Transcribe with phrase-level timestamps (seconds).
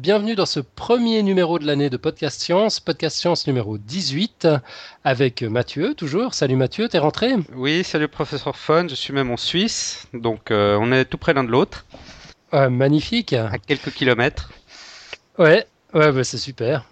[0.00, 4.48] Bienvenue dans ce premier numéro de l'année de Podcast Science, Podcast Science numéro 18,
[5.04, 6.32] avec Mathieu, toujours.
[6.32, 7.34] Salut Mathieu, t'es rentré?
[7.54, 11.34] Oui, salut professeur Fun, je suis même en Suisse, donc euh, on est tout près
[11.34, 11.84] l'un de l'autre.
[12.50, 13.34] magnifique.
[13.34, 14.50] À quelques kilomètres.
[15.38, 16.86] Ouais, ouais bah, c'est super.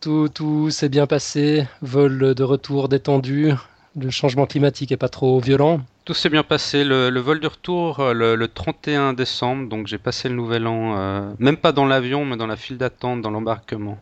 [0.00, 3.54] Tout, tout s'est bien passé, vol de retour détendu,
[3.96, 5.80] le changement climatique est pas trop violent.
[6.04, 6.84] Tout s'est bien passé.
[6.84, 11.30] Le, vol de retour euh, le, 31 décembre, donc j'ai passé le nouvel an, euh,
[11.38, 13.98] même pas dans l'avion, mais dans la file d'attente, dans l'embarquement.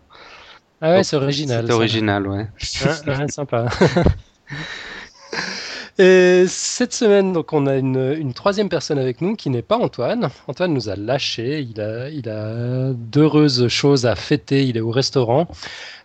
[0.80, 1.64] Ah ouais, c'est original.
[1.66, 2.46] C'est original, ouais.
[3.06, 3.66] ouais, sympa.
[6.00, 10.30] Et cette semaine, donc, on a une, troisième personne avec nous qui n'est pas Antoine.
[10.46, 11.60] Antoine nous a lâché.
[11.60, 14.64] Il a, il a d'heureuses choses à fêter.
[14.64, 15.47] Il est au restaurant.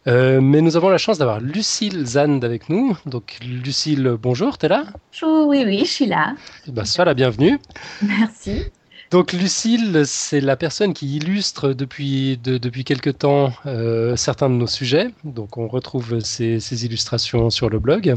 [0.08, 2.98] Euh, mais nous avons la chance d'avoir Lucille Zand avec nous.
[3.06, 4.84] Donc, Lucille, bonjour, t'es là?
[5.14, 6.36] Bonjour, oui, oui, je suis là.
[6.68, 7.58] Eh ben, sois la bienvenue.
[8.02, 8.66] Merci.
[9.12, 14.68] Donc Lucille, c'est la personne qui illustre depuis, depuis quelque temps euh, certains de nos
[14.68, 15.10] sujets.
[15.24, 18.16] Donc on retrouve ces, illustrations sur le blog.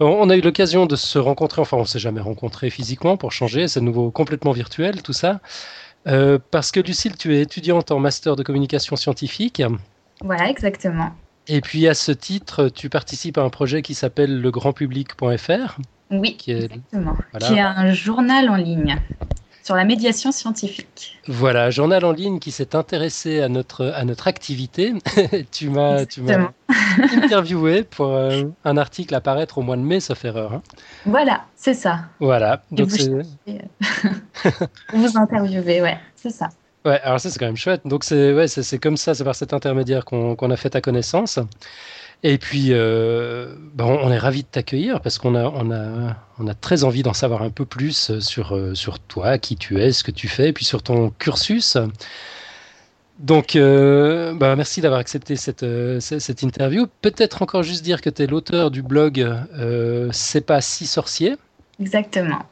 [0.00, 3.68] On a eu l'occasion de se rencontrer, enfin on s'est jamais rencontré physiquement pour changer,
[3.68, 5.40] c'est de nouveau complètement virtuel tout ça.
[6.06, 9.62] Euh, parce que Lucille, tu es étudiante en master de communication scientifique.
[10.22, 11.10] Voilà, exactement.
[11.48, 15.78] Et puis à ce titre, tu participes à un projet qui s'appelle legrandpublic.fr.
[16.10, 17.16] Oui, exactement.
[17.40, 18.96] Qui est un journal en ligne
[19.66, 21.18] sur la médiation scientifique.
[21.26, 24.94] Voilà, journal en ligne qui s'est intéressé à notre, à notre activité.
[25.50, 26.02] tu m'as
[27.24, 30.52] interviewé pour euh, un article à paraître au mois de mai, sauf erreur.
[30.52, 30.62] Hein.
[31.04, 32.02] Voilà, c'est ça.
[32.20, 32.62] Voilà.
[32.70, 33.22] Donc vous,
[34.94, 36.48] vous interviewez, ouais, c'est ça.
[36.84, 37.80] Ouais, alors ça c'est quand même chouette.
[37.84, 41.40] Donc c'est ouais, c'est comme ça, c'est par cet intermédiaire qu'on a fait ta connaissance.
[42.22, 46.48] Et puis, euh, bah, on est ravis de t'accueillir parce qu'on a, on a, on
[46.48, 49.92] a très envie d'en savoir un peu plus sur, euh, sur toi, qui tu es,
[49.92, 51.76] ce que tu fais, et puis sur ton cursus.
[53.18, 55.64] Donc, euh, bah, merci d'avoir accepté cette,
[56.00, 56.86] cette interview.
[57.00, 59.26] Peut-être encore juste dire que tu es l'auteur du blog
[60.12, 61.36] C'est pas si sorcier.
[61.80, 62.42] Exactement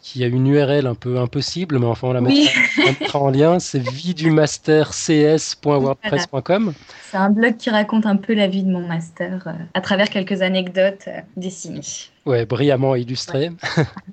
[0.00, 3.58] qui a une URL un peu impossible, mais enfin on la mettra, en lien.
[3.58, 6.74] C'est vidumastercs.wordpress.com.
[7.10, 10.10] C'est un blog qui raconte un peu la vie de mon master euh, à travers
[10.10, 11.80] quelques anecdotes euh, dessinées.
[12.24, 13.50] Ouais, brillamment illustré.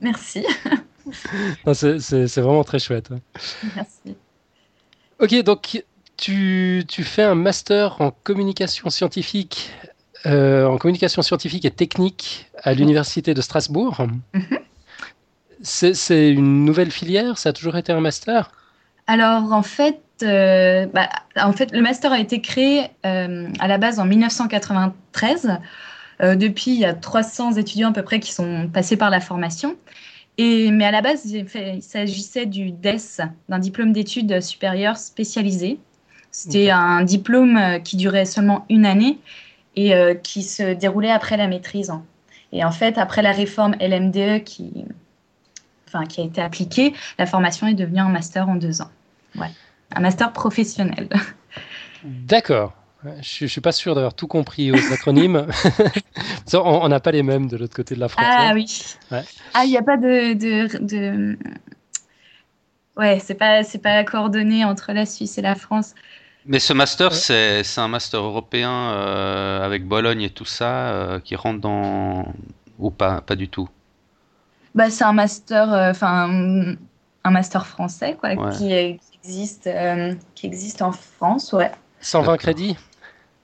[0.01, 0.43] Merci.
[1.73, 3.09] c'est vraiment très chouette.
[3.75, 4.15] Merci.
[5.19, 5.83] Ok, donc
[6.17, 9.69] tu, tu, fais un master en communication scientifique,
[10.25, 14.07] euh, en communication scientifique et technique à l'université de Strasbourg.
[14.33, 14.39] Mm
[15.63, 17.37] c'est une nouvelle filière?
[17.37, 18.51] Ça a toujours été un master?
[19.07, 23.77] Alors, en fait, euh, bah, en fait, le master a été créé euh, à la
[23.77, 25.57] base en 1993.
[26.21, 29.19] Euh, depuis, il y a 300 étudiants à peu près qui sont passés par la
[29.19, 29.75] formation.
[30.37, 35.79] Et, mais à la base, il s'agissait du DES, d'un diplôme d'études supérieures spécialisé.
[36.31, 39.19] C'était un diplôme qui durait seulement une année
[39.75, 39.93] et
[40.23, 41.93] qui se déroulait après la maîtrise.
[42.51, 44.85] Et en fait, après la réforme LMDE qui,
[46.01, 48.89] qui a été appliquée, la formation est devenue un master en deux ans.
[49.35, 49.51] Ouais.
[49.95, 51.07] Un master professionnel.
[52.03, 52.73] D'accord.
[53.21, 55.47] Je ne suis pas sûr d'avoir tout compris aux acronymes.
[56.53, 58.37] on n'a pas les mêmes de l'autre côté de la frontière.
[58.39, 58.95] Ah oui.
[59.53, 60.33] Ah, il n'y a pas de.
[60.33, 61.37] de, de...
[62.95, 65.95] Ouais, c'est pas, c'est pas coordonné entre la Suisse et la France.
[66.45, 71.35] Mais ce master, c'est, un master européen euh, avec Bologne et tout ça euh, qui
[71.35, 72.33] rentre dans.
[72.79, 73.69] Ou pas, pas du tout?
[74.75, 76.75] Bah, c'est un master, euh, enfin
[77.25, 81.71] un master français quoi, qui, existe, euh, qui existe en France, ouais.
[82.01, 82.75] 120 crédits?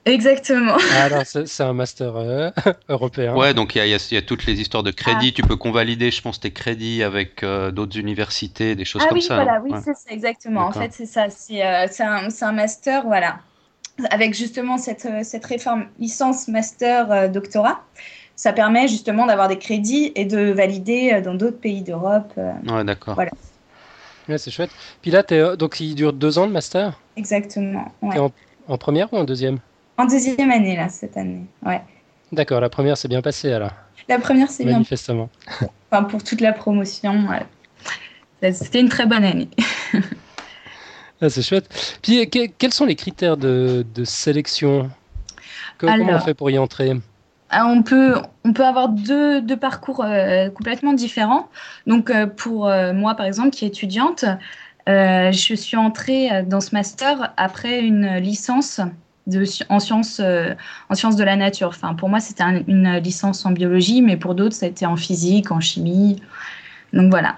[0.06, 0.76] Exactement.
[0.94, 2.50] Ah, alors, c'est un master euh,
[2.88, 3.36] européen.
[3.36, 5.28] Ouais, donc il y, y, a toutes les histoires de crédits.
[5.30, 5.36] Ah.
[5.36, 9.22] Tu peux convalider, je pense, tes crédits avec d'autres universités, des choses ah, comme oui,
[9.22, 9.36] ça.
[9.36, 10.66] Voilà, oui, c'est ça, exactement.
[10.66, 11.28] En fait, c'est ça.
[11.30, 13.40] C'est un, un, master, voilà.
[14.10, 17.82] Avec justement cette, cette réforme licence, master, doctorat
[18.40, 22.32] ça permet justement d'avoir des crédits et de valider euh, dans d'autres pays d'Europe.
[22.38, 23.14] Euh, ouais, d'accord.
[23.14, 23.32] Voilà.
[24.30, 24.70] Ouais, c'est chouette.
[25.02, 26.98] Puis là, es, euh, donc il dure deux ans de master?
[27.18, 27.92] Exactement.
[28.00, 28.18] Ouais.
[28.18, 28.32] En,
[28.66, 29.58] en, première ou en deuxième?
[29.98, 31.44] En deuxième année, là, cette année.
[31.66, 31.82] Ouais.
[32.32, 33.72] D'accord, la première s'est bien passée alors
[34.08, 34.74] La première c'est bien.
[34.74, 35.28] Manifestement.
[35.92, 38.52] Enfin, pour toute la promotion, ouais.
[38.54, 39.50] c'était une très bonne année.
[41.20, 41.98] ah, c'est chouette.
[42.00, 44.88] Puis quels sont les critères de, de sélection?
[45.76, 46.94] Comment on fait pour y entrer?
[47.52, 48.14] On peut,
[48.44, 51.48] on peut avoir deux, deux parcours euh, complètement différents.
[51.86, 54.24] Donc, euh, pour euh, moi, par exemple, qui est étudiante,
[54.86, 58.80] je suis entrée dans ce master après une licence
[59.68, 61.68] en, sciences, en sciences de la nature.
[61.68, 65.60] Enfin, pour moi, c'était une licence en biologie, mais pour d'autres, c'était en physique, en
[65.60, 66.20] chimie.
[66.92, 67.36] Donc, voilà.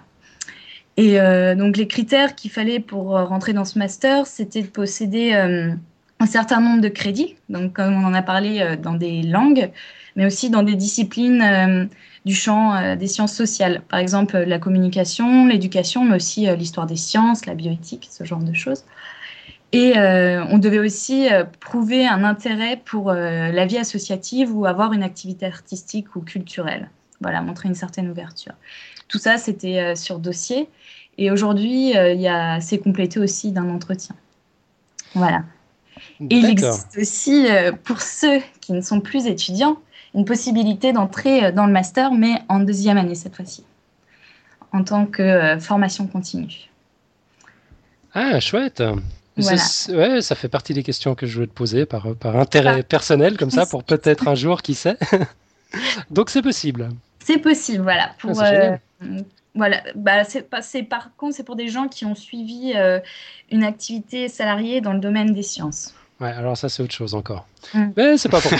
[0.96, 1.18] Et
[1.56, 6.58] donc les critères qu'il fallait pour rentrer dans ce master, c'était de posséder un certain
[6.58, 9.70] nombre de crédits, donc comme on en a parlé dans des langues,
[10.16, 11.88] mais aussi dans des disciplines
[12.24, 17.46] du champ des sciences sociales, par exemple la communication, l'éducation, mais aussi l'histoire des sciences,
[17.46, 18.84] la bioéthique, ce genre de choses.
[19.72, 24.66] Et euh, on devait aussi euh, prouver un intérêt pour euh, la vie associative ou
[24.66, 26.90] avoir une activité artistique ou culturelle.
[27.22, 28.52] Voilà, montrer une certaine ouverture.
[29.08, 30.68] Tout ça, c'était sur dossier.
[31.18, 31.92] Et aujourd'hui,
[32.60, 34.16] c'est complété aussi d'un entretien.
[35.14, 35.44] Voilà.
[36.18, 37.46] Et il existe aussi,
[37.84, 39.76] pour ceux qui ne sont plus étudiants,
[40.14, 43.64] une possibilité d'entrer dans le master, mais en deuxième année cette fois-ci,
[44.72, 46.68] en tant que formation continue.
[48.14, 48.82] Ah, chouette.
[49.38, 52.82] Ouais, ça fait partie des questions que je voulais te poser par, par intérêt ah.
[52.82, 54.96] personnel, comme ça, pour peut-être un jour, qui sait.
[56.10, 56.90] Donc c'est possible.
[57.24, 58.10] C'est possible, voilà.
[58.18, 58.76] Pour, ah, euh,
[59.54, 59.82] voilà.
[59.94, 63.00] Bah, c'est, par contre, c'est pour des gens qui ont suivi euh,
[63.50, 65.94] une activité salariée dans le domaine des sciences.
[66.22, 67.46] Ouais, alors ça, c'est autre chose encore.
[67.74, 67.88] Mm.
[67.96, 68.52] Mais c'est pas pour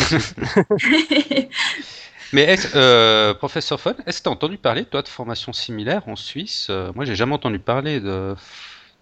[2.35, 6.17] Mais euh, professeur Fon, est-ce que tu as entendu parler, toi, de formation similaire en
[6.17, 6.71] Suisse?
[6.95, 8.35] Moi, j'ai jamais entendu parler de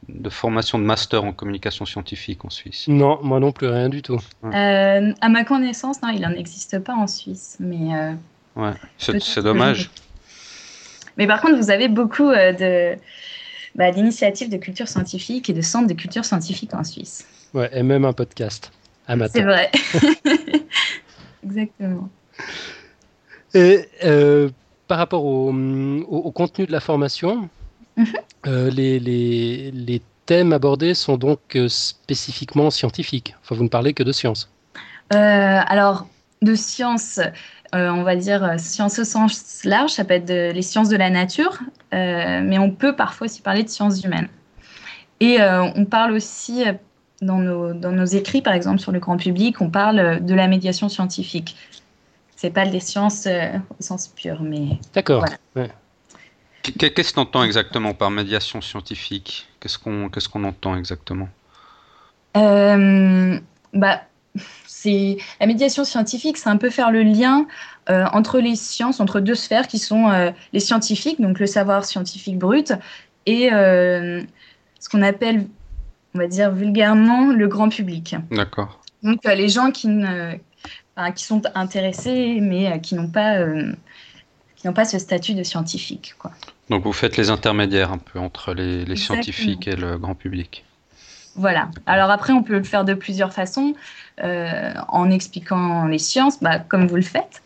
[0.08, 4.02] de formation de master en communication scientifique en Suisse Non, moi non plus, rien du
[4.02, 4.18] tout.
[4.44, 7.56] Euh, à ma connaissance, non, il n'en existe pas en Suisse.
[7.60, 8.12] Mais, euh,
[8.56, 9.90] ouais, c'est dommage.
[11.16, 12.98] Mais par contre, vous avez beaucoup euh, de
[13.74, 17.26] bah, d'initiatives de culture scientifique et de centres de culture scientifique en Suisse.
[17.54, 18.70] Ouais, et même un podcast
[19.06, 19.32] amateur.
[19.32, 19.70] C'est vrai.
[21.44, 22.08] Exactement.
[23.54, 23.88] Et
[24.86, 27.48] par rapport au, au, contenu de la formation,
[27.96, 28.06] Mhm.
[28.46, 33.34] Euh, les, les, les, thèmes abordés sont donc euh, spécifiquement scientifiques.
[33.42, 34.50] Enfin, vous ne parlez que de sciences.
[35.12, 36.06] Euh, alors,
[36.40, 37.20] de sciences,
[37.72, 41.58] on va dire sciences au sens large, ça peut être les sciences de la nature,
[41.92, 44.28] mais on peut parfois aussi parler de sciences humaines.
[45.18, 46.64] Et on parle aussi
[47.22, 50.48] dans nos, dans nos, écrits, par exemple, sur le grand public, on parle de la
[50.48, 51.56] médiation scientifique.
[52.36, 54.78] C'est pas des sciences au sens pur, mais.
[54.94, 55.24] D'accord.
[55.54, 55.70] Ouais.
[56.62, 59.48] Qu'est-ce qu'on entend exactement par médiation scientifique?
[59.60, 61.28] Qu'est-ce qu'on qu'est-ce qu'on entend exactement?
[62.36, 63.38] Euh,
[63.72, 64.02] bah,
[64.66, 67.46] c'est la médiation scientifique, c'est un peu faire le lien
[67.88, 71.84] euh, entre les sciences, entre deux sphères qui sont euh, les scientifiques, donc le savoir
[71.84, 72.72] scientifique brut,
[73.26, 75.46] et ce qu'on appelle,
[76.14, 78.16] on va dire vulgairement, le grand public.
[78.30, 78.80] D'accord.
[79.02, 80.34] Donc les gens qui, ne,
[81.14, 83.38] qui sont intéressés, mais qui n'ont pas
[84.60, 86.14] qui n'ont pas ce statut de scientifique.
[86.18, 86.32] Quoi.
[86.68, 90.64] Donc vous faites les intermédiaires un peu entre les, scientifiques et le grand public.
[91.34, 91.70] Voilà.
[91.86, 93.74] Alors après, on peut le faire de plusieurs façons,
[94.22, 97.42] euh, en expliquant les sciences, bah, comme vous le faites.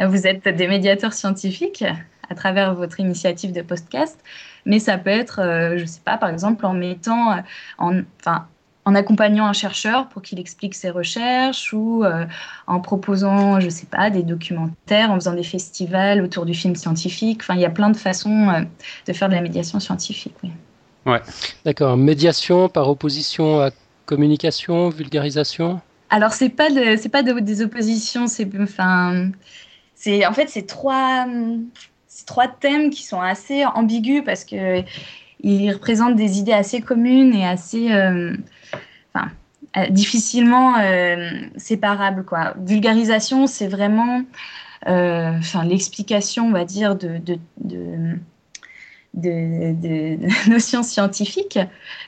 [0.00, 1.84] Vous êtes des médiateurs scientifiques
[2.30, 4.18] à travers votre initiative de podcast,
[4.66, 7.36] mais ça peut être, euh, je ne sais pas, par exemple, en mettant,
[7.78, 8.46] en, enfin,
[8.84, 12.26] en accompagnant un chercheur pour qu'il explique ses recherches ou euh,
[12.66, 16.76] en proposant, je ne sais pas, des documentaires, en faisant des festivals autour du film
[16.76, 17.40] scientifique.
[17.42, 18.60] Enfin, il y a plein de façons euh,
[19.06, 20.34] de faire de la médiation scientifique.
[20.42, 20.50] Oui.
[21.06, 21.20] Ouais.
[21.64, 21.96] D'accord.
[21.96, 23.70] Médiation par opposition à
[24.06, 25.80] communication, vulgarisation?
[26.10, 29.30] Alors c'est pas de, c'est pas des oppositions, c'est enfin,
[29.94, 31.26] c'est en fait c'est trois,
[32.26, 34.82] trois thèmes qui sont assez ambigus parce que
[35.40, 38.34] ils représentent des idées assez communes et assez euh,
[39.76, 42.24] euh, difficilement euh, séparable.
[42.24, 42.54] Quoi.
[42.64, 44.22] Vulgarisation, c'est vraiment
[44.86, 45.32] euh,
[45.64, 47.38] l'explication, on va dire, de, de,
[49.14, 51.58] de, de, notions scientifiques.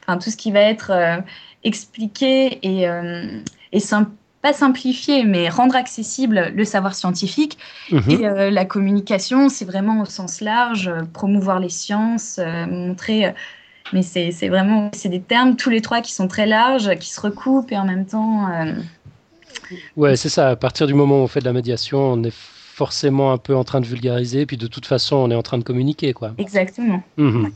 [0.02, 0.92] Enfin, tout ce qui va être
[1.64, 2.87] expliqué et,
[3.73, 3.80] et
[4.46, 7.58] pas simplifier, mais rendre accessible le savoir scientifique.
[7.90, 8.10] Mhm.
[8.10, 12.38] Et la communication, c'est vraiment au sens large, promouvoir les sciences,
[12.68, 13.34] montrer
[13.92, 17.20] mais c'est vraiment c'est des termes tous les trois qui sont très larges, qui se
[17.20, 18.50] recoupent et en même temps.
[18.50, 18.72] Euh,
[19.96, 20.50] ouais, c'est ça.
[20.50, 23.56] À partir du moment où on fait de la médiation, on est forcément un peu
[23.56, 26.32] en train de vulgariser, puis de toute façon, on est en train de communiquer, quoi.
[26.38, 27.02] Exactement.
[27.16, 27.52] Mhm.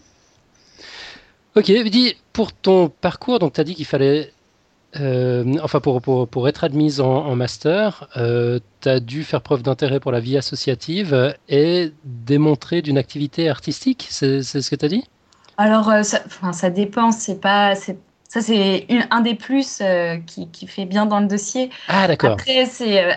[1.56, 4.32] Ok, dis, pour ton parcours, donc tu as dit qu'il fallait,
[4.99, 9.62] euh, enfin pour, pour, pour, être admise en, master, euh, tu as dû faire preuve
[9.62, 14.88] d'intérêt pour la vie associative et démontrer d'une activité artistique, c'est ce que tu as
[14.88, 15.04] dit?
[15.59, 16.20] Alors, euh, ça,
[16.52, 17.12] ça dépend.
[17.12, 17.92] C'est pas, ça,
[18.40, 21.70] c'est un des plus euh, qui, qui, fait bien dans le dossier.
[21.87, 22.32] Ah, d'accord.
[22.32, 22.64] Après,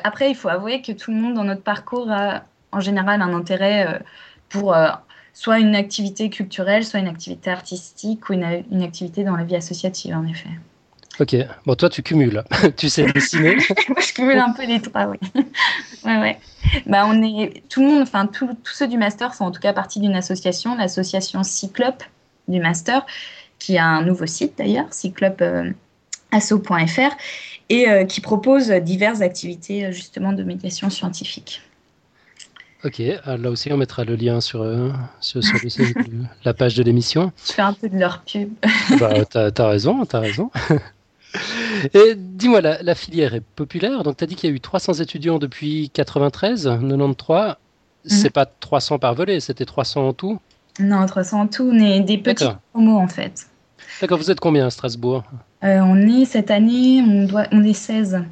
[0.03, 3.33] après, il faut avouer que tout le monde dans notre parcours a en général un
[3.33, 4.01] intérêt
[4.49, 4.75] pour
[5.33, 9.55] soit une activité culturelle, soit une activité artistique ou une, une, activité dans la vie
[9.55, 10.49] associative, en effet.
[11.20, 11.36] Ok.
[11.65, 12.43] Bon, toi, tu cumules.
[12.77, 13.55] tu sais dessiner.
[13.89, 15.17] Moi, je cumule un peu les trois, oui.
[16.05, 16.39] ouais, ouais.
[16.88, 19.74] Bah, on est tout le monde, enfin tous ceux du master sont en tout cas
[19.74, 22.03] partie d'une association, l'association Cyclope,
[22.48, 23.05] du master,
[23.60, 27.15] qui a un nouveau site d'ailleurs, cyclopeasso.fr,
[27.70, 31.62] et qui propose diverses activités justement de médiation scientifique.
[32.84, 34.65] Ok, ah, là aussi on mettra le lien sur,
[35.22, 35.41] sur,
[36.43, 37.32] la page de l'émission.
[37.46, 38.50] Je fais un peu de leur pub.
[39.00, 40.51] bah, t'as as raison, t'as raison.
[41.93, 44.03] Et dis-moi, la, filière est populaire.
[44.03, 47.55] Donc, tu as dit qu'il y a eu 300 étudiants depuis 93, 93.
[48.05, 50.39] C'est pas 300 par volet, c'était 300 en tout?
[50.79, 51.71] Non, 300 en tout.
[51.71, 53.47] Est des petits promos en fait.
[54.01, 55.23] D'accord, vous êtes combien à Strasbourg?
[55.63, 58.23] Euh, On est cette année, on, doit, on est 16.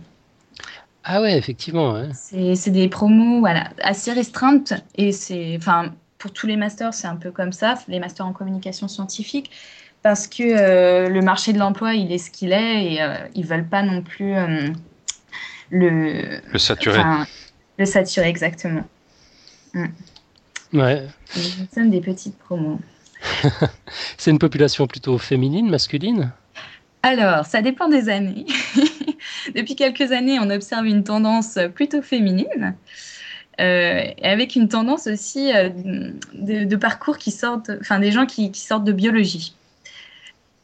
[1.03, 2.03] Ah ouais, effectivement.
[2.13, 7.15] C'est des promos voilà, assez restreintes et c'est, enfin, pour tous les masters, c'est un
[7.15, 9.51] peu comme ça, les masters en communication scientifique
[10.03, 13.45] parce que euh, le marché de l'emploi, il est ce qu'il est et euh, ils
[13.45, 14.69] veulent pas non plus euh,
[15.69, 16.41] le...
[16.51, 17.01] Le saturer.
[17.77, 18.83] le saturer, exactement.
[19.73, 19.85] Mm.
[20.73, 21.07] Ouais.
[21.35, 22.79] Nous sommes des petites promos.
[24.17, 26.31] C'est une population plutôt féminine, masculine?
[27.03, 28.45] Alors, ça dépend des années.
[29.55, 32.75] Depuis quelques années, on observe une tendance plutôt féminine.
[33.57, 39.53] avec une tendance aussi de, parcours qui sortent, enfin des gens qui sortent de biologie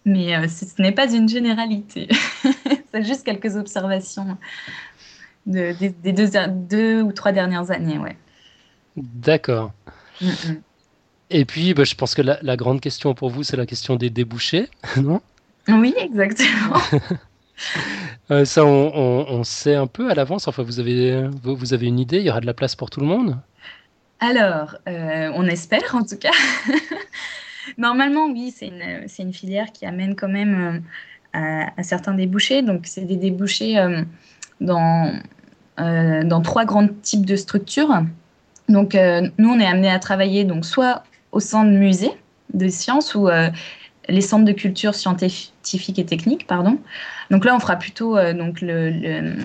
[0.08, 2.08] mais euh, ce, n'est pas une généralité.
[2.92, 4.38] C'est juste quelques observations
[5.46, 8.00] des deux, ou trois dernières années.
[8.00, 8.18] Ouais.
[8.96, 9.74] D'accord.
[10.22, 10.62] Mm, mm.
[11.30, 14.10] Et puis, bah, je pense que la, grande question pour vous, c'est la question des
[14.10, 15.22] débouchés, non?
[15.68, 16.82] Oui, exactement.
[18.30, 20.48] Euh, ça, on, sait un peu à l'avance.
[20.48, 22.18] Enfin, vous avez, vous avez une idée?
[22.18, 23.40] Il y aura de la place pour tout le monde?
[24.20, 26.30] Alors, euh, on espère en tout cas.
[27.78, 28.72] Normalement, oui, c'est
[29.20, 30.84] une, filière qui amène quand même
[31.36, 32.62] euh, à, certains débouchés.
[32.62, 34.04] Donc, c'est des débouchés euh,
[34.62, 35.12] dans,
[35.80, 38.04] euh, trois grands types de structures.
[38.70, 42.12] Donc, nous, on est amené à travailler donc, soit au sein de musées
[42.54, 43.30] de sciences ou
[44.10, 46.78] les centres de culture scientifique et technique, pardon.
[47.30, 49.44] Donc là, on fera plutôt donc le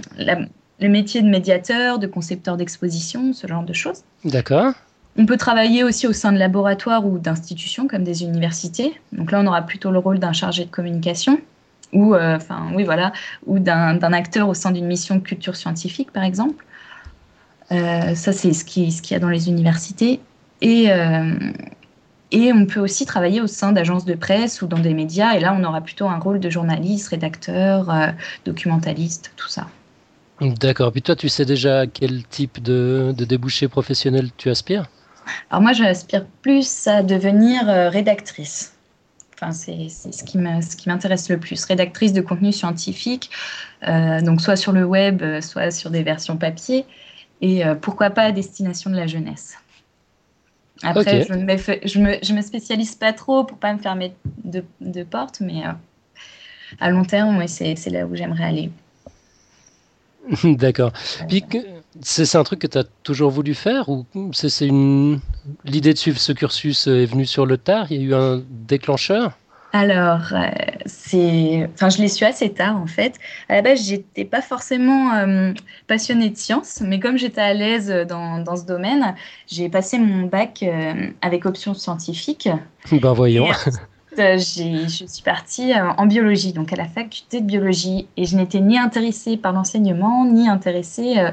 [0.80, 4.02] métier de médiateur, de concepteur d'exposition, ce genre de choses.
[4.24, 4.74] D'accord.
[5.18, 8.98] On peut travailler aussi au sein de laboratoires ou d'institutions comme des universités.
[9.12, 11.38] Donc là, on aura plutôt le rôle d'un chargé de communication
[11.92, 13.12] ou, euh, enfin, oui, voilà,
[13.46, 16.64] ou d'un acteur au sein d'une mission culture scientifique, par exemple.
[17.70, 20.20] Euh, ça, c'est ce qu'il y a dans les universités.
[20.60, 21.34] Et, euh,
[22.30, 25.34] et on peut aussi travailler au sein d'agences de presse ou dans des médias.
[25.34, 27.92] Et là, on aura plutôt un rôle de journaliste, rédacteur,
[28.46, 29.66] documentaliste, tout ça.
[30.40, 30.92] D'accord.
[30.92, 34.88] Puis toi, tu sais déjà quel type de, de débouché professionnel tu aspires?
[35.50, 38.74] Alors moi, j'aspire plus à devenir euh, rédactrice.
[39.34, 40.38] Enfin, c'est ce qui
[40.88, 41.64] m'intéresse le plus.
[41.64, 43.30] Rédactrice de contenu scientifique,
[43.88, 46.86] euh, donc soit sur le web, euh, soit sur des versions papier,
[47.40, 49.56] et pourquoi pas à destination de la jeunesse.
[50.84, 54.14] Après, je, me, je, me, je, me, spécialise pas trop pour pas me fermer
[54.44, 55.64] de, de porte, mais
[56.78, 58.70] à long terme, c'est là où j'aimerais aller.
[60.44, 60.92] D'accord.
[61.28, 61.44] Puis
[62.00, 65.20] c'est un truc que tu as toujours voulu faire ou c'est une
[65.64, 67.90] l'idée de suivre ce cursus est venue sur le tard?
[67.90, 69.32] Il y a eu un déclencheur?
[69.74, 70.50] Alors, euh,
[70.84, 73.14] c'est, enfin, je l'ai su assez tard en fait.
[73.48, 75.52] À la base, j'étais pas forcément euh,
[75.86, 79.14] passionnée de sciences, mais comme j'étais à l'aise dans, dans, ce domaine,
[79.46, 82.50] j'ai passé mon bac euh, avec option scientifique.
[82.90, 83.48] Ben voyons.
[84.18, 88.36] Euh, je suis partie euh, en biologie, donc à la faculté de biologie, et je
[88.36, 91.30] n'étais ni intéressée par l'enseignement, ni intéressée euh,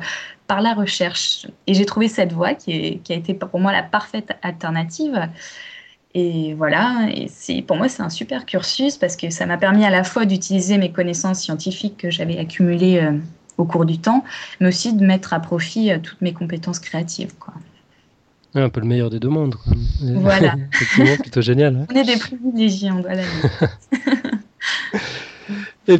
[0.47, 1.47] par la recherche.
[1.67, 5.27] Et j'ai trouvé cette voie qui, a été pour moi la parfaite alternative.
[6.15, 9.91] Et voilà, et pour moi c'est un super cursus parce que ça m'a permis à
[9.91, 13.07] la fois d'utiliser mes connaissances scientifiques que j'avais accumulées
[13.57, 14.23] au cours du temps,
[14.59, 17.31] mais aussi de mettre à profit toutes mes compétences créatives.
[18.55, 19.55] Un peu le meilleur des deux mondes.
[20.01, 20.55] Voilà.
[20.73, 21.75] Effectivement, plutôt génial.
[21.75, 21.85] Hein.
[21.91, 23.11] On est des privilégiés, on doit
[25.87, 25.99] Et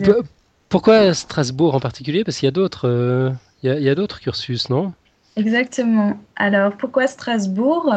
[0.67, 2.23] pourquoi Strasbourg en particulier?
[2.23, 3.31] Parce qu'il y a d'autres, euh,
[3.63, 4.93] il, y a, d'autres cursus, non?
[5.35, 6.17] Exactement.
[6.35, 7.95] Alors pourquoi Strasbourg?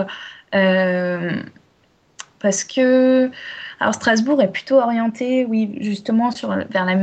[0.54, 1.42] Euh,
[2.40, 3.30] Parce que
[3.80, 6.96] alors Strasbourg est plutôt orienté, oui, justement sur vers la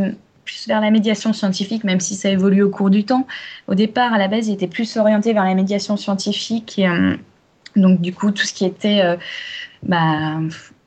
[0.46, 3.28] plus vers la médiation scientifique, même si ça évolue au cours du temps.
[3.68, 7.16] Au départ, à la base, il était plus orienté vers la médiation scientifique et, euh,
[7.80, 9.16] donc, du coup, tout ce qui était euh,
[9.84, 10.40] bah,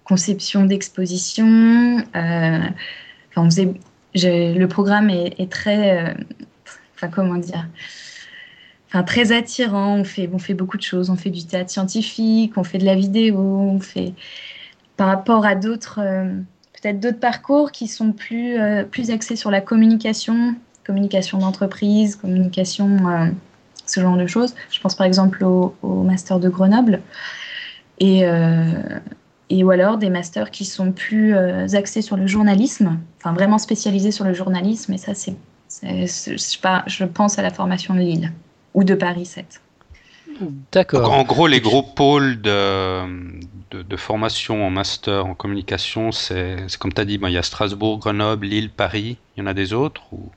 [0.05, 2.61] conception d'exposition, euh,
[3.35, 3.49] enfin,
[4.15, 6.15] le programme est, très, euh,
[6.95, 7.69] enfin, comment dire,
[8.89, 9.97] enfin, très attirant.
[9.97, 11.11] On fait, on fait beaucoup de choses.
[11.11, 14.13] On fait du théâtre scientifique, on fait de la vidéo, on fait
[14.97, 16.01] par rapport à d'autres,
[16.75, 18.57] peut-être d'autres parcours qui sont plus,
[18.91, 23.33] plus axés sur la communication, communication d'entreprise, communication
[23.93, 24.55] ce genre de choses.
[24.71, 27.01] Je pense par exemple au, Master de Grenoble.
[27.99, 28.65] Et, euh,
[29.51, 31.35] et ou alors des masters qui sont plus
[31.75, 34.95] axés sur le journalisme, enfin vraiment spécialisés sur le journalisme.
[34.95, 35.37] Et ça, c'est,
[35.83, 38.33] je pense à la formation de Lille
[38.75, 39.61] ou de Paris 7.
[40.73, 41.13] D'accord.
[41.13, 43.03] En gros, les gros pôles de,
[43.71, 47.99] de, formation en master en communication, c'est comme tu as dit, il y a Strasbourg,
[47.99, 49.19] Grenoble, Lille, Paris.
[49.37, 50.31] Il y en a des autres ou...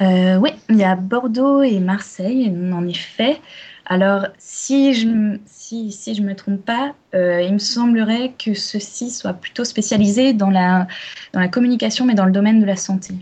[0.00, 3.40] Euh, oui, il y a Bordeaux et Marseille, en effet.
[3.86, 8.54] Alors, si je ne si, si je me trompe pas, euh, il me semblerait que
[8.54, 10.88] ceci soit plutôt spécialisé dans la,
[11.32, 13.14] dans la communication, mais dans le domaine de la santé.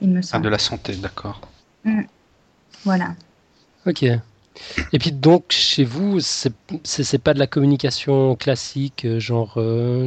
[0.00, 0.44] Il me semble.
[0.44, 1.40] Ah, de la santé, d'accord.
[1.84, 2.02] Mm.
[2.84, 3.14] Voilà.
[3.86, 4.02] Ok.
[4.02, 9.58] Et puis donc chez vous, c'est pas de la communication classique, euh, genre,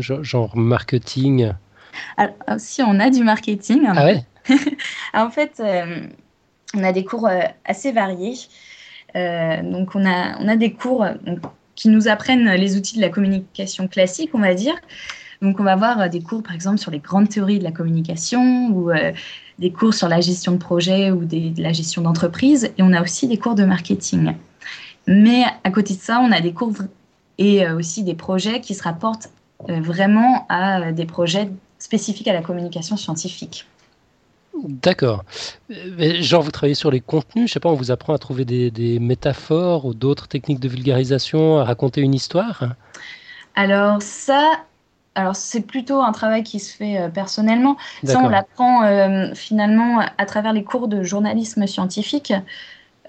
[0.01, 1.53] genre, marketing?
[2.17, 3.87] Alors, Si on a du marketing.
[3.87, 4.23] Ah ouais?
[5.13, 5.61] En fait,
[6.75, 7.29] on a des cours
[7.65, 8.35] assez variés.
[9.15, 11.05] Euh, donc on a, on a des cours
[11.75, 14.75] qui nous apprennent les outils de la communication classique, on va dire.
[15.41, 18.69] Donc on va avoir des cours par exemple sur les grandes théories de la communication
[18.69, 19.11] ou euh,
[19.59, 22.71] des cours sur la gestion de projet ou de la gestion d'entreprise.
[22.77, 24.33] Et on a aussi des cours de marketing.
[25.07, 26.73] Mais à côté de ça, on a des cours
[27.37, 29.29] et euh, aussi des projets qui se rapportent
[29.67, 31.49] vraiment à des projets
[31.79, 33.65] spécifiques à la communication scientifique.
[34.63, 35.23] D'accord.
[35.69, 38.99] Genre, vous travaillez sur les contenus, je sais pas, on vous apprend à trouver des,
[38.99, 42.63] métaphores ou d'autres techniques de vulgarisation, à raconter une histoire?
[43.55, 44.51] Alors, ça,
[45.15, 47.77] alors c'est plutôt un travail qui se fait euh, personnellement.
[48.03, 52.33] Ça, on l'apprend euh, finalement à travers les cours de journalisme scientifique.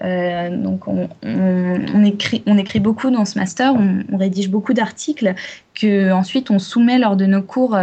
[0.03, 5.33] Euh, donc, on, écrit, on écrit beaucoup dans ce master, on, rédige beaucoup d'articles
[5.73, 7.77] que ensuite on soumet lors de nos cours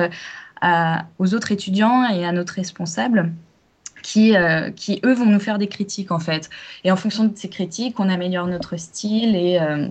[1.18, 3.32] aux autres étudiants et à notre responsable
[4.04, 6.50] qui, euh, qui, eux, vont nous faire des critiques, en fait.
[6.84, 9.88] Et en fonction de ces critiques, on améliore notre style et, euh,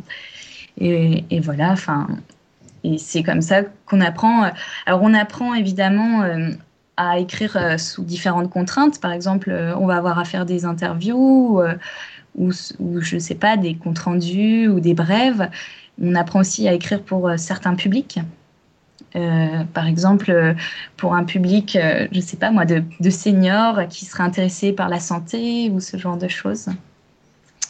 [0.77, 2.07] et, voilà, enfin,
[2.83, 4.51] et c'est comme ça qu'on apprend.
[4.85, 6.51] Alors, on apprend évidemment euh,
[6.95, 9.01] à écrire sous différentes contraintes.
[9.01, 11.59] Par exemple, on va avoir à faire des interviews
[12.35, 15.49] ou, ou, je ne sais pas, des comptes rendus ou des brèves.
[15.99, 18.19] On apprend aussi à écrire pour certains publics.
[19.15, 20.53] Euh, par exemple, euh,
[20.97, 24.89] pour un public, euh, je ne sais pas moi, de, seniors qui seraient intéressés par
[24.89, 26.67] la santé ou ce genre de choses.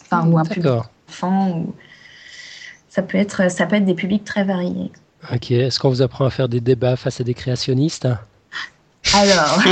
[0.04, 0.72] Enfin, ou un public
[1.10, 1.50] enfant.
[1.58, 1.76] Ou...
[2.90, 4.92] Ça, peut être, ça peut être des publics très variés.
[5.34, 5.52] Ok.
[5.52, 8.08] Est-ce qu'on vous apprend à faire des débats face à des créationnistes?
[9.14, 9.62] Alors,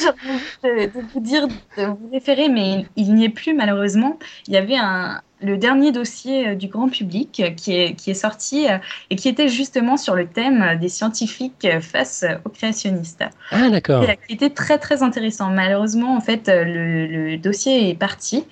[0.00, 4.18] j'ai envie de, vous dire, de vous référer, mais il n'y est plus malheureusement.
[4.46, 8.14] Il y avait un, le dernier dossier euh, du grand public qui est, qui est
[8.14, 8.78] sorti euh,
[9.10, 13.24] et qui était justement sur le thème des scientifiques face aux créationnistes.
[13.50, 14.04] Ah, d'accord.
[14.28, 15.50] Qui était très, très intéressant.
[15.50, 18.44] Malheureusement, en fait, le, le dossier est parti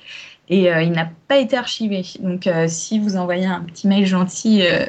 [0.50, 2.02] et euh, il n'a pas été archivé.
[2.18, 4.84] Donc, euh, si vous envoyez un petit mail gentil, euh,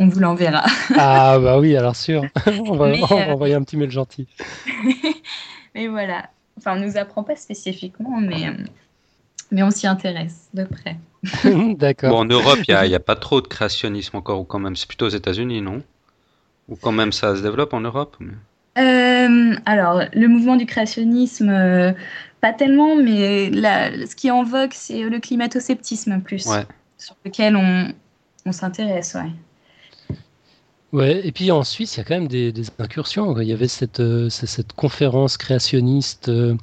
[0.00, 0.64] on vous l'enverra.
[0.96, 2.22] ah, bah oui, alors sûr.
[2.46, 2.86] on, va,
[3.30, 4.26] envoyer un petit mail gentil.
[5.74, 6.30] mais voilà.
[6.56, 8.50] Enfin, on ne nous apprend pas spécifiquement, mais,
[9.50, 10.96] mais on s'y intéresse de près.
[11.76, 12.10] D'accord.
[12.10, 14.76] Bon, en Europe, il n'y a, a, pas trop de créationnisme encore, ou quand même,
[14.76, 15.82] c'est plutôt aux États-Unis, non?
[16.68, 18.16] Ou quand même ça se développe en Europe
[19.66, 21.50] alors, le mouvement du créationnisme,
[22.40, 26.48] pas tellement, mais ce qui est en vogue, c'est le climato-sceptisme plus,
[26.96, 27.92] sur lequel on,
[28.46, 29.14] on s'intéresse.
[29.14, 29.32] Ouais.
[30.92, 33.38] Ouais, et puis en Suisse, il y a quand même des, incursions.
[33.40, 36.56] Il y avait cette, euh, cette conférence créationniste euh,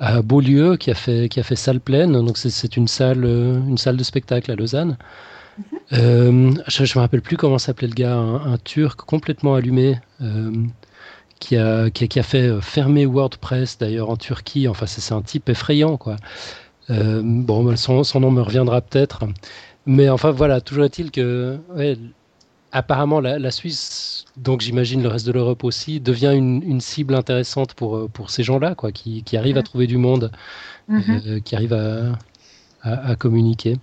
[0.00, 2.12] à Beaulieu qui a fait, qui a fait salle pleine.
[2.12, 4.96] Donc c'est une salle, euh, une salle de spectacle à Lausanne.
[5.90, 6.62] Mhm.
[6.68, 9.98] je ne me rappelle plus comment s'appelait le gars, un, Turc complètement allumé
[11.40, 14.68] qui a, qui, a, fait euh, fermer WordPress d'ailleurs en Turquie.
[14.68, 16.16] Enfin, c'est un type effrayant, quoi.
[16.90, 19.24] Euh, bon, son, son, nom me reviendra peut-être.
[19.86, 21.58] Mais enfin, voilà, toujours est-il que,
[22.72, 27.74] apparemment, la, Suisse, donc j'imagine le reste de l'Europe aussi, devient une, une, cible intéressante
[27.74, 30.30] pour, euh, pour ces gens-là, quoi, qui, qui arrivent à trouver du monde,
[30.90, 31.42] mm-hmm.
[31.42, 32.12] qui arrivent à,
[32.82, 33.76] à, à communiquer.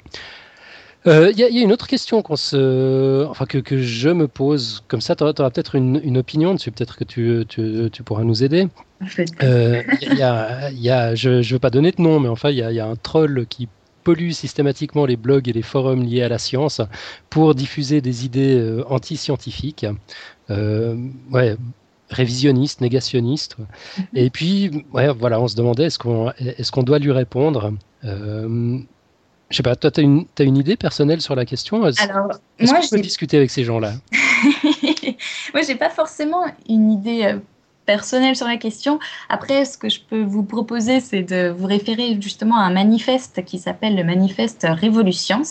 [1.08, 4.84] Il euh, y, a une autre question qu'on se, enfin que, que, je me pose.
[4.90, 6.70] Comme ça, tu auras, peut-être une, une, opinion dessus.
[6.70, 8.68] Peut-être que tu, tu, tu, pourras nous aider.
[9.42, 12.58] Euh, y a, y a, je ne veux pas donner de nom, mais enfin, il
[12.58, 13.70] y a, un troll qui
[14.08, 16.80] pollue systématiquement les blogs et les forums liés à la science
[17.30, 19.86] pour diffuser des idées euh, anti-scientifiques.
[20.50, 20.96] Euh,
[21.30, 21.58] ouais,
[22.10, 23.58] révisionniste, négationniste.
[23.58, 24.04] Mm-hmm.
[24.14, 27.74] Et puis, ouais, voilà, on se demandait est-ce qu'on est qu'on doit lui répondre?
[28.06, 28.80] Euh,
[29.50, 30.04] je sais pas, toi, tu as,
[30.40, 31.84] as, une idée personnelle sur la question?
[31.84, 33.92] Alors, Est-ce qu'on peut discuter avec ces gens-là?
[35.54, 37.40] Moi, j'ai pas forcément une idée euh,
[37.88, 39.00] personnel sur la question.
[39.30, 43.44] Après, ce que je peux vous proposer, c'est de vous référer justement à un manifeste
[43.46, 45.42] qui s'appelle le manifeste Révolutions.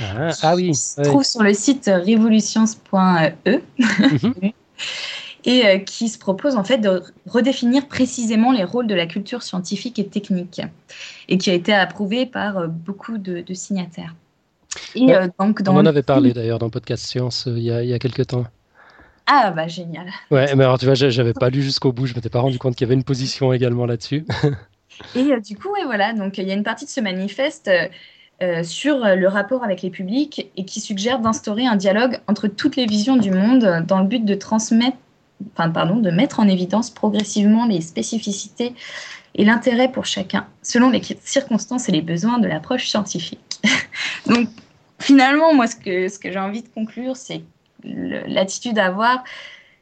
[0.00, 0.74] Ah, ah oui.
[0.74, 3.60] Se trouve sur le site révolutions.e.
[3.78, 4.34] Mhm.
[5.46, 9.42] et euh, qui se propose en fait de redéfinir précisément les rôles de la culture
[9.42, 10.60] scientifique et technique,
[11.28, 14.14] et qui a été approuvé par euh, beaucoup de, signataires.
[14.94, 17.82] Et, euh, donc, dans on en avait parlé d'ailleurs dans Podcast Science il y, a,
[17.82, 18.44] il y a quelques temps.
[19.26, 20.06] Ah bah génial.
[20.30, 22.76] Ouais, mais alors tu vois, j'avais pas lu jusqu'au bout, je m'étais pas rendu compte
[22.76, 24.24] qu'il y avait une position également là-dessus.
[25.14, 27.70] et du coup, ouais, voilà, donc il y a une partie de ce manifeste
[28.62, 32.86] sur le rapport avec les publics et qui suggère d'instaurer un dialogue entre toutes les
[32.86, 34.98] visions du monde dans le but de transmettre
[35.52, 38.74] enfin, pardon, de mettre en évidence progressivement les spécificités
[39.34, 43.40] et l'intérêt pour chacun, selon les circonstances et les besoins de l'approche scientifique.
[44.26, 44.48] Donc,
[44.98, 47.42] finalement, moi, ce que, ce que j'ai envie de conclure, c'est
[47.84, 49.24] l'attitude à avoir,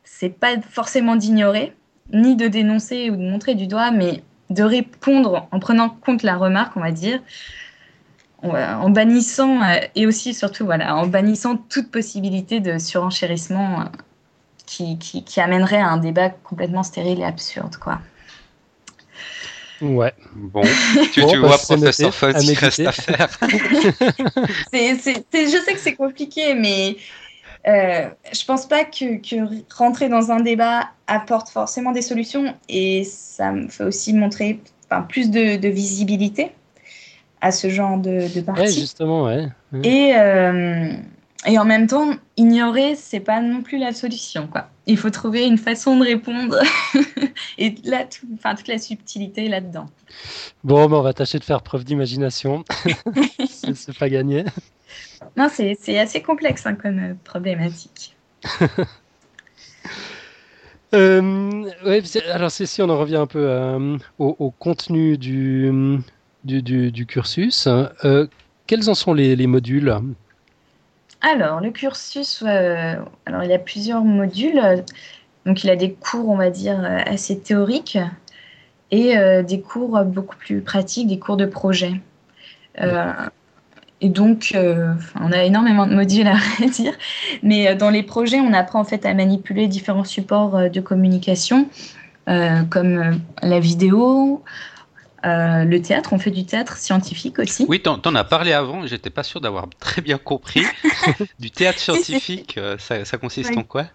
[0.05, 1.75] c'est pas forcément d'ignorer,
[2.13, 6.37] ni de dénoncer ou de montrer du doigt, mais de répondre en prenant compte la
[6.37, 7.21] remarque, on va dire,
[8.43, 13.85] en bannissant euh, et aussi surtout voilà en bannissant toute possibilité de surenchérissement euh,
[14.67, 18.01] qui, qui, amènerait à un débat complètement stérile et absurde, quoi.
[19.83, 20.15] Ouais.
[20.35, 20.63] Bon,
[21.13, 23.29] tu, tu bah, vois, professeur Fox, il reste à faire.
[24.73, 26.97] je sais que c'est compliqué, mais
[27.67, 33.05] euh, je pense pas que, que, rentrer dans un débat apporte forcément des solutions et
[33.05, 36.53] ça me fait aussi montrer enfin, plus de, de, visibilité
[37.41, 38.63] à ce genre de, de parti.
[38.63, 39.49] Ouais, justement, ouais.
[39.83, 40.93] Et, euh,
[41.47, 44.47] et en même temps, ignorer, c'est pas non plus la solution.
[44.47, 44.69] Quoi.
[44.87, 46.59] Il faut trouver une façon de répondre.
[47.59, 49.87] et là, enfin, toute la subtilité là-dedans.
[50.65, 52.65] Bon, ben, on va tâcher de faire preuve d'imagination.
[53.75, 54.45] c'est pas gagné.
[55.37, 58.17] Non, c'est assez complexe hein, comme euh, problématique.
[60.95, 66.01] euh, ouais, alors, si on en revient un peu euh, au, contenu du,
[66.45, 68.27] du, du, cursus, euh,
[68.67, 69.97] quels en sont les, les modules?
[71.21, 74.85] Alors, le cursus, alors il y a plusieurs modules.
[75.47, 77.99] Donc, il a des cours, on va dire, assez théoriques
[78.91, 81.95] et des cours beaucoup plus pratiques, des cours de projet.
[84.05, 84.55] Et donc,
[85.21, 86.37] on a énormément de modules à
[86.73, 86.93] dire.
[87.43, 91.69] Mais dans les projets, on apprend en fait à manipuler différents supports de communication,
[92.27, 94.43] comme la vidéo,
[95.25, 97.65] euh, le théâtre, on fait du théâtre scientifique aussi.
[97.69, 100.65] Oui, t'en, en as parlé avant, j'étais pas sûr d'avoir très bien compris.
[101.39, 103.87] du théâtre scientifique, euh, ça, consiste en quoi?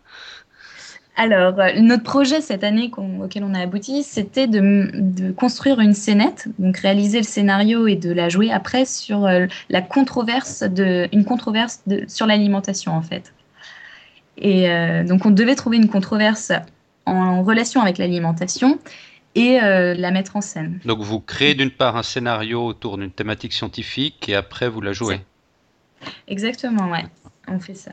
[1.21, 2.89] Alors, euh, notre projet cette année
[3.21, 8.11] auquel on a abouti, c'était de, construire une scénette, donc réaliser le scénario et de
[8.11, 9.27] la jouer après sur
[9.69, 13.33] la controverse de, une controverse sur l'alimentation en fait.
[14.37, 14.69] Et
[15.03, 16.53] donc, on devait trouver une controverse
[17.05, 18.79] en relation avec l'alimentation
[19.35, 20.79] et euh, la mettre en scène.
[20.85, 24.93] Donc vous créez d'une part un scénario autour d'une thématique scientifique et après vous la
[24.93, 25.21] jouez.
[26.27, 27.05] Exactement, ouais.
[27.47, 27.91] On fait ça.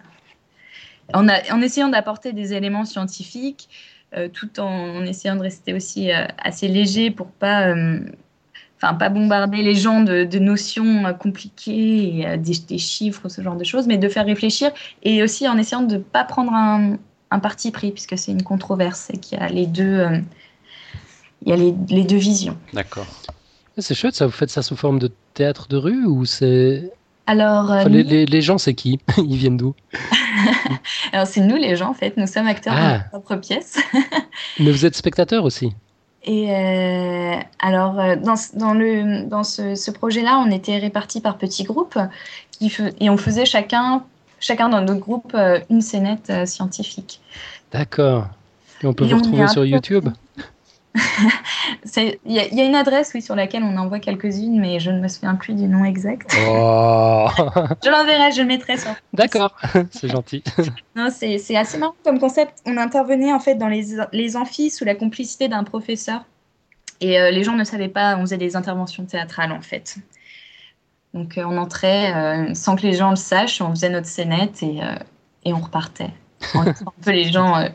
[1.15, 3.69] En, en essayant d'apporter des éléments scientifiques,
[4.17, 7.75] euh, tout en, essayant de rester aussi euh, assez léger pour pas,
[8.77, 13.65] enfin pas bombarder les gens de, notions compliquées, et, des, des, chiffres, ce genre de
[13.65, 14.71] choses, mais de faire réfléchir
[15.03, 16.97] et aussi en essayant de ne pas prendre un,
[17.31, 20.23] un parti pris puisque c'est une controverse et qu'il y a les deux
[21.47, 22.57] il y a les, deux visions.
[22.73, 23.07] D'accord.
[23.79, 24.27] C'est chouette, ça.
[24.27, 26.91] Vous faites ça sous forme de théâtre de rue ou c'est
[27.27, 29.75] alors, euh, les, gens, c'est qui Ils viennent d'où
[31.13, 32.17] Alors, c'est nous les gens, en fait.
[32.17, 32.93] Nous sommes acteurs de ah.
[32.93, 33.79] notre propre pièce.
[34.61, 35.73] Mais vous êtes spectateurs aussi
[36.25, 41.65] Et euh, alors, euh, dans, dans, le, dans ce, projet-là, on était répartis par petits
[41.65, 41.99] groupes
[42.53, 44.05] qui et on faisait chacun,
[44.39, 45.37] chacun dans notre groupe
[45.69, 47.21] une scénette scientifique.
[47.73, 48.29] D'accord.
[48.83, 50.09] Et on peut vous retrouver sur YouTube?
[51.97, 55.09] Il y, a une adresse oui, sur laquelle on envoie quelques-unes, mais je ne me
[55.09, 56.35] souviens plus du nom exact.
[56.49, 57.29] Oh.
[57.85, 58.91] je l'enverrai, je le mettrai sur.
[59.13, 59.57] D'accord,
[59.91, 60.43] c'est gentil.
[60.95, 62.55] non, c'est assez marrant comme concept.
[62.67, 66.25] On intervenait en fait dans les, les amphis sous la complicité d'un professeur.
[67.01, 69.97] Et euh, les gens ne savaient pas, on faisait des interventions théâtrales en fait.
[71.15, 74.63] Donc euh, on entrait euh, sans que les gens le sachent, on faisait notre scénette
[74.63, 74.81] et,
[75.45, 76.11] et on repartait.
[76.55, 77.67] un peu les gens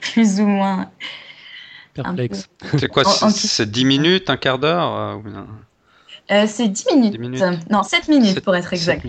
[0.00, 0.90] plus ou moins
[1.96, 2.48] Perplexe.
[2.78, 5.16] C'est quoi C'est 10 minutes, un quart d'heure euh,
[6.30, 7.42] euh, C'est 10 minutes.
[7.70, 9.06] Non, 7 minutes pour être exact.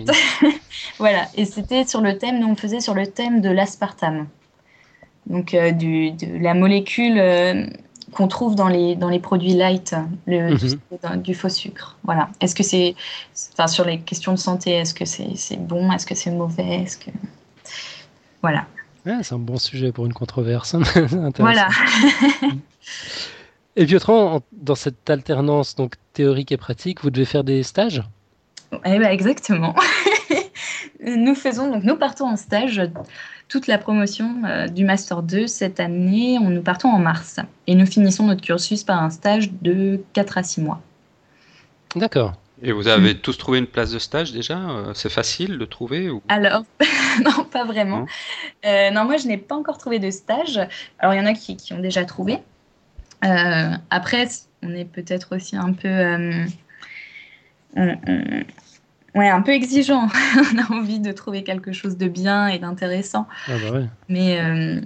[0.98, 4.26] voilà, et c'était sur le thème, nous on faisait sur le thème de l'aspartame.
[5.26, 7.20] Donc euh, du, de la molécule
[8.12, 9.94] qu'on trouve dans les, dans les produits light,
[10.26, 11.22] le, mhm.
[11.22, 11.98] du, faux sucre.
[12.04, 12.30] Voilà.
[12.40, 12.94] Est-ce que c'est.
[13.52, 16.96] Enfin, sur les questions de santé, est-ce que c'est bon Est-ce que c'est mauvais Est-ce
[16.96, 17.10] que.
[18.42, 18.66] Voilà.
[19.04, 20.76] C'est un bon sujet pour une controverse.
[21.38, 21.68] voilà.
[23.76, 28.02] et puis autrement, dans cette alternance donc théorique et pratique, vous devez faire des stages?
[28.84, 29.74] Eh ben, Exactement.
[31.04, 32.82] nous faisons, donc nous partons en stage
[33.48, 36.38] toute la promotion euh, du Master 2 cette année.
[36.40, 40.38] On, nous partons en mars et nous finissons notre cursus par un stage de 4
[40.38, 40.80] à 6 mois.
[41.96, 42.34] D'accord.
[42.62, 43.18] Et vous avez mm.
[43.18, 46.22] tous trouvé une place de stage déjà euh, C'est facile de trouver ou...
[46.28, 46.64] Alors,
[47.24, 48.06] non, pas vraiment.
[48.64, 50.60] Euh, non, moi, je n'ai pas encore trouvé de stage.
[50.98, 52.38] Alors, il y en a qui, qui ont déjà trouvé.
[53.22, 54.28] après,
[54.62, 55.88] on est peut-être aussi un peu
[59.14, 60.08] ouais, un peu exigeant.
[60.36, 63.26] on a envie de trouver quelque chose de bien et d'intéressant.
[63.48, 64.80] Ah bah mais, euh,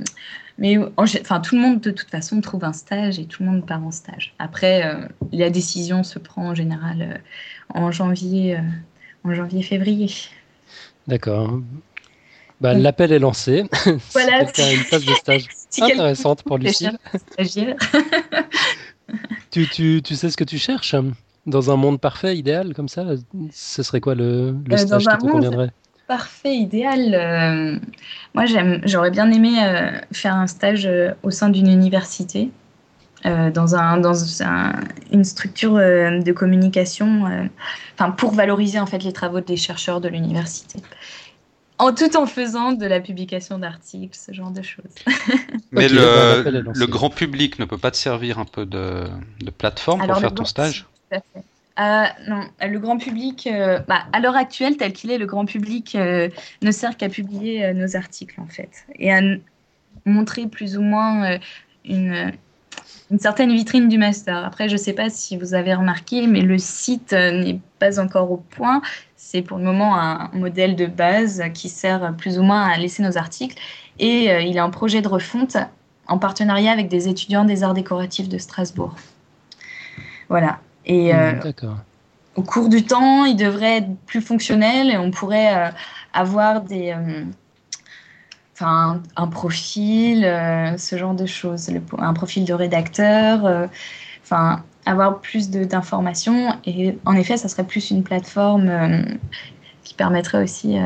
[0.58, 3.66] mais enfin, tout le monde, de toute façon, trouve un stage et tout le monde
[3.66, 4.35] part en stage.
[4.38, 7.18] Après, euh, la décision se prend en général euh,
[7.74, 8.58] en janvier,
[9.24, 10.11] en janvier-février.
[11.06, 11.61] D'accord.
[12.61, 13.64] Bah, L'appel est lancé.
[14.12, 14.46] Voilà.
[14.54, 15.48] c'est une place de stage
[15.80, 16.96] intéressante pour Lucille.
[19.50, 20.94] tu, tu, tu sais ce que tu cherches
[21.44, 23.04] dans un monde parfait, idéal, comme ça,
[23.50, 25.70] ce serait quoi le, le euh, stage qui te conviendrait?
[26.06, 27.14] Parfait, idéal.
[27.14, 27.78] Euh,
[28.35, 28.44] moi,
[28.85, 30.88] j'aurais bien aimé euh, faire un stage
[31.24, 32.50] au sein d'une université,
[33.24, 34.14] dans, un, dans
[35.12, 37.48] une structure de communication,
[37.94, 40.80] enfin pour valoriser en fait les travaux des chercheurs de l'université.
[41.82, 44.94] En tout en faisant de la publication d'articles, ce genre de choses.
[45.72, 49.08] Mais le, le, grand public ne peut pas te servir un peu de,
[49.40, 50.87] de plateforme pour faire ton stage?
[51.12, 55.44] euh, non, le grand public, euh, bah, à l'heure actuelle, tel qu'il est, le grand
[55.44, 56.28] public euh,
[56.62, 59.20] ne sert qu'à publier nos articles, en fait, et à
[60.04, 61.38] montrer plus ou moins
[61.85, 62.32] une,
[63.12, 64.44] une, certaine vitrine du master.
[64.44, 68.33] Après, je ne sais pas si vous avez remarqué, mais le site n'est pas encore
[68.33, 68.83] au point.
[69.16, 73.03] C'est pour le moment un modèle de base qui sert plus ou moins à laisser
[73.03, 73.57] nos articles,
[73.98, 75.57] et il est en projet de refonte
[76.09, 78.94] en partenariat avec des étudiants des arts décoratifs de Strasbourg.
[80.29, 80.59] Voilà.
[80.87, 81.33] Et euh,
[82.35, 85.70] au cours du temps, il devrait être plus fonctionnel et on pourrait euh,
[86.12, 87.25] avoir des, euh,
[88.62, 90.22] enfin, un profil,
[90.79, 93.68] ce genre de choses, un profil de rédacteur,
[94.22, 96.55] enfin, avoir plus d'informations.
[96.64, 98.70] Et en effet, ça serait plus une plateforme
[99.83, 100.77] qui permettrait aussi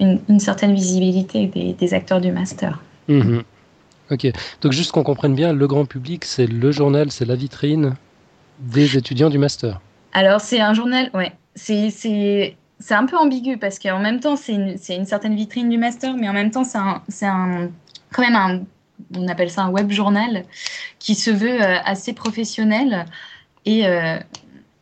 [0.00, 2.80] une, certaine visibilité des, acteurs du master.
[3.08, 3.42] Mhm.
[4.10, 4.26] Ok,
[4.60, 7.94] donc juste qu'on comprenne bien, le grand public, c'est le journal, c'est la vitrine,
[8.58, 9.80] des étudiants du master.
[10.12, 11.32] Alors, c'est un journal, ouais.
[11.54, 12.56] C'est
[12.90, 16.28] un peu ambigu parce qu'en même temps, c'est une, une, certaine vitrine du master, mais
[16.28, 17.68] en même temps, c'est un, un,
[18.12, 18.60] quand même un,
[19.16, 20.44] on appelle ça un web journal
[20.98, 23.06] qui se veut euh, assez professionnel
[23.64, 24.18] et, euh,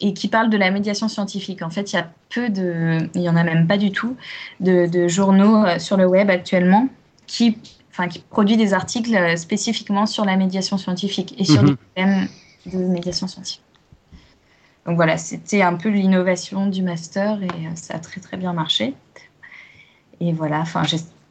[0.00, 1.62] et qui parle de la médiation scientifique.
[1.62, 4.16] En fait, il y a peu de, il y en a même pas du tout,
[4.60, 6.88] de, de journaux euh, sur le web actuellement
[7.26, 7.58] qui,
[7.90, 11.76] enfin, qui produit des articles spécifiquement sur la médiation scientifique et sur les mhm.
[11.94, 12.28] thèmes
[12.66, 13.62] de médiation scientifique.
[14.88, 18.54] Donc voilà, c'était un peu l'innovation du master et euh, ça a très très bien
[18.54, 18.94] marché.
[20.18, 20.82] Et voilà, enfin,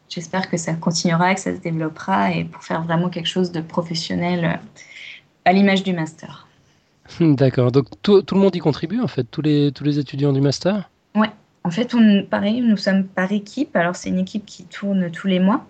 [0.08, 3.60] j'espère que ça continuera, que ça se développera et pour faire vraiment quelque chose de
[3.60, 4.84] professionnel euh,
[5.46, 6.48] à l'image du master.
[7.20, 10.42] D'accord, donc tout, le monde y contribue en fait, tous les, tous les étudiants du
[10.42, 10.92] master?
[11.16, 11.32] Ouais,
[11.64, 13.76] en fait, on, pareil, nous sommes par équipe.
[13.76, 15.66] Alors, c'est une équipe qui tourne tous les mois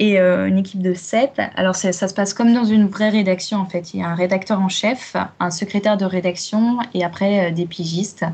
[0.00, 1.40] et euh, une équipe de sept.
[1.54, 3.92] Alors ça se passe comme dans une vraie rédaction en fait.
[3.92, 7.66] Il y a un rédacteur en chef, un secrétaire de rédaction et après euh, des
[7.66, 8.24] pigistes.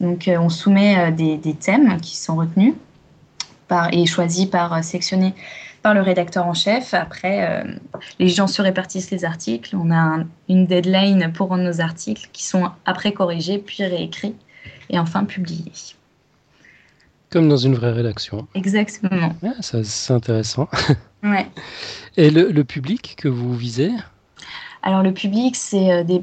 [0.00, 2.74] Donc euh, on soumet des, thèmes qui sont retenus
[3.92, 5.34] et choisis par sectionnés
[5.82, 6.94] par le rédacteur en chef.
[6.94, 7.64] Après,
[8.18, 9.76] les gens se répartissent les articles.
[9.76, 14.34] On a une deadline pour rendre nos articles qui sont après corrigés puis réécrits
[14.88, 15.72] et enfin publiés.
[17.30, 18.46] Comme dans une vraie rédaction.
[18.54, 19.34] Exactement.
[19.60, 20.68] c'est intéressant.
[21.22, 21.48] Ouais.
[22.16, 23.90] Et le, public que vous visez?
[24.82, 26.22] Alors le public, c'est euh, des,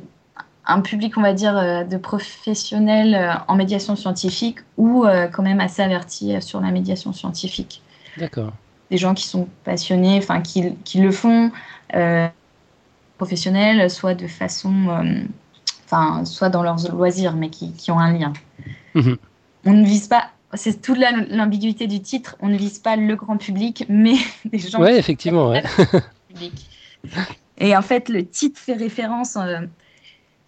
[0.65, 5.59] un public, on va dire, euh, de professionnels euh, en médiation scientifique ou quand même
[5.59, 7.81] assez avertis sur la médiation scientifique.
[8.17, 8.53] D'accord.
[8.89, 11.51] Des gens qui sont passionnés, enfin qui, qui, le font
[13.17, 15.03] professionnels, soit de façon,
[15.85, 18.33] enfin, soit dans leurs loisirs, mais qui, qui ont un lien.
[18.93, 19.17] Mhm.
[19.65, 20.97] On ne vise pas c'est toute
[21.29, 22.35] l'ambiguïté du titre.
[22.39, 24.15] On ne vise pas le grand public, mais
[24.45, 24.81] des gens.
[24.81, 25.49] Oui, effectivement.
[25.49, 25.63] Ouais.
[27.57, 29.59] Et en fait, le titre fait référence euh,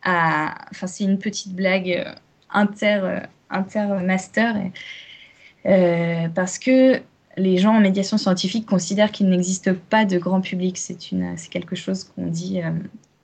[0.03, 0.55] à.
[0.71, 2.11] Enfin, c'est une petite blague euh,
[2.51, 4.55] inter, euh, inter-master.
[6.35, 7.01] parce que
[7.37, 10.77] les gens en médiation scientifique considèrent qu'il n'existe pas de grand public.
[10.77, 10.97] C'est
[11.49, 12.61] quelque chose qu'on dit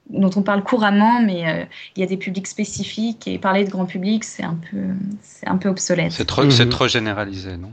[0.10, 3.70] dont on parle couramment, mais euh, il y a des publics spécifiques et parler de
[3.70, 4.88] grand public, c'est un peu,
[5.22, 6.12] c'est un peu obsolète.
[6.12, 6.72] C'est trop, c'est mhm.
[6.72, 7.72] trop généralisé, non?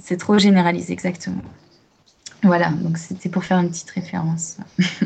[0.00, 1.42] C'est trop généralisé, exactement.
[2.42, 4.58] Voilà, donc c'était pour faire une petite référence.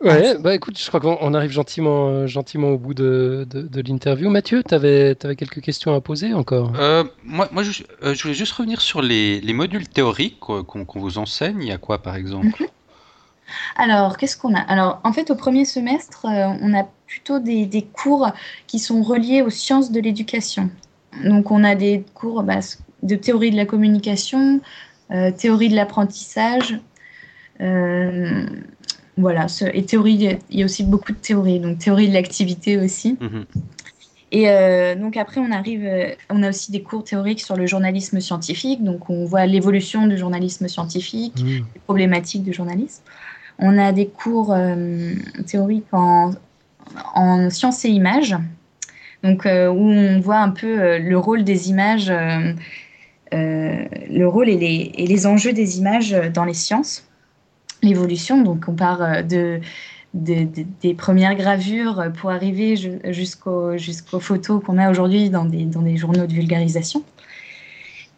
[0.00, 4.28] Ouais, bah écoute, je crois qu'on arrive gentiment, euh, gentiment au bout de, de, l'interview.
[4.28, 6.72] Mathieu, tu avais, avais, quelques questions à poser encore?
[6.78, 7.70] Euh, Moi, moi je,
[8.02, 11.62] je, voulais juste revenir sur les, les modules théoriques qu'on vous enseigne.
[11.62, 12.48] Il y a quoi par exemple?
[12.60, 12.66] Mhm.
[13.76, 14.60] Alors, qu'est-ce qu'on a?
[14.60, 18.30] Alors, en fait, au premier semestre, on a plutôt des, des, cours
[18.66, 20.70] qui sont reliés aux sciences de l'éducation.
[21.24, 22.60] Donc, on a des cours bah,
[23.04, 24.60] de théorie de la communication,
[25.12, 26.80] euh, théorie de l'apprentissage.
[27.60, 28.46] Euh,
[29.16, 33.16] voilà, et théorie, il y a aussi beaucoup de théories, donc théorie de l'activité aussi.
[33.20, 33.44] Mhm.
[34.32, 35.88] Et euh, donc après, on arrive,
[36.30, 40.18] on a aussi des cours théoriques sur le journalisme scientifique, donc on voit l'évolution du
[40.18, 41.64] journalisme scientifique, mhm.
[41.74, 43.02] les problématiques du journalisme.
[43.58, 44.54] On a des cours
[45.46, 46.32] théoriques en,
[47.14, 48.36] en sciences et images,
[49.22, 52.12] donc où on voit un peu le rôle des images
[53.34, 54.56] euh, le rôle et
[54.96, 57.04] les, enjeux des images dans les sciences,
[57.82, 58.42] l'évolution.
[58.42, 59.60] Donc on part euh, de,
[60.14, 67.02] des premières gravures pour arriver jusqu'aux photos qu'on a aujourd'hui dans des journaux de vulgarisation.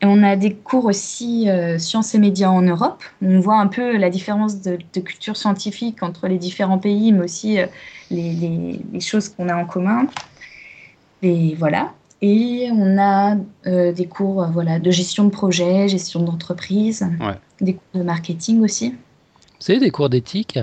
[0.02, 3.02] Et on a des cours aussi euh, sciences et médias en Europe.
[3.22, 7.56] On voit un peu la différence de, culture scientifique entre les différents pays, mais aussi
[8.10, 10.06] les, les, les, choses qu'on a en commun.
[11.22, 11.92] Et voilà.
[12.22, 17.06] Et on a euh, des cours euh, voilà, de gestion de projet, gestion d'entreprise,
[17.60, 18.94] des cours de marketing aussi.
[19.60, 20.58] Vous avez des cours d'éthique?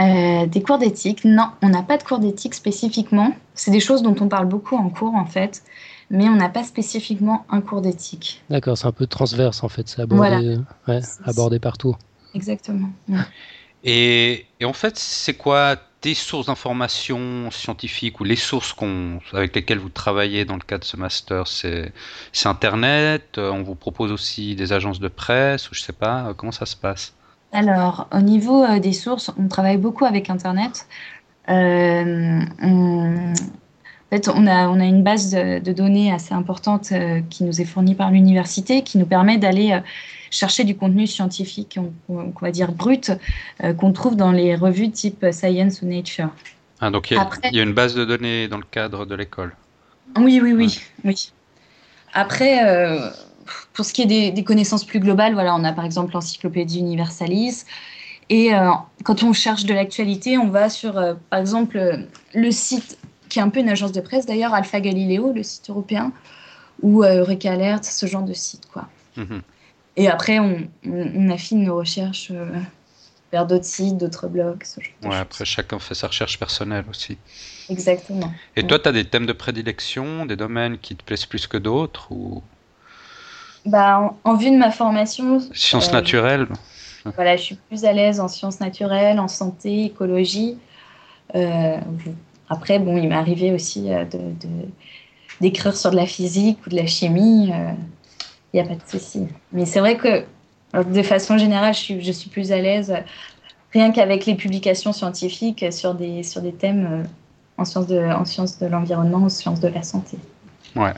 [0.00, 1.24] Euh, Des cours d'éthique?
[1.24, 3.32] Non, on n'a pas de cours d'éthique spécifiquement.
[3.54, 5.62] C'est des choses dont on parle beaucoup en cours en fait,
[6.10, 8.42] mais on n'a pas spécifiquement un cours d'éthique.
[8.50, 10.58] D'accord, c'est un peu transverse en fait, c'est abordé,
[11.24, 11.96] abordé partout.
[12.34, 12.90] Exactement.
[13.84, 18.74] Et, et, en fait, c'est quoi des sources d'informations scientifiques ou les sources
[19.32, 21.46] avec lesquelles vous travaillez dans le cadre de ce master?
[21.46, 21.92] C'est
[22.44, 26.34] Internet euh, On vous propose aussi des agences de presse ou je sais pas euh,
[26.34, 27.14] Comment ça se passe?
[27.52, 30.86] Alors, au niveau euh, des sources, on travaille beaucoup avec Internet.
[31.46, 32.42] on...
[34.06, 36.92] En fait, on a, on a une base de, données assez importante
[37.30, 39.80] qui nous est fournie par l'université, qui nous permet d'aller
[40.34, 43.12] chercher du contenu scientifique, on, va dire brut,
[43.62, 46.28] euh, qu'on trouve dans les revues type Science ou Nature.
[46.80, 47.16] Ah, donc il
[47.52, 49.54] y, a, une base de données dans le cadre de l'école.
[50.18, 51.32] Oui, oui, oui, oui.
[52.12, 53.10] Après, euh,
[53.72, 57.64] pour ce qui est des, connaissances plus globales, voilà, on a par exemple l'encyclopédie Universalis.
[58.28, 58.70] Et euh,
[59.04, 60.94] quand on cherche de l'actualité, on va sur,
[61.30, 62.98] par exemple, le site
[63.34, 66.12] qui est un peu une agence de presse d'ailleurs, Alpha Galileo, le site européen,
[66.82, 68.88] ou Eureka Alert, ce genre de site, quoi.
[69.16, 69.42] Mhm.
[69.96, 70.68] Et après, on,
[71.30, 72.46] affine nos recherches euh,
[73.32, 74.62] vers d'autres sites, d'autres blogs.
[75.02, 77.18] ouais, après, chacun fait sa recherche personnelle aussi.
[77.68, 78.32] Exactement.
[78.54, 81.56] Et toi, tu as des thèmes de prédilection, des domaines qui te plaisent plus que
[81.56, 82.40] d'autres ou...
[83.66, 85.40] bah, en, vue de ma formation.
[85.52, 86.46] Sciences euh, naturelles
[87.16, 90.56] Voilà, je suis plus à l'aise en sciences naturelles, en santé, écologie.
[91.34, 91.78] Euh,
[92.48, 94.20] après, bon, il m'est arrivé aussi de,
[95.40, 97.50] d'écrire sur de la physique ou de la chimie
[98.54, 99.26] il n'y a pas de souci.
[99.52, 100.24] Mais c'est vrai que
[100.80, 102.94] de façon générale, je suis, je suis plus à l'aise
[103.72, 107.02] rien qu'avec les publications scientifiques sur des, sur des thèmes euh,
[107.58, 110.16] en sciences de, en sciences de l'environnement, en sciences de la santé.
[110.76, 110.94] Ouais.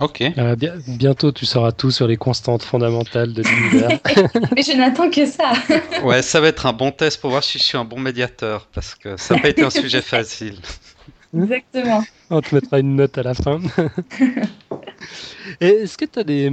[0.00, 0.22] Ok.
[0.22, 0.54] Euh,
[0.86, 3.98] bientôt, tu sauras tout sur les constantes fondamentales de l'univers.
[4.54, 5.52] Mais je n'attends que ça.
[6.04, 8.68] ouais, ça va être un bon test pour voir si je suis un bon médiateur,
[8.72, 10.58] parce que ça n'a pas été un sujet facile.
[11.36, 12.04] Exactement.
[12.30, 13.60] On te mettra une note à la fin.
[15.60, 16.50] Est-ce que tu as des,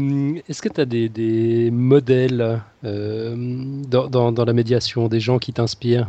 [0.47, 6.07] est-ce que as des, des modèles euh, dans, dans, la médiation, des gens qui t'inspirent?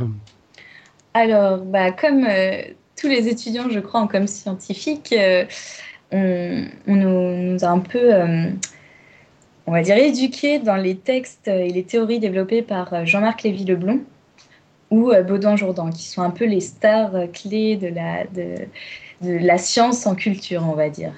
[1.13, 2.63] Alors, bah, comme euh,
[2.99, 5.15] tous les étudiants, je crois, en comme scientifique,
[6.13, 8.13] euh, on, nous, a un peu,
[9.67, 14.01] on va dire, éduqués dans les textes et les théories développées par Jean-Marc Lévy-Leblond
[14.91, 18.67] ou Baudouin Jourdan, qui sont un peu les stars clés de la, de,
[19.23, 21.13] de la science en culture, on va dire.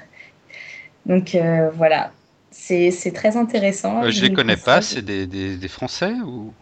[1.06, 2.12] Donc euh, voilà,
[2.50, 4.04] c'est très intéressant.
[4.04, 6.52] Euh, je ne les connais pas, c'est des, des, Français ou?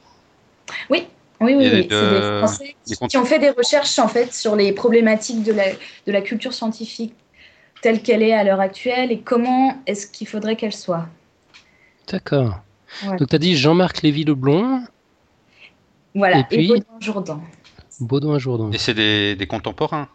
[0.88, 1.06] Oui,
[1.40, 5.42] oui, oui, c'est des Français qui, ont fait des recherches en fait sur les problématiques
[5.42, 7.14] de la, de la culture scientifique
[7.82, 11.06] telle qu'elle est à l'heure actuelle et comment est-ce qu'il faudrait qu'elle soit.
[12.08, 12.60] D'accord.
[13.18, 14.84] Donc tu as dit Jean-Marc Lévy-Leblond.
[16.14, 16.68] Voilà, et, puis...
[16.68, 17.42] Baudouin Jourdan.
[18.00, 18.72] Baudouin Jourdan.
[18.72, 20.08] Et c'est des, des, contemporains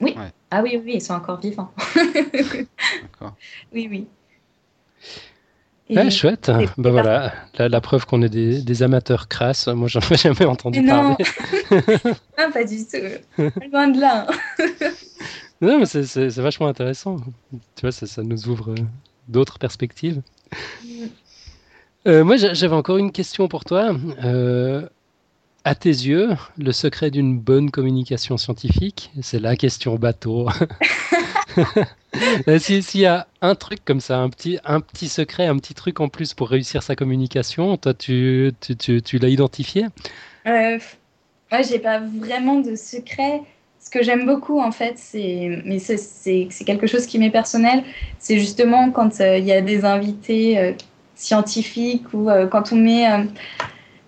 [0.00, 0.14] oui.
[0.50, 1.72] Ah oui, oui, ils sont encore vivants.
[2.32, 3.34] D'accord.
[3.72, 4.06] Oui, oui.
[5.88, 6.50] Et chouette.
[6.78, 9.68] Ben voilà, la, preuve qu'on est des, amateurs crasses.
[9.68, 11.16] Moi, j'en ai jamais entendu parler.
[11.70, 13.42] non, pas du tout.
[13.72, 14.26] Loin de là.
[15.60, 17.16] non, mais c'est vachement intéressant.
[17.76, 18.74] Tu vois, ça, ça nous ouvre
[19.28, 20.22] d'autres perspectives.
[22.06, 23.94] moi, j'avais encore une question pour toi.
[25.64, 30.48] à tes yeux, le secret d'une bonne communication scientifique, c'est la question bateau.
[32.58, 36.00] S'il y a un truc comme ça, un petit, un petit secret, un petit truc
[36.00, 39.86] en plus pour réussir sa communication, toi, tu, tu, tu, tu l'as identifié?
[40.46, 40.78] Euh,
[41.50, 43.42] Moi, j'ai pas vraiment de secret.
[43.84, 47.84] Ce que j'aime beaucoup, en fait, c'est, mais c'est quelque chose qui m'est personnel,
[48.18, 50.72] c'est justement quand euh, il y a des invités euh,
[51.14, 53.06] scientifiques ou euh, quand on met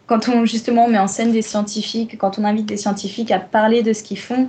[0.07, 3.83] quand on justement met en scène des scientifiques, quand on invite des scientifiques à parler
[3.83, 4.49] de ce qu'ils font,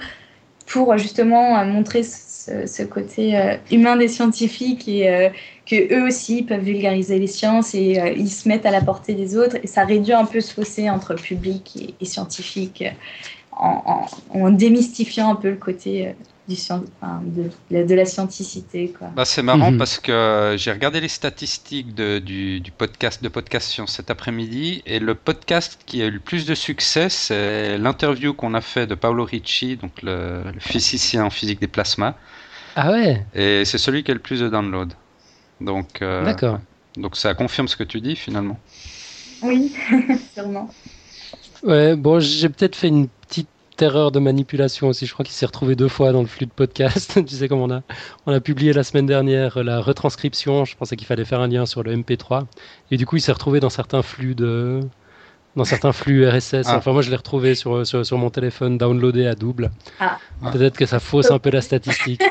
[0.66, 5.32] pour justement montrer ce, côté humain des scientifiques et
[5.66, 9.36] que eux aussi peuvent vulgariser les sciences et ils se mettent à la portée des
[9.36, 12.84] autres et ça réduit un peu ce fossé entre public et, scientifique
[13.60, 16.16] en, en, démystifiant un peu le côté
[16.48, 18.94] du, de, de, la scienticité.
[19.16, 19.78] Bah, c'est marrant mhm.
[19.78, 24.84] parce que j'ai regardé les statistiques de, du, du, podcast de Podcast Science cet après-midi
[24.86, 28.88] et le podcast qui a eu le plus de succès, c'est l'interview qu'on a fait
[28.88, 32.16] de Paolo Ricci, donc le, le physicien en physique des plasmas.
[32.76, 33.26] Ah ouais?
[33.34, 34.94] Et c'est celui qui a le plus de downloads.
[35.60, 36.60] Donc, euh, D'accord.
[36.96, 38.60] Donc ça confirme ce que tu dis finalement.
[39.42, 39.74] Oui,
[40.34, 40.70] sûrement.
[41.64, 43.08] Ouais, bon, j'ai peut-être fait une
[43.78, 45.06] petite erreur de manipulation aussi.
[45.06, 47.24] Je crois qu'il s'est retrouvé deux fois dans le flux de podcast.
[47.26, 47.82] tu sais, comme on a,
[48.26, 51.66] on a publié la semaine dernière la retranscription, je pensais qu'il fallait faire un lien
[51.66, 52.46] sur le MP3.
[52.90, 54.80] Et du coup, il s'est retrouvé dans certains flux de,
[55.56, 56.64] dans certains flux RSS.
[56.66, 56.78] Ah.
[56.78, 59.70] Enfin, moi, je l'ai retrouvé sur, sur, sur, mon téléphone downloadé à double.
[60.00, 60.18] Ah.
[60.52, 62.24] Peut-être que ça fausse un peu la statistique.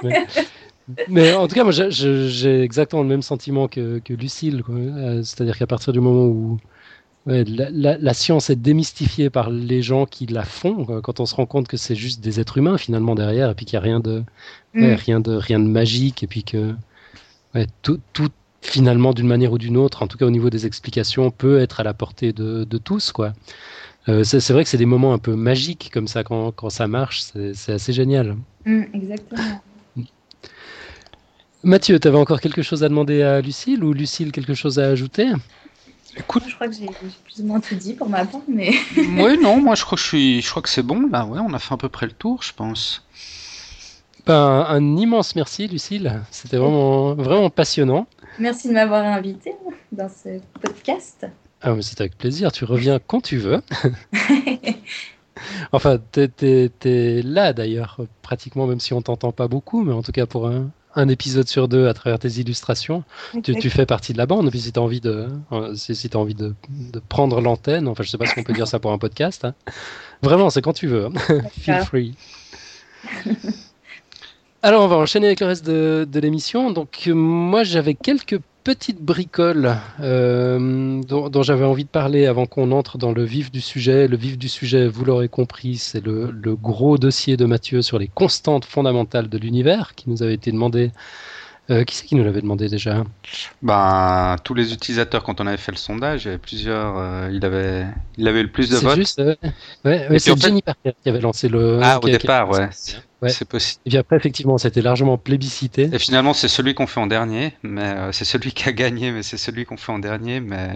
[1.09, 1.33] mais...
[1.35, 4.65] en tout cas, moi, j'ai exactement le même sentiment que, que Lucille.
[4.69, 6.59] Euh, c'est-à-dire qu'à partir du moment où
[7.27, 11.47] la, la, science est démystifiée par les gens qui la font, quand on se rend
[11.47, 14.01] compte que c'est juste des êtres humains finalement derrière, et puis qu'il n'y a rien
[14.01, 14.23] de,
[14.75, 14.95] mm.
[14.95, 16.75] rien de, rien de magique, et puis que
[17.83, 21.31] tout, tout finalement, d'une manière ou d'une autre, en tout cas au niveau des explications,
[21.31, 23.13] peut être à la portée de, tous.
[23.13, 23.33] quoi.
[24.09, 26.87] Euh, c'est vrai que c'est des moments un peu magiques comme ça quand, quand ça
[26.87, 27.25] marche,
[27.55, 28.37] c'est assez génial.
[28.65, 29.61] Mm, exactement.
[31.63, 34.87] Mathieu, tu avais encore quelque chose à demander à Lucille ou Lucille quelque chose à
[34.87, 35.27] ajouter?
[36.19, 38.71] Écoute, je crois que j'ai plus ou moins tout dit pour ma part, mais.
[38.97, 41.27] oui, non, moi je crois que je suis, je crois que c'est bon là.
[41.27, 43.07] Ouais, on a fait à peu près le tour, je pense.
[44.27, 46.21] Ben, un immense merci, Lucille.
[46.31, 48.07] C'était vraiment, vraiment passionnant.
[48.39, 49.55] Merci de m'avoir invité
[49.93, 51.27] dans ce podcast.
[51.63, 52.51] Ah, c'est avec plaisir.
[52.51, 53.63] Tu reviens quand tu veux.
[55.73, 60.13] enfin, tu es, là d'ailleurs, pratiquement, même si on t'entend pas beaucoup, mais en tout
[60.13, 60.71] cas pour un,
[61.09, 63.05] épisode sur deux à travers tes illustrations.
[63.43, 64.51] Tu, fais partie de la bande.
[64.51, 66.55] Puis si tu as envie, de, euh, si, as envie de,
[67.09, 69.45] prendre l'antenne, enfin, je sais pas si on peut dire ça pour un podcast.
[69.45, 69.55] Hein.
[70.23, 71.07] Vraiment, c'est quand tu veux.
[71.07, 71.41] Hein.
[71.61, 72.15] Feel free.
[74.63, 76.71] Alors, on va enchaîner avec le reste de, l'émission.
[76.71, 82.99] Donc, moi, j'avais quelques petites bricoles euh, dont, j'avais envie de parler avant qu'on entre
[82.99, 84.09] dans le vif du sujet.
[84.09, 88.09] Le vif du sujet, vous l'aurez compris, c'est le, gros dossier de Mathieu sur les
[88.09, 90.91] constantes fondamentales de l'univers qui nous avait été demandé
[91.69, 93.03] euh, qui c'est qui nous l'avait demandé déjà
[93.61, 96.97] Ben tous les utilisateurs quand on avait fait le sondage, il y avait plusieurs.
[96.97, 97.87] Euh, il avait,
[98.17, 98.95] il avait le plus de votes.
[98.95, 99.21] Juste,
[99.85, 101.81] ouais, c'est Jenny Parker qui avait lancé le.
[101.83, 102.69] Ah au départ, ouais.
[103.29, 103.81] C'est possible.
[103.87, 105.91] Et puis après, effectivement, c'était largement plébiscité.
[105.93, 109.11] Et finalement, c'est celui qu'on fait en dernier, mais euh, c'est celui qui a gagné,
[109.11, 110.75] mais c'est celui qu'on fait en dernier, mais.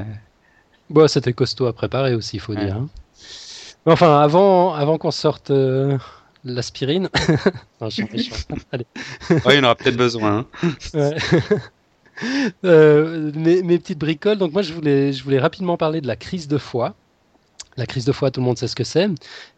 [0.88, 2.74] Bon, c'était costaud à préparer aussi, il faut dire.
[2.74, 2.88] Hein.
[3.86, 5.53] enfin, avant, avant qu'on sorte
[6.45, 7.09] l'aspirine.
[7.80, 8.86] Allez.
[9.30, 10.47] il en aura peut-être besoin.
[10.95, 11.11] Hein.
[12.66, 14.36] Euh, mes, petites bricoles.
[14.36, 16.95] Donc moi, je voulais, je voulais rapidement parler de la crise de foie.
[17.78, 19.09] La crise de foie, tout le monde sait ce que c'est.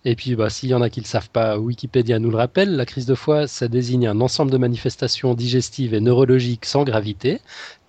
[0.05, 2.37] Et puis, bah, s'il y en a qui ne le savent pas, Wikipédia nous le
[2.37, 2.77] rappelle.
[2.77, 7.41] La crise de foie, ça désigne un ensemble de manifestations digestives et neurologiques sans gravité,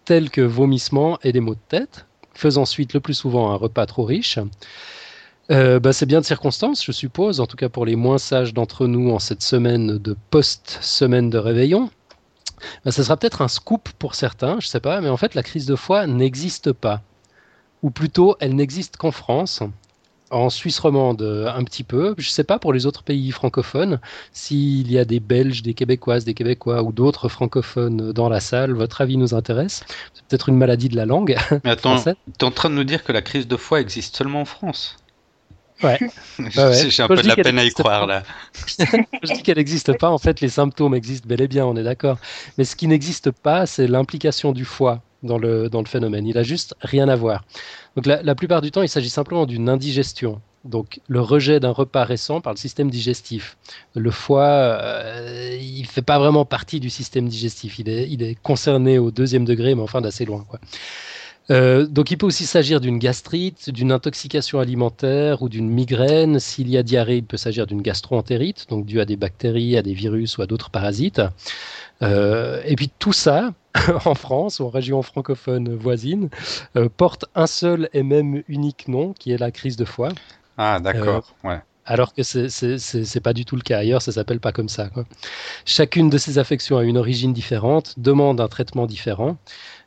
[0.05, 3.85] telles que vomissements et des maux de tête, faisant suite le plus souvent un repas
[3.85, 4.39] trop riche.
[5.51, 8.53] Euh, bah, c'est bien de circonstance, je suppose, en tout cas pour les moins sages
[8.53, 11.89] d'entre nous en cette semaine de post-semaine de réveillon.
[12.85, 15.43] Bah, ça sera peut-être un scoop pour certains, je sais pas, mais en fait la
[15.43, 17.01] crise de foi n'existe pas.
[17.81, 19.61] Ou plutôt, elle n'existe qu'en France,
[20.33, 22.15] en Suisse romande un petit peu.
[22.17, 23.99] Je ne sais pas pour les autres pays francophones
[24.31, 28.73] s'il y a des Belges, des Québécoises, des Québécois ou d'autres francophones dans la salle.
[28.73, 29.83] Votre avis nous intéresse.
[30.13, 31.37] C'est peut-être une maladie de la langue.
[31.63, 34.15] Mais attends, tu es en train de nous dire que la crise de foi existe
[34.15, 34.97] seulement en France?
[35.83, 35.99] Ouais.
[36.55, 38.23] Bah J'ai un peu de la peine à y croire là.
[38.79, 40.09] je dis qu'elle n'existe pas.
[40.09, 42.17] En fait, les symptômes existent bel et bien, on est d'accord.
[42.57, 46.27] Mais ce qui n'existe pas, c'est l'implication du foie dans le, dans le phénomène.
[46.27, 47.43] Il a juste rien à voir.
[47.95, 50.41] Donc la, la plupart du temps, il s'agit simplement d'une indigestion.
[50.63, 53.57] Donc le rejet d'un repas récent par le système digestif.
[53.95, 57.79] Le foie, euh, il ne fait pas vraiment partie du système digestif.
[57.79, 60.45] Il est, il est concerné au deuxième degré, mais enfin d'assez loin.
[60.47, 60.59] Quoi.
[61.51, 66.39] Euh, donc il peut aussi s'agir d'une gastrite, d'une intoxication alimentaire ou d'une migraine.
[66.39, 69.81] S'il y a diarrhée, il peut s'agir d'une gastroentérite, donc due à des bactéries, à
[69.81, 71.21] des virus ou à d'autres parasites.
[72.01, 73.53] Euh, et puis tout ça,
[74.05, 76.29] en France ou en région francophone voisine,
[76.77, 80.09] euh, porte un seul et même unique nom, qui est la crise de foie.
[80.57, 84.51] Ah d'accord, ouais alors que c'est pas du tout le cas ailleurs, ça s'appelle pas
[84.51, 84.89] comme ça.
[85.65, 89.37] Chacune de ces affections a une origine différente, demande un traitement différent.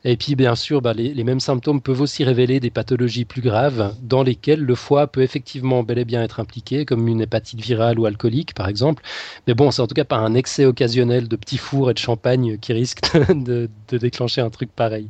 [0.08, 3.92] Et puis, bien sûr, bah, les, mêmes symptômes peuvent aussi révéler des pathologies plus graves
[4.02, 7.98] dans lesquelles le foie peut effectivement bel et bien être impliqué, comme une hépatite virale
[7.98, 9.02] ou alcoolique, par exemple.
[9.48, 11.98] Mais bon, c'est en tout cas pas un excès occasionnel de petits fours et de
[11.98, 13.00] champagne qui risque
[13.34, 15.08] de déclencher un truc pareil.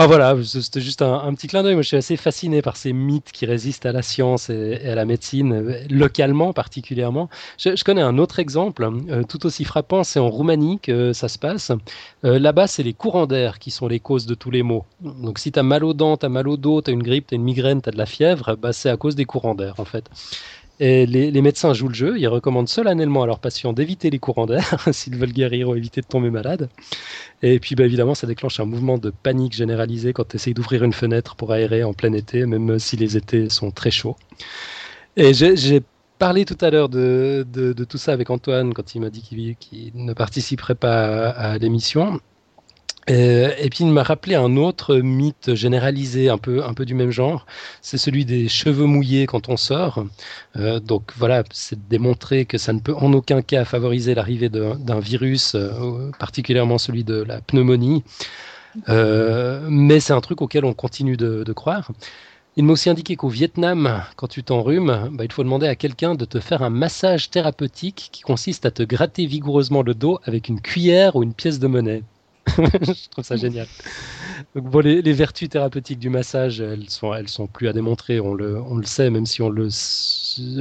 [0.00, 1.74] Ah voilà, c'était juste un, petit clin d'œil.
[1.74, 4.94] Moi, je suis assez fasciné par ces mythes qui résistent à la science et, à
[4.94, 7.28] la médecine, localement particulièrement.
[7.58, 11.36] Je, connais un autre exemple, euh, tout aussi frappant, c'est en Roumanie que ça se
[11.36, 11.72] passe.
[12.24, 14.84] Euh, là-bas, c'est les courants d'air qui sont les causes de tous les maux.
[15.00, 17.02] Donc si tu as mal aux dents, tu as mal au dos, tu as une
[17.02, 19.24] grippe, tu as une migraine, tu as de la fièvre, bah, c'est à cause des
[19.24, 20.08] courants d'air en fait.
[20.80, 24.46] Et les, médecins jouent le jeu, ils recommandent solennellement à leurs patients d'éviter les courants
[24.46, 26.68] d'air s'ils veulent guérir ou éviter de tomber malade.
[27.42, 30.84] Et puis bah, évidemment, ça déclenche un mouvement de panique généralisé quand tu essayes d'ouvrir
[30.84, 34.16] une fenêtre pour aérer en plein été, même si les étés sont très chauds.
[35.16, 35.82] Et j'ai
[36.18, 37.44] parlé tout à l'heure de,
[37.88, 42.20] tout ça avec Antoine quand il m'a dit qu'il ne participerait pas à l'émission.
[43.10, 46.94] Euh, et puis il m'a rappelé un autre mythe généralisé, un peu, un peu du
[46.94, 47.46] même genre,
[47.80, 50.04] c'est celui des cheveux mouillés quand on sort.
[50.56, 55.00] Euh, donc voilà, c'est démontrer que ça ne peut en aucun cas favoriser l'arrivée d'un
[55.00, 58.04] virus, euh, particulièrement celui de la pneumonie.
[58.86, 61.90] mais c'est un truc auquel on continue de, croire.
[62.56, 66.14] Il m'a aussi indiqué qu'au Vietnam, quand tu t'enrhumes, bah, il faut demander à quelqu'un
[66.14, 70.48] de te faire un massage thérapeutique qui consiste à te gratter vigoureusement le dos avec
[70.48, 72.02] une cuillère ou une pièce de monnaie.
[72.82, 73.66] je trouve ça génial.
[74.54, 78.20] Donc, bon, les, vertus thérapeutiques du massage, elles sont, elles sont plus à démontrer.
[78.20, 79.68] On le, on le sait, même si on le,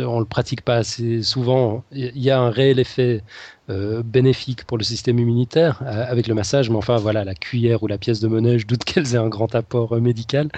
[0.06, 1.84] on le pratique pas assez souvent.
[1.92, 3.24] Il y a un réel effet
[3.70, 6.70] euh, bénéfique pour le système immunitaire euh, avec le massage.
[6.70, 9.28] Mais enfin, voilà, la cuillère ou la pièce de monnaie, je doute qu'elles aient un
[9.28, 10.50] grand apport euh, médical.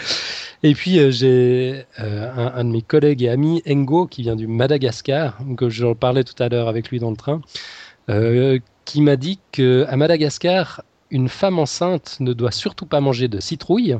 [0.61, 5.69] Et puis, j'ai un, de mes collègues et amis, Engo, qui vient du Madagascar, que
[5.69, 7.41] je parlais tout à l'heure avec lui dans le train.
[8.83, 13.97] qui m'a dit qu'à Madagascar, une femme enceinte ne doit surtout pas manger de citrouille,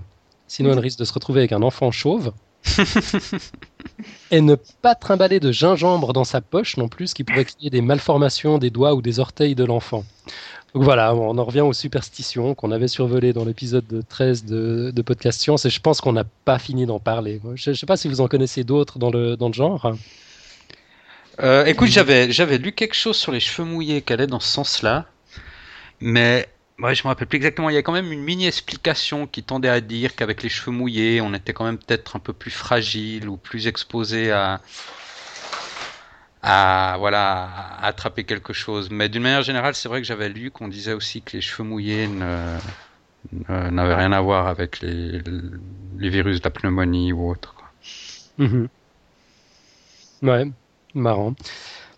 [0.48, 2.34] sinon elle risque de se retrouver avec un enfant chauve.
[4.32, 7.70] et ne pas trimballer de gingembre dans sa poche non plus, ce qui pourrait créer
[7.70, 10.04] des malformations des doigts ou des orteils de l'enfant.
[10.74, 15.02] Donc voilà, on en revient aux superstitions qu'on avait survolées dans l'épisode 13 de, de,
[15.02, 17.42] Podcast Science et je pense qu'on n'a pas fini d'en parler.
[17.56, 19.94] Je ne sais pas si vous en connaissez d'autres dans le, dans le genre.
[21.42, 24.50] Euh, écoute, j'avais, j'avais lu quelque chose sur les cheveux mouillés qui allait dans ce
[24.50, 25.06] sens-là,
[26.02, 26.48] mais
[26.82, 27.70] Ouais, je me rappelle plus exactement.
[27.70, 30.72] Il y a quand même une mini explication qui tendait à dire qu'avec les cheveux
[30.72, 34.62] mouillés, on était quand même peut-être un peu plus fragile ou plus exposé à,
[36.42, 38.90] à voilà, attraper quelque chose.
[38.90, 41.68] Mais d'une manière générale, c'est vrai que j'avais lu qu'on disait aussi que les cheveux
[41.68, 45.22] mouillés n'avaient rien à voir avec les,
[45.98, 47.56] virus de la pneumonie ou autre.
[48.38, 48.70] Mhm.
[50.22, 50.46] Ouais,
[50.94, 51.36] marrant.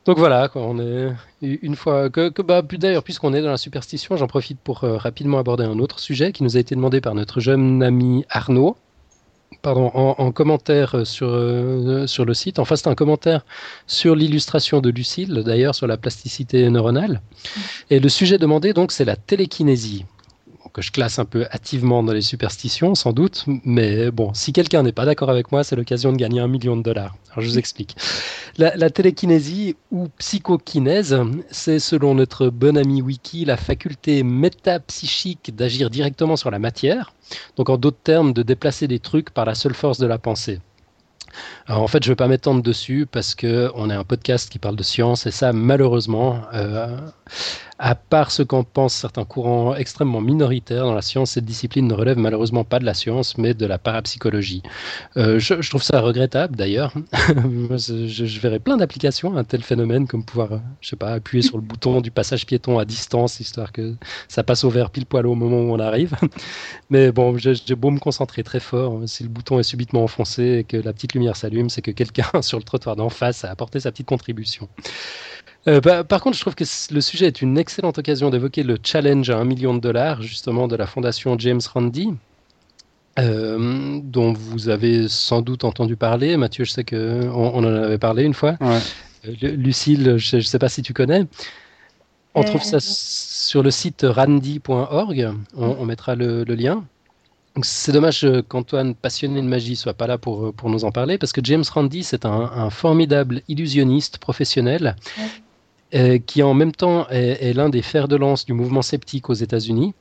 [0.05, 4.17] Donc voilà, on est une fois que, que bah, d'ailleurs, puisqu'on est dans la superstition,
[4.17, 7.13] j'en profite pour euh, rapidement aborder un autre sujet qui nous a été demandé par
[7.13, 8.75] notre jeune ami Arnaud.
[9.61, 12.57] Pardon, en, commentaire sur, euh, sur le site.
[12.57, 13.45] Enfin, c'est un commentaire
[13.85, 17.21] sur l'illustration de Lucille, d'ailleurs, sur la plasticité neuronale.
[17.91, 20.05] Et le sujet demandé, donc, c'est la télékinésie
[20.73, 23.45] que je classe un peu hâtivement dans les superstitions, sans doute.
[23.65, 26.77] Mais bon, si quelqu'un n'est pas d'accord avec moi, c'est l'occasion de gagner un million
[26.77, 27.15] de dollars.
[27.31, 27.95] Alors je vous explique.
[28.57, 31.17] La, télékinésie ou psychokinèse,
[31.49, 37.13] c'est selon notre bon ami Wiki la faculté métapsychique d'agir directement sur la matière.
[37.55, 40.59] Donc en d'autres termes, de déplacer des trucs par la seule force de la pensée.
[41.65, 44.59] Alors en fait, je ne vais pas m'étendre dessus parce qu'on est un podcast qui
[44.59, 46.97] parle de science et ça, malheureusement, euh,
[47.83, 51.95] à part ce qu'en pensent certains courants extrêmement minoritaires dans la science, cette discipline ne
[51.95, 54.61] relève malheureusement pas de la science, mais de la parapsychologie.
[55.17, 56.93] Euh, je, trouve ça regrettable d'ailleurs.
[57.11, 61.57] je, verrais plein d'applications à un tel phénomène, comme pouvoir, je sais pas, appuyer sur
[61.57, 63.95] le bouton du passage piéton à distance, histoire que
[64.27, 66.15] ça passe au vert pile poil au moment où on arrive.
[66.91, 70.63] Mais bon, j'ai beau me concentrer très fort, si le bouton est subitement enfoncé et
[70.65, 73.79] que la petite lumière s'allume, c'est que quelqu'un sur le trottoir d'en face a apporté
[73.79, 74.69] sa petite contribution.
[75.67, 78.77] Euh, bah, par contre, je trouve que le sujet est une excellente occasion d'évoquer le
[78.83, 82.09] challenge à un million de dollars, justement, de la fondation James Randi,
[83.19, 86.35] euh, dont vous avez sans doute entendu parler.
[86.35, 88.57] Mathieu, je sais qu'on on en avait parlé une fois.
[88.61, 88.79] Euh,
[89.41, 91.25] Lucille, je ne sais pas si tu connais.
[92.33, 95.33] On trouve ça sur le site randy.org.
[95.55, 96.85] On, on, mettra le, lien.
[97.61, 101.33] C'est dommage qu'Antoine, passionné de magie, soit pas là pour, pour nous en parler, parce
[101.33, 104.95] que James Randi, c'est un, formidable illusionniste professionnel
[105.93, 109.33] euh, qui en même temps est, l'un des fers de lance du mouvement sceptique aux
[109.33, 109.93] États-Unis.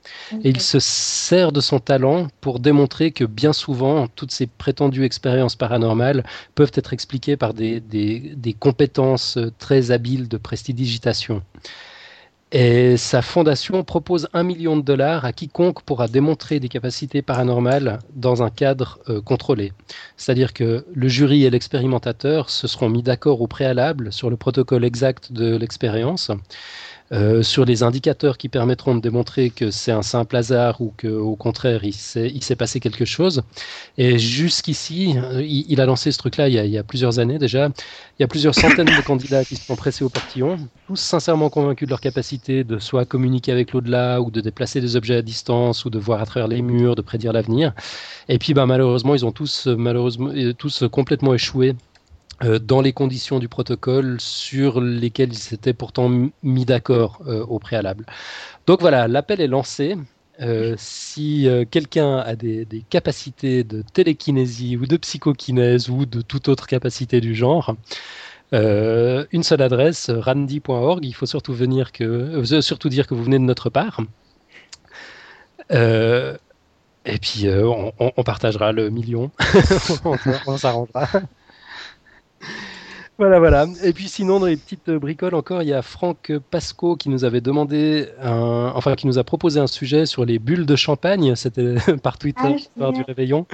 [0.44, 5.04] Et il se sert de son talent pour démontrer que bien souvent, toutes ces prétendues
[5.04, 6.24] expériences paranormales
[6.54, 11.42] peuvent être expliquées par des, des, des compétences très habiles de prestidigitation.
[12.52, 18.00] Et sa fondation propose un million de dollars à quiconque pourra démontrer des capacités paranormales
[18.12, 19.72] dans un cadre euh, contrôlé.
[20.16, 24.84] C'est-à-dire que le jury et l'expérimentateur se seront mis d'accord au préalable sur le protocole
[24.84, 26.32] exact de l'expérience.
[27.12, 31.34] Euh, sur les indicateurs qui permettront de démontrer que c'est un simple hasard ou qu'au
[31.34, 33.42] contraire il s'est passé quelque chose.
[33.98, 37.66] Et jusqu'ici, euh, il, a lancé ce truc-là il, il, y a plusieurs années déjà.
[37.66, 40.56] Il y a plusieurs centaines de candidats qui se sont pressés au portillon,
[40.86, 44.94] tous sincèrement convaincus de leur capacité de soit communiquer avec l'au-delà ou de déplacer des
[44.94, 47.72] objets à distance ou de voir à travers les murs, de prédire l'avenir.
[48.28, 51.89] Et puis bah, malheureusement, ils ont tous, malheureusement, tous complètement échoué euh,
[52.40, 56.10] dans les conditions du protocole sur lesquelles ils s'étaient pourtant
[56.42, 58.06] mis d'accord euh, au préalable.
[58.66, 59.96] Donc voilà, l'appel est lancé.
[60.40, 66.66] Euh, si quelqu'un a des, capacités de télékinésie ou de psychokinèse ou de toute autre
[66.66, 67.76] capacité du genre,
[68.52, 71.04] une seule adresse, randy.org.
[71.04, 74.00] Il faut surtout, venir que, surtout dire que vous venez de notre part.
[75.70, 79.30] et puis, on, partagera le million.
[80.46, 81.06] on s'arrangera.
[83.20, 83.66] Voilà, voilà.
[83.84, 87.26] Et puis sinon, dans les petites bricoles encore, il y a Franck Pasco qui nous
[87.26, 88.72] avait demandé, un...
[88.74, 91.34] enfin qui nous a proposé un sujet sur les bulles de champagne.
[91.36, 93.44] C'était par Twitter ah, du réveillon.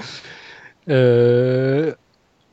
[0.89, 1.93] Euh,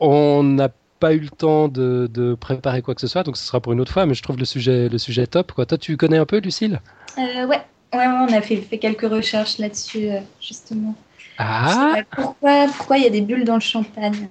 [0.00, 3.60] on n'a pas eu le temps de, préparer quoi que ce soit, donc ce sera
[3.60, 4.06] pour une autre fois.
[4.06, 5.52] Mais je trouve le sujet, le sujet top.
[5.52, 5.66] Quoi.
[5.66, 6.80] Toi, tu connais un peu, Lucille?
[7.16, 7.60] Euh, ouais.
[7.94, 8.06] ouais.
[8.08, 10.96] on a fait, fait quelques recherches là-dessus, euh, justement.
[11.38, 11.94] Ah.
[12.10, 14.28] Pourquoi, pourquoi il y a des bulles dans le champagne?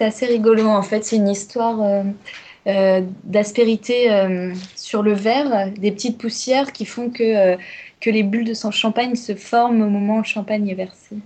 [0.00, 1.04] C'est assez rigolo en fait.
[1.04, 2.02] C'est une histoire euh,
[2.66, 7.56] euh, d'aspérité euh, sur le verre, des petites poussières qui font que,
[8.00, 11.16] que les bulles de son champagne se forment au moment où le champagne est versé.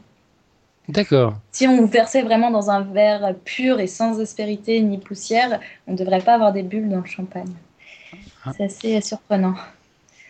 [0.89, 1.35] D'accord.
[1.53, 5.97] Si on versait vraiment dans un verre pur et sans aspérité ni poussière, on ne
[5.97, 7.53] devrait pas avoir des bulles dans le champagne.
[8.45, 8.53] Ah.
[8.57, 9.55] C'est assez surprenant.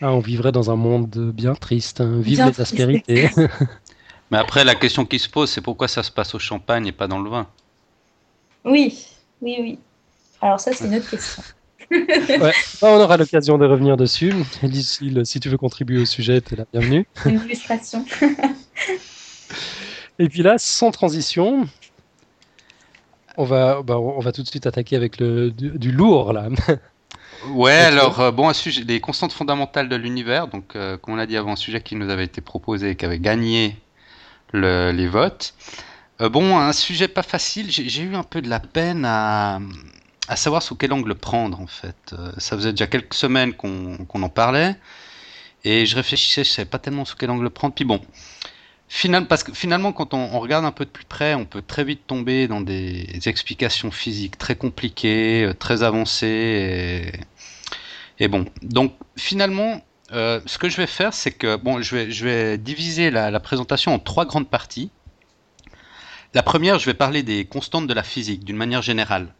[0.01, 2.03] Ah, on vivrait dans un monde bien triste.
[2.03, 2.20] Hein.
[2.20, 3.30] Vive les aspérités.
[4.30, 6.92] Mais après, la question qui se pose, c'est pourquoi ça se passe au champagne et
[6.92, 7.49] pas dans le vin?
[8.65, 9.07] Oui,
[9.43, 9.79] oui, oui.
[10.41, 11.43] Alors ça, c'est une autre question.
[11.91, 12.53] ouais,
[12.83, 14.33] on aura l'occasion de revenir dessus.
[14.62, 17.07] Lucille, si tu veux contribuer au sujet, tu es la bienvenue.
[17.27, 18.05] Une illustration.
[20.19, 21.69] Et puis là, sans transition,
[23.37, 26.49] on va, bah, on va tout de suite attaquer avec le, du, lourd là.
[27.51, 30.47] Ouais, alors euh, bon, un sujet, des constantes fondamentales de l'univers.
[30.49, 32.97] Donc, euh, comme on l'a dit avant, un sujet qui nous avait été proposé et
[32.97, 33.77] qui avait gagné
[34.53, 35.55] le, les votes.
[36.21, 37.71] Euh, bon, un sujet pas facile.
[37.71, 39.61] J'ai eu un peu de la peine à,
[40.37, 41.97] savoir sous quel angle prendre, en fait.
[42.12, 44.77] Euh, ça faisait déjà quelques semaines qu'on en parlait.
[45.65, 47.75] Et je réfléchissais, je savais pas tellement sous quel angle prendre.
[47.75, 48.01] Puis bon,
[49.29, 52.07] parce que finalement, quand on, regarde un peu de plus près, on peut très vite
[52.07, 57.12] tomber dans des explications physiques très compliquées, euh, très avancées.
[58.21, 63.11] Et, bon, donc finalement, ce que je vais faire, c'est que bon, je vais diviser
[63.11, 64.91] la présentation en trois grandes parties.
[66.35, 69.32] La première, je vais parler des constantes de la physique d'une manière générale.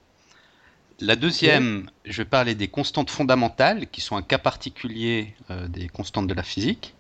[1.01, 5.88] La deuxième, je vais parler des constantes fondamentales, qui sont un cas particulier euh, des
[5.88, 6.95] constantes de la physique.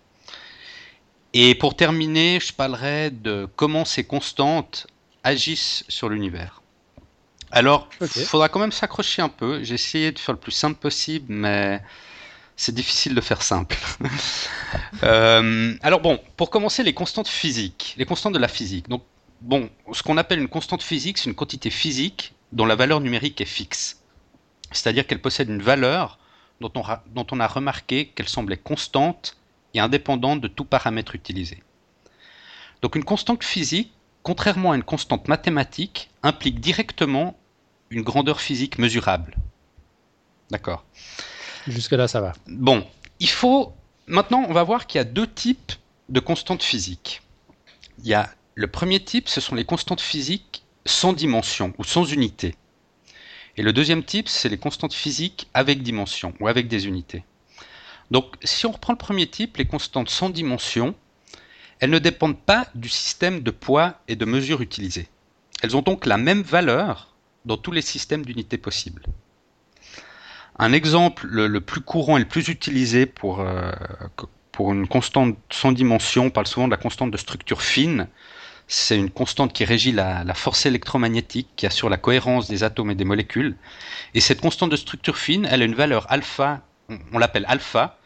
[1.32, 4.88] Et pour terminer, je parlerai de comment ces constantes
[5.22, 6.60] agissent sur l'univers.
[7.52, 9.62] Alors, il faudra quand même s'accrocher un peu.
[9.62, 11.80] J'ai essayé de faire le plus simple possible, mais
[12.56, 13.76] c'est difficile de faire simple.
[15.02, 18.88] Euh, alors bon, pour commencer, les constantes physiques, les constantes de la physique.
[18.88, 19.02] Donc,
[19.44, 23.40] bon, ce qu'on appelle une constante physique, c'est une quantité physique dont la valeur numérique
[23.40, 24.02] est fixe.
[24.72, 26.18] C'est-à-dire qu'elle possède une valeur
[26.60, 29.36] dont on, a remarqué qu'elle semblait constante
[29.74, 31.62] et indépendante de tout paramètre utilisé.
[32.80, 33.92] Donc une constante physique,
[34.22, 37.36] contrairement à une constante mathématique, implique directement
[37.90, 39.36] une grandeur physique mesurable.
[40.50, 40.84] D'accord?
[41.66, 42.32] Jusque-là, ça va.
[42.46, 42.86] Bon,
[43.20, 43.74] il faut...
[44.06, 45.72] Maintenant, on va voir qu'il y a deux types
[46.08, 47.22] de constantes physiques.
[47.98, 52.04] Il y a le premier type, ce sont les constantes physiques sans dimension ou sans
[52.04, 52.54] unité.
[53.56, 57.24] Et le deuxième type, c'est les constantes physiques avec dimension ou avec des unités.
[58.10, 60.94] Donc si on reprend le premier type, les constantes sans dimension,
[61.80, 65.08] elles ne dépendent pas du système de poids et de mesure utilisé.
[65.62, 69.04] Elles ont donc la même valeur dans tous les systèmes d'unités possibles.
[70.58, 73.72] Un exemple le, plus courant et le plus utilisé pour, euh,
[74.52, 78.06] pour une constante sans dimension, on parle souvent de la constante de structure fine.
[78.66, 82.94] C'est une constante qui régit la, force électromagnétique, qui assure la cohérence des atomes et
[82.94, 83.56] des molécules.
[84.14, 86.60] Et cette constante de structure fine, elle a une valeur alpha,
[87.12, 87.98] on, l'appelle alpha,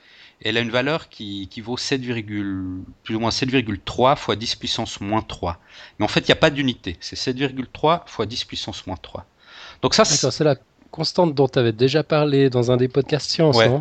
[0.43, 5.01] et elle a une valeur qui, vaut 7, plus ou moins 7,3 fois 10 puissance
[5.01, 5.59] moins 3.
[5.99, 6.97] Mais en fait, il n'y a pas d'unité.
[7.01, 9.27] C'est 7,3 fois 10 puissance moins 3.
[9.83, 10.57] Donc ça, c'est la
[10.91, 13.81] constante dont tu avais déjà parlé dans un des podcasts sciences, hein,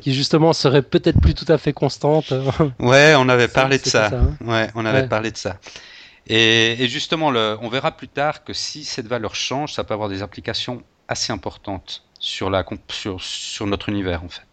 [0.00, 2.32] qui justement serait peut-être plus tout à fait constante.
[2.78, 4.10] ouais, on avait parlé de ça.
[4.12, 4.36] Hein.
[4.44, 5.58] ouais, on avait parlé de ça.
[6.28, 10.08] Et, justement, le, on verra plus tard que si cette valeur change, ça peut avoir
[10.08, 14.46] des implications assez importantes sur, la, sur, sur notre univers, en fait.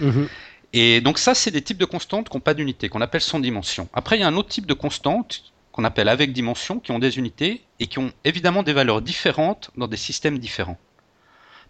[0.00, 0.28] Mhm.
[0.72, 3.40] Et donc ça, c'est des types de constantes qui n'ont pas d'unité, qu'on appelle sans
[3.40, 3.88] dimension.
[3.92, 6.98] Après, il y a un autre type de constante qu'on appelle avec dimension, qui ont
[6.98, 10.78] des unités et qui ont évidemment des valeurs différentes dans des systèmes différents.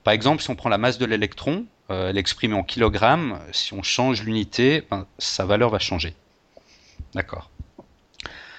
[0.02, 3.38] Par exemple, si on prend la masse de l'électron, euh, elle est exprimée en kilogrammes,
[3.52, 6.14] si on change l'unité, ben, sa valeur va changer.
[7.14, 7.50] D'accord.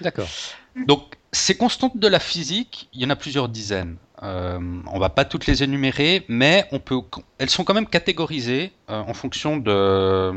[0.01, 0.29] D'accord.
[0.75, 3.97] Donc, ces constantes de la physique, il y en a plusieurs dizaines.
[4.23, 7.01] Euh, on va pas toutes les énumérer, mais on peut,
[7.37, 10.33] elles sont quand même catégorisées euh, en fonction de,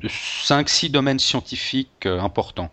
[0.00, 2.70] de 5-6 domaines scientifiques importants.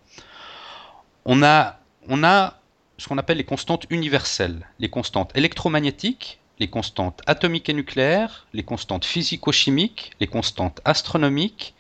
[1.25, 2.59] On a, on a
[2.97, 8.63] ce qu'on appelle les constantes universelles, les constantes électromagnétiques, les constantes atomiques et nucléaires, les
[8.63, 11.73] constantes physico-chimiques, les constantes astronomiques,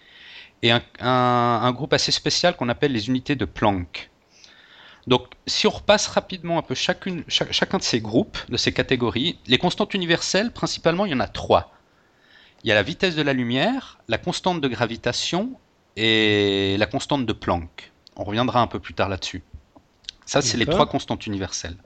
[0.61, 4.08] et un, groupe assez spécial qu'on appelle les unités de Planck.
[5.09, 9.39] Donc, si on repasse rapidement un peu chacune, chacun de ces groupes, de ces catégories,
[9.47, 11.73] les constantes universelles, principalement, il y en a trois.
[12.63, 15.59] Il y a la vitesse de la lumière, la constante de gravitation
[15.95, 17.91] et la constante de Planck.
[18.17, 19.41] On reviendra un peu plus tard là-dessus.
[20.27, 21.77] Ça, c'est les trois constantes universelles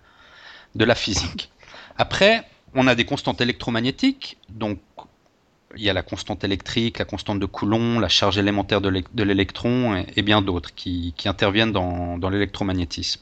[0.76, 1.50] de la physique.
[1.98, 2.44] Après,
[2.76, 4.80] on a des constantes électromagnétiques, donc
[5.76, 10.04] il y a la constante électrique, la constante de Coulomb, la charge élémentaire de l'électron
[10.16, 13.22] et, bien d'autres qui, interviennent dans, l'électromagnétisme.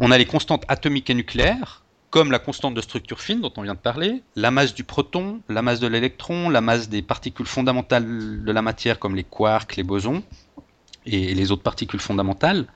[0.00, 3.62] On a les constantes atomiques et nucléaires, comme la constante de structure fine dont on
[3.62, 7.46] vient de parler, la masse du proton, la masse de l'électron, la masse des particules
[7.46, 10.22] fondamentales de la matière comme les quarks, les bosons
[11.06, 12.66] et les autres particules fondamentales.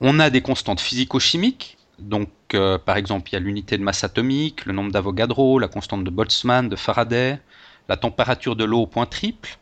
[0.00, 4.04] On a des constantes physico-chimiques, donc, euh, par exemple, il y a l'unité de masse
[4.04, 7.40] atomique, le nombre d'Avogadro, la constante de Boltzmann, de Faraday,
[7.88, 9.58] la température de l'eau au point triple.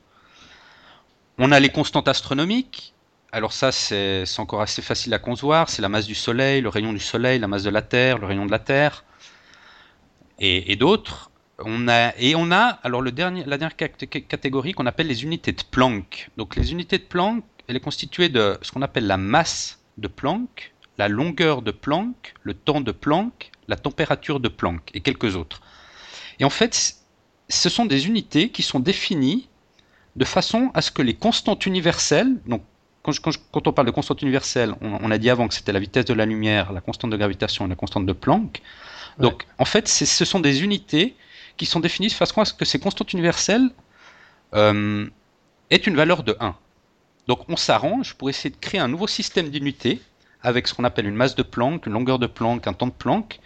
[1.38, 2.94] On a les constantes astronomiques.
[3.32, 5.68] Alors ça, c'est encore assez facile à concevoir.
[5.68, 8.26] C'est la masse du Soleil, le rayon du Soleil, la masse de la Terre, le
[8.26, 9.04] rayon de la Terre,
[10.38, 11.30] et, d'autres.
[11.58, 15.52] On a, et on a alors le dernier, la dernière catégorie qu'on appelle les unités
[15.52, 16.30] de Planck.
[16.36, 20.08] Donc les unités de Planck, elle est constituée de ce qu'on appelle la masse de
[20.08, 25.36] Planck, la longueur de Planck, le temps de Planck, la température de Planck et quelques
[25.36, 25.60] autres.
[26.38, 26.96] Et en fait,
[27.54, 29.48] ce sont des unités qui sont définies
[30.16, 32.62] de façon à ce que les constantes universelles, donc
[33.02, 36.14] quand, on parle de constantes universelles, on, a dit avant que c'était la vitesse de
[36.14, 38.62] la lumière, la constante de gravitation et la constante de Planck.
[39.18, 41.14] Donc en fait, ce sont des unités
[41.58, 43.68] qui sont définies de façon à ce que ces constantes universelles
[44.54, 45.06] euh,
[45.70, 46.56] aient une valeur de 1.
[47.28, 50.00] Donc on s'arrange pour essayer de créer un nouveau système d'unités
[50.42, 52.92] avec ce qu'on appelle une masse de Planck, une longueur de Planck, un temps de
[52.92, 53.38] Planck,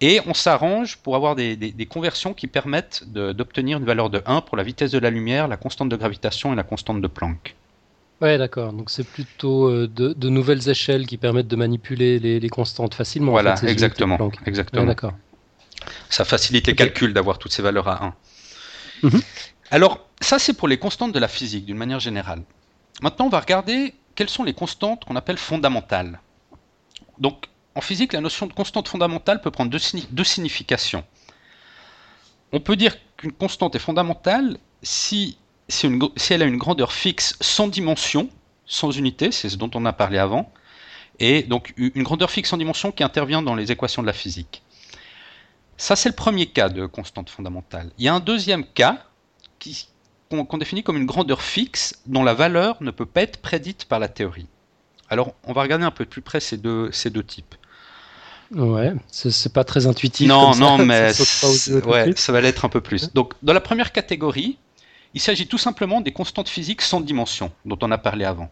[0.00, 4.56] et on s'arrange pour avoir des, conversions qui permettent d'obtenir une valeur de 1 pour
[4.56, 7.54] la vitesse de la lumière, la constante de gravitation et la constante de Planck.
[8.20, 8.72] Ouais, d'accord.
[8.72, 13.32] Donc c'est plutôt euh, de, nouvelles échelles qui permettent de manipuler les, constantes facilement.
[13.32, 14.30] Voilà, exactement.
[14.46, 14.84] exactement.
[14.84, 15.14] d'accord.
[16.10, 18.14] Ça facilite les calculs d'avoir toutes ces valeurs à 1.
[19.02, 19.20] Mhm.
[19.70, 22.42] Alors, ça c'est pour les constantes de la physique d'une manière générale.
[23.02, 26.20] Maintenant, on va regarder quelles sont les constantes qu'on appelle fondamentales.
[27.18, 27.46] Donc,
[27.80, 31.02] en physique, la notion de constante fondamentale peut prendre deux, significations.
[32.52, 35.38] On peut dire qu'une constante est fondamentale si,
[36.28, 38.28] elle a une grandeur fixe sans dimension,
[38.66, 40.52] sans unité, c'est ce dont on a parlé avant,
[41.20, 44.62] et donc une grandeur fixe sans dimension qui intervient dans les équations de la physique.
[45.78, 47.90] Ça, c'est le premier cas de constante fondamentale.
[47.96, 49.06] Il y a un deuxième cas
[50.28, 54.00] qu'on définit comme une grandeur fixe dont la valeur ne peut pas être prédite par
[54.00, 54.48] la théorie.
[55.08, 57.54] Alors, on va regarder un peu plus près ces deux, ces deux types.
[58.54, 60.28] Ouais, c'est pas très intuitif.
[60.28, 63.12] Non, non, mais ça, ouais, ça va l'être un peu plus.
[63.12, 64.58] Donc, dans la première catégorie,
[65.14, 68.50] il s'agit tout simplement des constantes physiques sans dimension, dont on a parlé avant.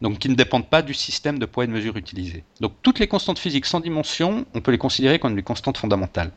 [0.00, 2.44] Donc, qui ne dépendent pas du système de poids et de mesure utilisé.
[2.60, 6.30] Donc, toutes les constantes physiques sans dimension, on peut les considérer comme des constantes fondamentales.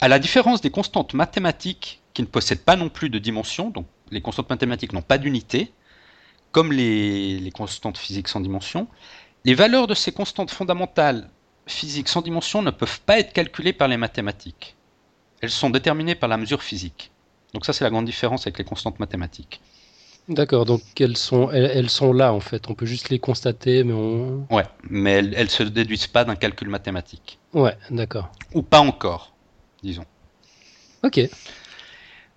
[0.00, 3.86] À la différence des constantes mathématiques qui ne possèdent pas non plus de dimension, donc
[4.10, 5.72] les constantes mathématiques n'ont pas d'unité,
[6.52, 8.86] comme les, constantes physiques sans dimension,
[9.44, 11.28] les valeurs de ces constantes fondamentales
[11.66, 14.76] physiques sans dimension ne peuvent pas être calculées par les mathématiques.
[15.40, 17.10] Elles sont déterminées par la mesure physique.
[17.54, 19.60] Donc ça, c'est la grande différence avec les constantes mathématiques.
[20.28, 22.68] D'accord, donc elles sont, elles, sont là en fait.
[22.68, 24.46] On peut juste les constater, mais on.
[24.50, 27.38] Ouais, mais elles, elles se déduisent pas d'un calcul mathématique.
[27.54, 28.30] Ouais, d'accord.
[28.52, 29.32] Ou pas encore,
[29.82, 30.04] disons.
[31.02, 31.20] Ok.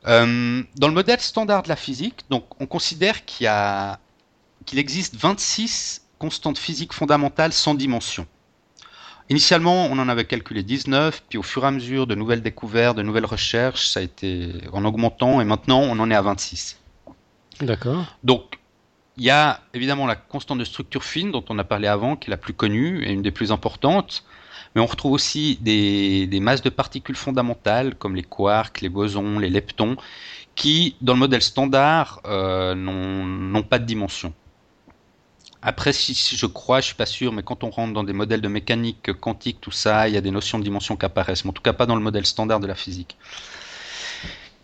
[0.08, 4.00] Euh, dans le modèle standard de la physique, donc on considère qu'il y a
[4.66, 8.28] qu'il existe 26 constantes physiques fondamentales sans dimension.
[9.32, 12.96] Initialement, on en avait calculé 19, puis au fur et à mesure de nouvelles découvertes,
[12.96, 16.78] de nouvelles recherches, ça a été en augmentant, et maintenant on en est à 26.
[17.62, 18.06] D'accord.
[18.24, 18.60] Donc,
[19.18, 22.30] il y a évidemment la constante de structure fine dont on a parlé avant, qui
[22.30, 24.24] est la plus connue et une des plus importantes.
[24.76, 29.50] Mais on retrouve aussi des, masses de particules fondamentales comme les quarks, les bosons, les
[29.50, 29.96] leptons,
[30.54, 34.34] qui, dans le modèle standard, euh, n'ont pas de dimension.
[35.62, 38.42] Après, si, je crois, je suis pas sûr, mais quand on rentre dans des modèles
[38.42, 41.52] de mécanique quantique, tout ça, il y a des notions de dimension qui apparaissent, mais
[41.52, 43.16] en tout cas pas dans le modèle standard de la physique.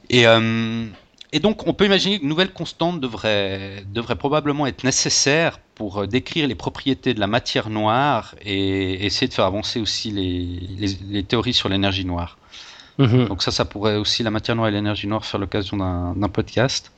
[0.10, 0.88] Et, euh,
[1.34, 6.08] et donc, on peut imaginer qu'une nouvelle constante devrait, devrait probablement être nécessaire pour euh,
[6.08, 11.24] décrire les propriétés de la matière noire et essayer de faire avancer aussi les, les,
[11.24, 12.40] théories sur l'énergie noire.
[12.98, 13.28] Mhm.
[13.28, 16.92] Donc ça, ça pourrait aussi, la matière noire et l'énergie noire, faire l'occasion d'un podcast.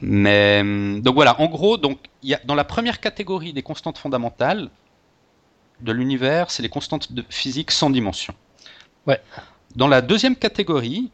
[0.00, 3.62] Mais hum, donc voilà, en gros, donc il y a, dans la première catégorie des
[3.62, 4.70] constantes fondamentales
[5.80, 8.34] de l'univers, c'est les constantes de physique sans dimension.
[9.06, 9.20] Ouais.
[9.76, 11.10] Dans la deuxième catégorie,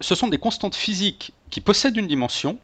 [0.00, 2.58] ce sont des constantes physiques qui possèdent une dimension,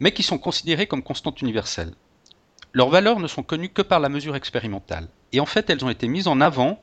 [0.00, 1.94] mais qui sont considérées comme constantes universelles.
[2.72, 5.08] Leurs valeurs ne sont connues que par la mesure expérimentale.
[5.32, 6.82] Et en fait, elles ont été mises en avant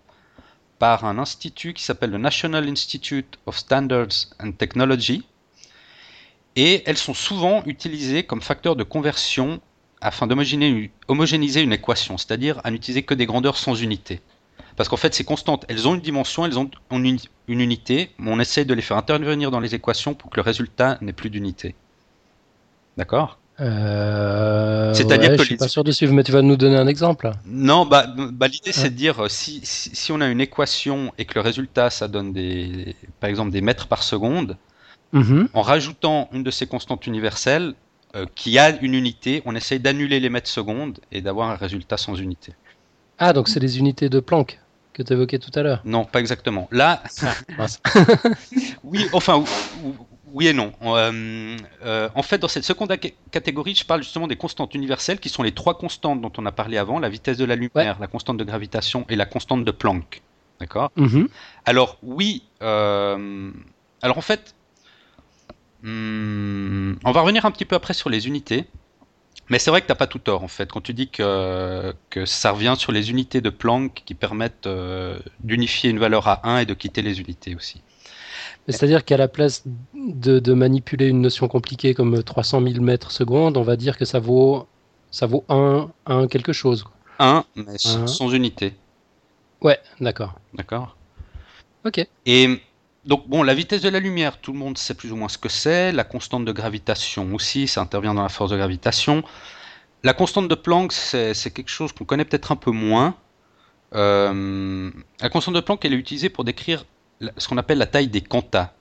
[0.79, 5.23] par un institut qui s'appelle le National Institute of Standards and Technology.
[6.55, 9.61] Et elles sont souvent utilisées comme facteurs de conversion
[10.01, 14.19] afin d'homogénéiser une équation, c'est-à-dire à n'utiliser que des grandeurs sans unité.
[14.75, 18.39] Parce qu'en fait, ces constantes, elles ont une dimension, elles ont une, unité, mais on
[18.39, 21.75] essaie de les faire intervenir dans les équations pour que le résultat n'ait plus d'unité.
[22.97, 23.37] D'accord?
[23.59, 26.87] Euh, C'est-à-dire que je suis pas sûr de suivre, mais tu vas nous donner un
[26.87, 27.31] exemple.
[27.45, 31.25] Non, bah, bah l'idée c'est de dire euh, si, si, on a une équation et
[31.25, 34.57] que le résultat ça donne des, par exemple des mètres par seconde,
[35.13, 35.49] mhm.
[35.53, 37.73] en rajoutant une de ces constantes universelles
[38.15, 41.97] euh, qui a une unité, on essaye d'annuler les mètres secondes et d'avoir un résultat
[41.97, 42.53] sans unité.
[43.17, 44.59] Ah, donc c'est les unités de Planck
[44.93, 45.81] que tu évoquais tout à l'heure.
[45.85, 46.67] Non, pas exactement.
[46.71, 47.03] Là,
[47.57, 47.67] ah,
[48.83, 49.43] oui, enfin,
[50.33, 50.71] oui et non.
[50.83, 52.93] Euh, euh, en fait, dans cette seconde
[53.31, 56.51] catégorie, je parle justement des constantes universelles, qui sont les trois constantes dont on a
[56.51, 59.71] parlé avant la vitesse de la lumière, la constante de gravitation et la constante de
[59.71, 60.21] Planck.
[60.59, 60.91] D'accord?
[60.97, 61.27] Mm-hmm.
[61.65, 62.43] Alors, oui.
[62.61, 63.51] Euh,
[64.01, 64.55] alors, en fait,
[65.83, 68.65] hmm, on va revenir un petit peu après sur les unités.
[69.49, 71.93] Mais c'est vrai que tu n'as pas tout tort en fait quand tu dis que,
[72.09, 76.47] que ça revient sur les unités de Planck qui permettent euh, d'unifier une valeur à
[76.47, 77.81] 1 et de quitter les unités aussi.
[78.67, 79.63] C'est-à-dire qu'à la place
[79.93, 84.05] de, de, manipuler une notion compliquée comme 300 000 mètres secondes, on va dire que
[84.05, 84.67] ça vaut,
[85.09, 86.85] ça vaut 1, 1 quelque chose.
[87.19, 88.73] 1, mais sans unité.
[89.61, 90.39] Ouais, d'accord.
[90.53, 90.95] D'accord?
[91.85, 92.05] Ok.
[92.25, 92.61] Et
[93.05, 95.37] donc bon, la vitesse de la lumière, tout le monde sait plus ou moins ce
[95.37, 95.91] que c'est.
[95.91, 99.23] La constante de gravitation aussi, ça intervient dans la force de gravitation.
[100.03, 103.15] La constante de Planck, c'est quelque chose qu'on connaît peut-être un peu moins.
[103.93, 106.85] Euh, la constante de Planck, elle est utilisée pour décrire
[107.37, 108.73] ce qu'on appelle la taille des quantas.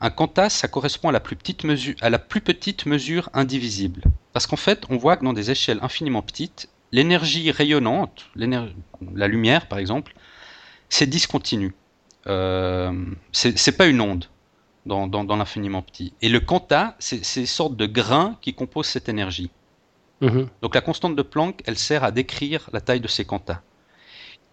[0.00, 4.02] Un quanta, ça correspond à la plus petite mesure, à la plus petite mesure indivisible.
[4.32, 9.68] Parce qu'en fait, on voit que dans des échelles infiniment petites, l'énergie rayonnante, la lumière
[9.68, 10.14] par exemple,
[10.88, 11.74] c'est discontinu.
[12.26, 12.92] Euh,
[13.32, 14.26] c'est pas une onde
[14.86, 16.12] dans, l'infiniment petit.
[16.22, 19.50] Et le quanta, c'est ces sortes de grains qui composent cette énergie.
[20.20, 20.48] Mhm.
[20.60, 23.60] Donc la constante de Planck, elle sert à décrire la taille de ces quantas.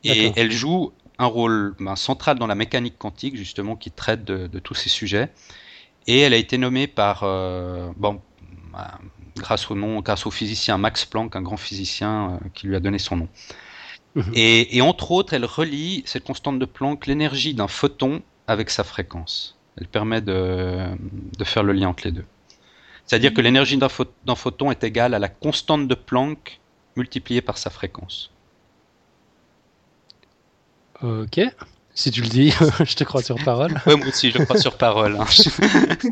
[0.03, 4.59] Et elle joue un rôle ben, central dans la mécanique quantique, justement, qui traite de,
[4.59, 5.29] tous ces sujets.
[6.07, 8.21] Et elle a été nommée par, euh, bon,
[8.71, 8.87] ben,
[9.35, 12.79] grâce au nom, grâce au physicien Max Planck, un grand physicien euh, qui lui a
[12.79, 13.27] donné son nom.
[14.15, 14.31] Mhm.
[14.33, 19.57] Et, entre autres, elle relie cette constante de Planck l'énergie d'un photon avec sa fréquence.
[19.77, 20.89] Elle permet de,
[21.43, 22.25] faire le lien entre les deux.
[23.05, 26.59] C'est-à-dire que l'énergie d'un photon est égale à la constante de Planck
[26.95, 28.31] multipliée par sa fréquence.
[31.01, 31.39] Ok.
[31.93, 32.51] Si tu le dis,
[32.85, 33.73] je te crois sur parole.
[33.85, 35.17] Oui, moi aussi, je crois sur parole.
[35.17, 35.25] Hein.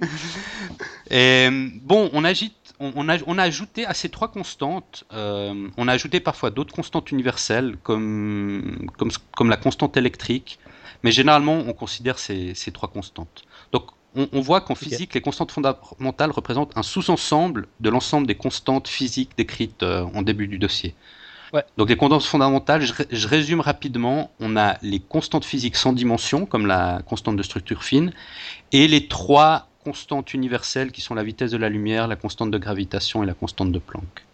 [1.10, 1.50] Et
[1.82, 6.50] bon, on agite on, a, ajouté à ces trois constantes, euh, on a ajouté parfois
[6.50, 8.88] d'autres constantes universelles comme,
[9.44, 10.60] la constante électrique,
[11.04, 13.44] mais généralement on considère ces, trois constantes.
[13.72, 18.88] Donc on, voit qu'en physique, les constantes fondamentales représentent un sous-ensemble de l'ensemble des constantes
[18.88, 20.96] physiques décrites euh, en début du dossier.
[21.78, 26.66] Donc les constantes fondamentales, je, résume rapidement, on a les constantes physiques sans dimension, comme
[26.66, 28.12] la constante de structure fine,
[28.72, 32.58] et les trois constantes universelles qui sont la vitesse de la lumière, la constante de
[32.58, 34.26] gravitation et la constante de Planck.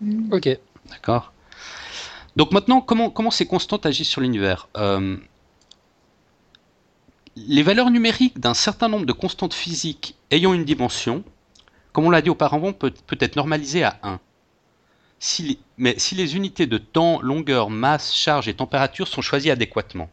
[0.00, 0.32] Mm.
[0.32, 0.48] Ok.
[0.90, 1.32] D'accord
[2.36, 4.68] Donc maintenant, comment, comment ces constantes agissent sur l'univers?
[4.76, 5.16] Euh,
[7.34, 11.24] Les valeurs numériques d'un certain nombre de constantes physiques ayant une dimension,
[11.92, 14.20] comme on l'a dit auparavant, peut, peut être normalisées à 1.
[15.18, 20.08] Si mais si les unités de temps, longueur, masse, charge et température sont choisies adéquatement.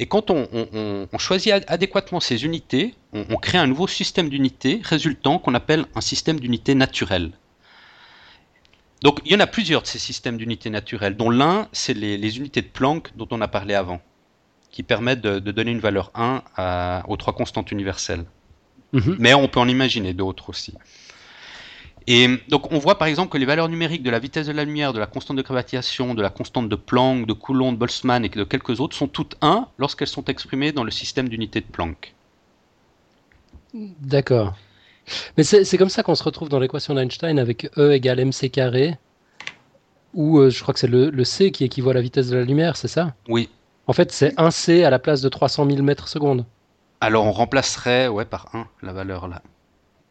[0.00, 5.54] Et quand on, choisit adéquatement ces unités, on, crée un nouveau système d'unités résultant qu'on
[5.54, 7.32] appelle un système d'unités naturelles.
[9.02, 12.38] Donc il y en a plusieurs de ces systèmes d'unités naturelles, dont l'un, c'est les,
[12.38, 14.00] unités de Planck dont on a parlé avant,
[14.70, 18.24] qui permettent de, donner une valeur 1 aux trois constantes universelles.
[18.94, 19.16] Mhm.
[19.18, 20.72] Mais on peut en imaginer d'autres aussi.
[22.12, 24.64] Et donc on voit par exemple que les valeurs numériques de la vitesse de la
[24.64, 28.24] lumière, de la constante de gravitation, de la constante de Planck, de Coulomb, de Boltzmann
[28.24, 31.66] et de quelques autres sont toutes 1 lorsqu'elles sont exprimées dans le système d'unité de
[31.66, 32.12] Planck.
[33.74, 34.56] D'accord.
[35.36, 38.98] Mais c'est comme ça qu'on se retrouve dans l'équation d'Einstein avec E égale mc carré,
[40.12, 42.44] où euh, je crois que c'est le, c qui équivaut à la vitesse de la
[42.44, 43.14] lumière, c'est ça?
[43.28, 43.48] Oui.
[43.86, 46.44] En fait, c'est 1c à la place de 300 000 mètres secondes.
[47.00, 49.42] Alors on remplacerait ouais, par 1 la valeur là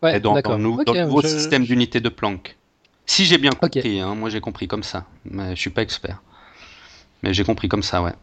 [0.01, 2.57] ouais, dans, dans, nous, dans, le nouveau système d'unité de Planck.
[3.05, 6.21] Si j'ai bien compris, hein, moi j'ai compris comme ça, mais je suis pas expert.
[7.23, 8.13] Mais j'ai compris comme ça, ouais.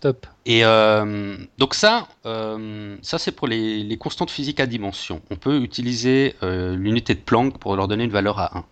[0.00, 0.26] Top.
[0.46, 5.22] Et euh, donc ça, euh, ça c'est pour les, les, constantes physiques à dimension.
[5.30, 8.64] On peut utiliser euh, l'unité de Planck pour leur donner une valeur à 1.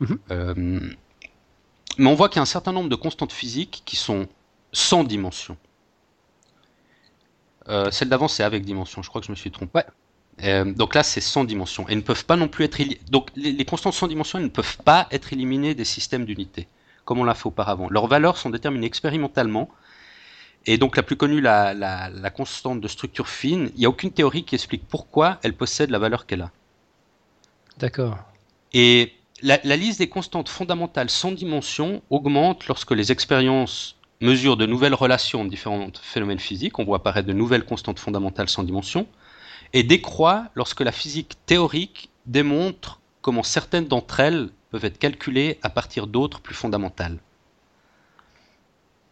[0.00, 0.96] Mhm.
[1.98, 4.26] mais on voit qu'il y a un certain nombre de constantes physiques qui sont
[4.72, 5.56] sans dimension.
[7.92, 9.78] celle d'avant c'est avec dimension, je crois que je me suis trompé.
[9.78, 9.84] Ouais.
[10.42, 11.88] Euh, donc là, c'est sans dimension.
[11.88, 12.80] Et ne peuvent pas non plus être.
[13.10, 16.66] Donc les, constantes sans dimension ne peuvent pas être éliminées des systèmes d'unité,
[17.04, 17.88] comme on l'a fait auparavant.
[17.88, 19.68] Leurs valeurs sont déterminées expérimentalement.
[20.66, 24.10] Et donc la plus connue, la, la, constante de structure fine, il n'y a aucune
[24.10, 26.50] théorie qui explique pourquoi elle possède la valeur qu'elle a.
[27.78, 28.16] D'accord.
[28.72, 29.12] Et
[29.42, 34.94] la, la, liste des constantes fondamentales sans dimension augmente lorsque les expériences mesurent de nouvelles
[34.94, 36.78] relations entre différents phénomènes physiques.
[36.78, 39.06] On voit apparaître de nouvelles constantes fondamentales sans dimension
[39.74, 45.68] et décroît lorsque la physique théorique démontre comment certaines d'entre elles peuvent être calculées à
[45.68, 47.18] partir d'autres plus fondamentales.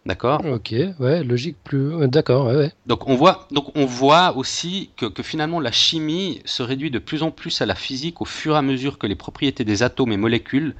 [0.06, 0.44] D'accord?
[0.44, 2.08] Ok, ouais, logique plus.
[2.08, 2.72] D'accord, ouais, ouais.
[2.86, 6.98] Donc on voit, donc on voit aussi que, que, finalement la chimie se réduit de
[6.98, 9.82] plus en plus à la physique au fur et à mesure que les propriétés des
[9.82, 10.74] atomes et molécules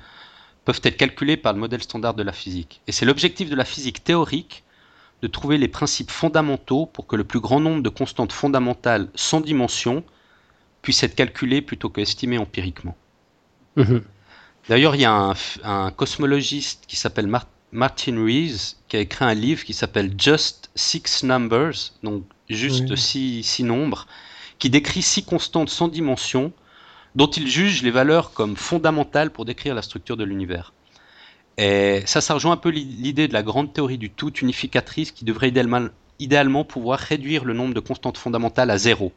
[0.64, 2.80] peuvent être calculées par le modèle standard de la physique.
[2.86, 4.64] Et c'est l'objectif de la physique théorique
[5.22, 9.40] de trouver les principes fondamentaux pour que le plus grand nombre de constantes fondamentales sans
[9.40, 10.04] dimension
[10.82, 12.96] puissent être calculées plutôt que estimées empiriquement.
[13.76, 14.02] Mhm.
[14.68, 17.28] D'ailleurs, il y a un, cosmologiste qui s'appelle
[17.72, 23.42] Martin Rees qui a écrit un livre qui s'appelle Just Six Numbers, donc juste six,
[23.42, 24.06] six nombres,
[24.58, 26.52] qui décrit six constantes sans dimension
[27.14, 30.72] dont il juge les valeurs comme fondamentales pour décrire la structure de l'univers.
[31.58, 35.24] Et ça, ça rejoint un peu l'idée de la grande théorie du tout unificatrice qui
[35.24, 35.88] devrait idéalement,
[36.18, 39.12] idéalement pouvoir réduire le nombre de constantes fondamentales à zéro.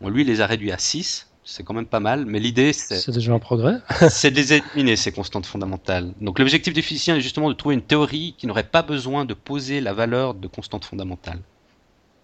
[0.00, 2.96] On lui les a réduits à 6, c'est quand même pas mal, mais l'idée c'est.
[2.96, 3.76] C'est déjà un progrès.
[4.10, 6.12] c'est de les éliminer, ces constantes fondamentales.
[6.20, 9.34] Donc l'objectif des physiciens est justement de trouver une théorie qui n'aurait pas besoin de
[9.34, 11.40] poser la valeur de constantes fondamentales.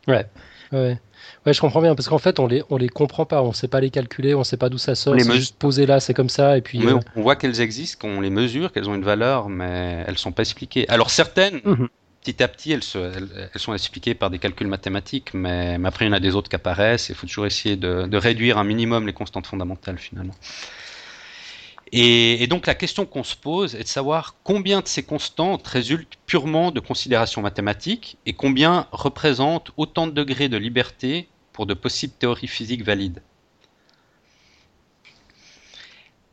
[0.06, 0.26] Ouais,
[0.72, 0.98] ouais.
[1.46, 3.68] Ouais, je comprends bien, parce qu'en fait, on les, on les comprend pas, on sait
[3.68, 6.28] pas les calculer, on sait pas d'où ça sort, c'est juste posé là, c'est comme
[6.28, 6.84] ça, et puis...
[6.86, 10.32] Euh, on voit qu'elles existent, qu'on les mesure, qu'elles ont une valeur, mais elles sont
[10.32, 10.88] pas expliquées.
[10.88, 11.88] Alors certaines, mhm.
[12.22, 16.10] petit à petit, elles, elles, sont expliquées par des calculs mathématiques, mais, après, il y
[16.10, 19.06] en a des autres qui apparaissent, il faut toujours essayer de, de réduire un minimum
[19.06, 20.34] les constantes fondamentales, finalement.
[21.96, 26.18] Et, donc la question qu'on se pose est de savoir combien de ces constantes résultent
[26.26, 32.12] purement de considérations mathématiques et combien représentent autant de degrés de liberté pour de possibles
[32.18, 33.22] théories physiques valides.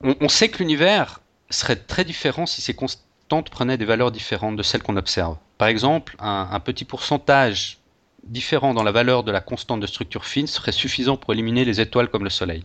[0.01, 4.63] On, sait que l'univers serait très différent si ces constantes prenaient des valeurs différentes de
[4.63, 5.37] celles qu'on observe.
[5.59, 7.77] Par exemple, un, petit pourcentage
[8.23, 11.79] différent dans la valeur de la constante de structure fine serait suffisant pour éliminer les
[11.81, 12.63] étoiles comme le Soleil.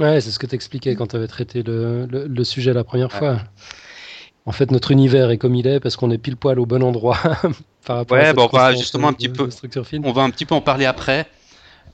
[0.00, 3.12] Ouais, c'est ce que tu expliquais quand tu avais traité le, le, sujet la première
[3.12, 3.38] fois.
[4.46, 6.82] En fait, notre univers est comme il est parce qu'on est pile poil au bon
[6.82, 7.18] endroit.
[7.86, 9.48] par rapport ouais, à bon, on va justement un petit peu.
[10.04, 11.28] On va un petit peu en parler après.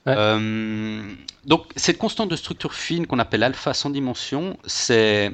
[0.07, 1.03] Euh,
[1.45, 5.31] donc, cette constante de structure fine qu'on appelle alpha sans dimension, c'est.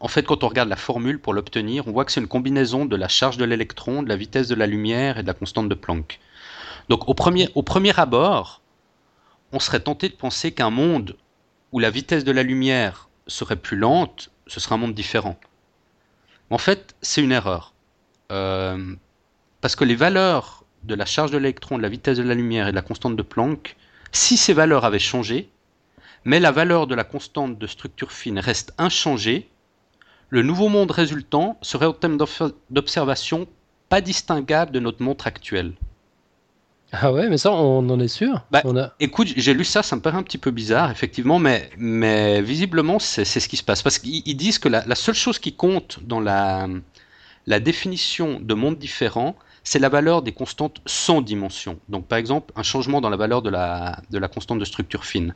[0.00, 2.84] En fait, quand on regarde la formule pour l'obtenir, on voit que c'est une combinaison
[2.84, 5.68] de la charge de l'électron, de la vitesse de la lumière et de la constante
[5.68, 6.20] de Planck.
[6.88, 8.60] Donc, au premier, au premier abord,
[9.52, 11.16] on serait tenté de penser qu'un monde
[11.72, 15.38] où la vitesse de la lumière serait plus lente, ce serait un monde différent.
[16.50, 17.74] En fait, c'est une erreur.
[18.32, 18.94] Euh,
[19.60, 22.68] parce que les valeurs de la charge de l'électron, de la vitesse de la lumière
[22.68, 23.76] et de la constante de Planck
[24.12, 25.50] Si ces valeurs avaient changé,
[26.24, 29.48] mais la valeur de la constante de structure fine reste inchangée,
[30.30, 32.18] le nouveau monde résultant serait au thème
[32.70, 33.48] d'observation
[33.88, 35.72] pas distinguable de notre montre actuelle.
[36.92, 38.62] Ah ouais, mais ça, on en est sûr bah,
[38.98, 42.98] Écoute, j'ai lu ça, ça me paraît un petit peu bizarre, effectivement, mais, mais visiblement,
[42.98, 43.82] c'est ce qui se passe.
[43.82, 46.66] Parce qu'ils disent que la, seule chose qui compte dans la,
[47.46, 51.78] la définition de monde différent, c'est la valeur des constantes sans dimension.
[51.90, 55.04] Donc, par exemple, un changement dans la valeur de la, de la constante de structure
[55.04, 55.34] fine.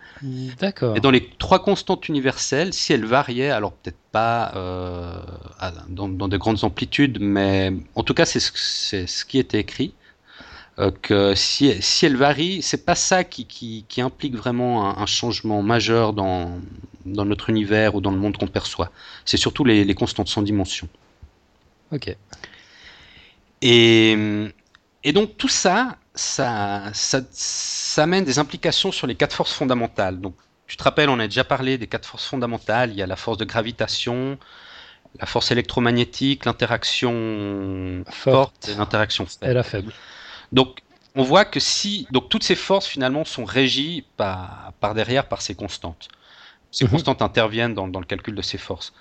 [0.59, 0.97] D'accord.
[0.97, 5.13] Et dans les trois constantes universelles, si elles variaient, alors peut-être pas euh,
[5.89, 9.93] dans, dans, de grandes amplitudes, mais en tout cas, c'est ce, ce qui était écrit.
[10.83, 15.07] Euh, que si, si elle varie, c'est pas ça qui, qui, qui implique vraiment un,
[15.07, 16.61] changement majeur dans,
[17.07, 18.91] dans notre univers ou dans le monde qu'on perçoit.
[19.25, 20.89] C'est surtout les, les, constantes sans dimension.
[21.93, 22.17] Ok.
[23.61, 24.51] Et,
[25.05, 30.21] et donc tout ça, ça, ça, ça amène des implications sur les quatre forces fondamentales.
[30.21, 30.35] Donc
[30.67, 32.91] tu te rappelles, on a déjà parlé des quatre forces fondamentales.
[32.91, 34.37] Il y a la force de gravitation,
[35.21, 39.51] la force électromagnétique, l'interaction forte, et l'interaction faible.
[39.51, 39.93] Et la faible.
[40.53, 40.81] Donc,
[41.15, 45.43] on voit que si donc toutes ces forces finalement sont régies par, par derrière par
[45.43, 46.09] ces constantes.
[46.71, 46.91] Ces mhm.
[46.91, 48.93] constantes interviennent dans, le calcul de ces forces.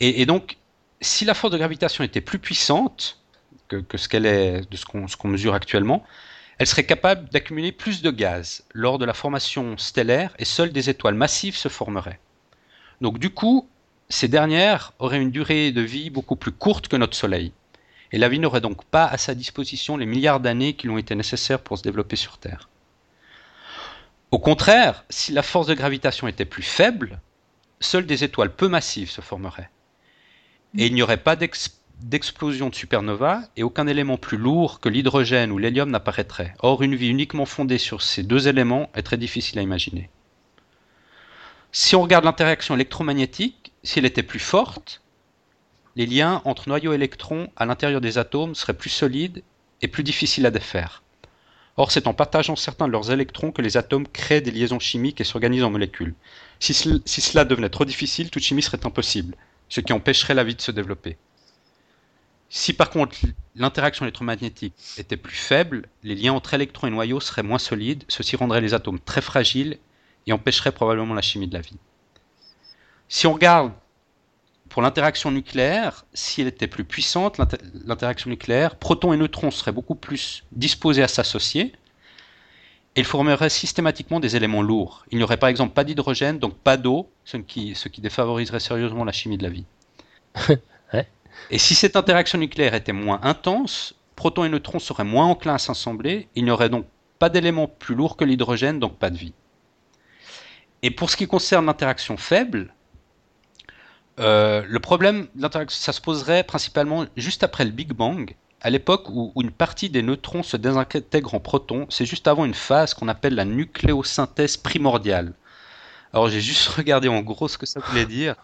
[0.00, 0.56] Et, donc,
[1.00, 3.20] si la force de gravitation était plus puissante
[3.68, 6.04] que, ce qu'elle est, de ce qu'on mesure actuellement,
[6.58, 10.90] elle serait capable d'accumuler plus de gaz lors de la formation stellaire et seules des
[10.90, 12.18] étoiles massives se formeraient.
[13.00, 13.68] Donc du coup,
[14.08, 17.52] ces dernières auraient une durée de vie beaucoup plus courte que notre Soleil
[18.12, 20.98] et la vie n'aurait donc pas à sa disposition les milliards d'années qui lui ont
[20.98, 22.68] été nécessaires pour se développer sur Terre.
[24.30, 27.20] Au contraire, si la force de gravitation était plus faible,
[27.80, 29.70] seules des étoiles peu massives se formeraient.
[30.78, 35.52] Et il n'y aurait pas d'explosion de supernova et aucun élément plus lourd que l'hydrogène
[35.52, 36.54] ou l'hélium n'apparaîtrait.
[36.60, 40.08] Or, une vie uniquement fondée sur ces deux éléments est très difficile à imaginer.
[41.72, 45.02] Si on regarde l'interaction électromagnétique, si elle était plus forte,
[45.96, 49.42] les liens entre noyaux et électrons à l'intérieur des atomes seraient plus solides
[49.82, 51.02] et plus difficiles à défaire.
[51.76, 55.20] Or, c'est en partageant certains de leurs électrons que les atomes créent des liaisons chimiques
[55.20, 56.14] et s'organisent en molécules.
[56.60, 59.34] Si, cela devenait trop difficile, toute chimie serait impossible,
[59.68, 61.16] ce qui empêcherait la vie de se développer.
[62.50, 63.16] Si par contre
[63.56, 68.36] l'interaction électromagnétique était plus faible, les liens entre électrons et noyaux seraient moins solides, ceci
[68.36, 69.78] rendrait les atomes très fragiles
[70.26, 71.78] et empêcherait probablement la chimie de la vie.
[73.08, 73.72] Si on regarde
[74.72, 77.38] pour l'interaction nucléaire, si elle était plus puissante,
[77.84, 81.74] l'interaction nucléaire, protons et neutrons seraient beaucoup plus disposés à s'associer
[82.96, 85.04] et ils formeraient systématiquement des éléments lourds.
[85.10, 88.60] Il n'y aurait par exemple pas d'hydrogène, donc pas d'eau, ce qui, ce qui défavoriserait
[88.60, 89.66] sérieusement la chimie de la vie.
[91.50, 95.58] Et si cette interaction nucléaire était moins intense, protons et neutrons seraient moins enclins à
[95.58, 96.86] s'assembler, il n'y aurait donc
[97.18, 99.34] pas d'éléments plus lourds que l'hydrogène, donc pas de vie.
[100.80, 102.72] Et pour ce qui concerne l'interaction faible,
[104.20, 105.26] euh, le problème,
[105.68, 110.02] ça se poserait principalement juste après le Big Bang, à l'époque où, une partie des
[110.02, 111.86] neutrons se désintègre en protons.
[111.88, 115.32] C'est juste avant une phase qu'on appelle la nucléosynthèse primordiale.
[116.12, 118.36] Alors j'ai juste regardé en gros ce que ça voulait dire.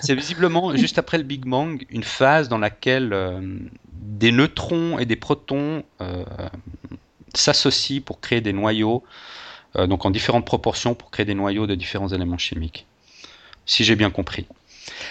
[0.00, 3.40] C'est visiblement juste après le Big Bang une phase dans laquelle euh,
[3.92, 6.24] des neutrons et des protons euh,
[7.34, 9.04] s'associent pour créer des noyaux,
[9.76, 12.86] donc en différentes proportions pour créer des noyaux de différents éléments chimiques.
[13.66, 14.46] Si j'ai bien compris.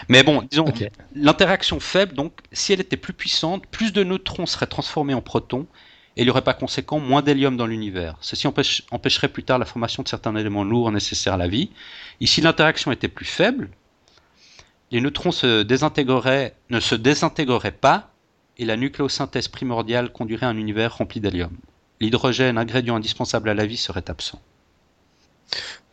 [0.07, 0.65] Mais bon, disons,
[1.15, 5.68] l'interaction faible, donc, si elle était plus puissante, plus de neutrons seraient transformés en protons,
[6.18, 8.18] et il n'y aurait pas conséquent moins d'hélium dans l'univers.
[8.19, 8.47] Ceci
[8.91, 11.72] empêcherait plus tard la formation de certains éléments lourds nécessaires à la vie.
[12.19, 13.69] Ici, l'interaction était plus faible,
[14.91, 18.11] les neutrons se désintégreraient, ne se désintégreraient pas,
[18.57, 21.56] et la nucléosynthèse primordiale conduirait à un univers rempli d'hélium.
[22.01, 24.41] L'hydrogène, ingrédient indispensable à la vie, serait absent.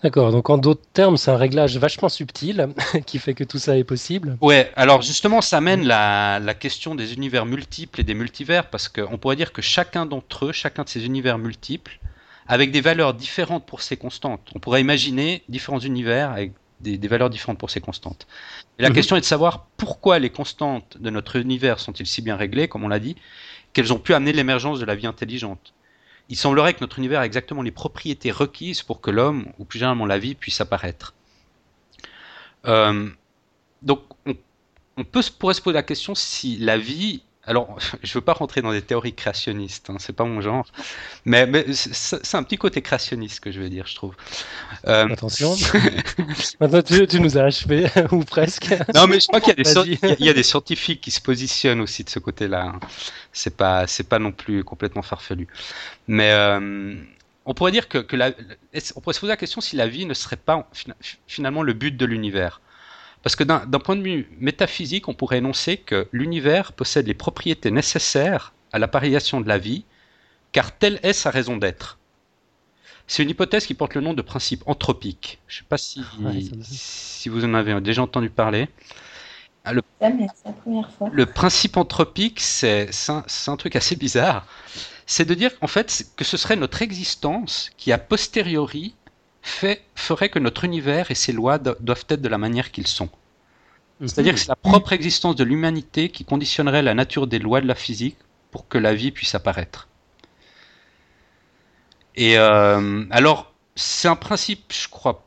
[0.02, 2.68] D'accord, donc en d'autres termes, c'est un réglage vachement subtil
[3.06, 4.36] qui fait que tout ça est possible.
[4.40, 8.89] Ouais, alors justement, ça amène la, la question des univers multiples et des multivers, parce
[8.89, 11.98] qu'on pourrait dire que chacun d'entre eux, chacun de ces univers multiples,
[12.48, 14.51] avec des valeurs différentes pour ces constantes.
[14.55, 18.27] On pourrait imaginer différents univers avec des, valeurs différentes pour ces constantes.
[18.78, 18.94] Et la mhm.
[18.94, 22.85] question est de savoir pourquoi les constantes de notre univers sont-ils si bien réglées, comme
[22.85, 23.16] on l'a dit,
[23.73, 25.73] qu'elles ont pu amener l'émergence de la vie intelligente
[26.28, 29.78] il semblerait que notre univers a exactement les propriétés requises pour que l'homme, ou plus
[29.78, 31.15] généralement la vie, puisse apparaître.
[32.66, 33.09] Euh,
[33.82, 34.01] donc,
[34.97, 38.62] on, peut, pourrait se poser la question si la vie alors, je veux pas rentrer
[38.62, 40.66] dans des théories créationnistes, hein, c'est pas mon genre,
[41.24, 44.14] mais, c'est un petit côté créationniste que je veux dire, je trouve.
[44.86, 45.09] Euh...
[45.09, 45.55] Attention,
[46.60, 48.74] maintenant tu, nous as achevé, ou presque.
[48.94, 52.10] Non, mais je crois qu'il y, y, a des scientifiques qui se positionnent aussi de
[52.10, 52.73] ce côté-là.
[52.74, 52.81] Hein.
[53.32, 55.47] C'est pas, c'est pas non plus complètement farfelu.
[56.09, 56.94] Mais euh,
[57.44, 58.32] on pourrait dire que, que la,
[58.97, 60.68] on pourrait se poser la question si la vie ne serait pas
[61.27, 62.60] finalement le but de l'univers.
[63.27, 67.73] Parce que d'un point de vue métaphysique, on pourrait énoncer que l'univers possède les propriétés
[67.73, 69.85] nécessaires à l'apparition de la vie,
[70.53, 71.98] car telle est sa raison d'être.
[73.09, 75.40] C'est une hypothèse qui porte le nom de principe anthropique.
[75.48, 76.05] Je ne sais pas si,
[76.62, 78.69] si vous en avez déjà entendu parler.
[79.65, 79.82] Ah, le,
[81.11, 84.47] le principe anthropique, c'est un, un, truc assez bizarre.
[85.05, 88.94] C'est de dire en fait que ce serait notre existence qui, a posteriori,
[89.47, 93.09] fait, ferait que notre univers et ses lois doivent être de la manière qu'ils sont.
[94.01, 94.09] Mhm.
[94.09, 97.66] C'est-à-dire que c'est la propre existence de l'humanité qui conditionnerait la nature des lois de
[97.66, 98.16] la physique
[98.51, 99.89] pour que la vie puisse apparaître.
[102.14, 105.24] Et euh, alors, c'est un principe, je crois,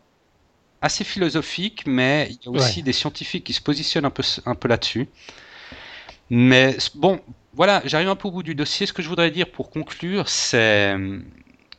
[0.81, 4.55] assez philosophique, mais il y a aussi des scientifiques qui se positionnent un peu, un
[4.55, 5.07] peu là-dessus.
[6.29, 7.21] Mais bon,
[7.53, 8.85] voilà, j'arrive un peu au bout du dossier.
[8.85, 10.95] Ce que je voudrais dire pour conclure, c'est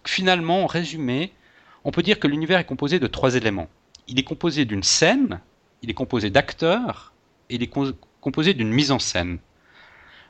[0.05, 1.33] finalement, en résumé,
[1.85, 3.69] on peut dire que l'univers est composé de trois éléments.
[4.09, 5.41] Il est composé d'une scène,
[5.83, 7.13] il est composé d'acteurs,
[7.49, 7.71] et il est
[8.21, 9.39] composé d'une mise en scène.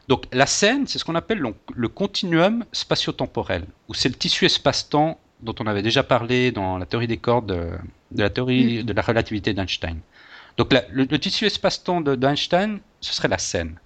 [0.08, 1.42] Donc la scène, c'est ce qu'on appelle
[1.74, 6.86] le continuum spatio-temporel, où c'est le tissu espace-temps dont on avait déjà parlé dans la
[6.86, 8.86] théorie des cordes de, la théorie mm.
[8.86, 10.00] de la relativité d'Einstein.
[10.56, 13.78] Donc le, tissu espace-temps d'Einstein, ce serait la scène.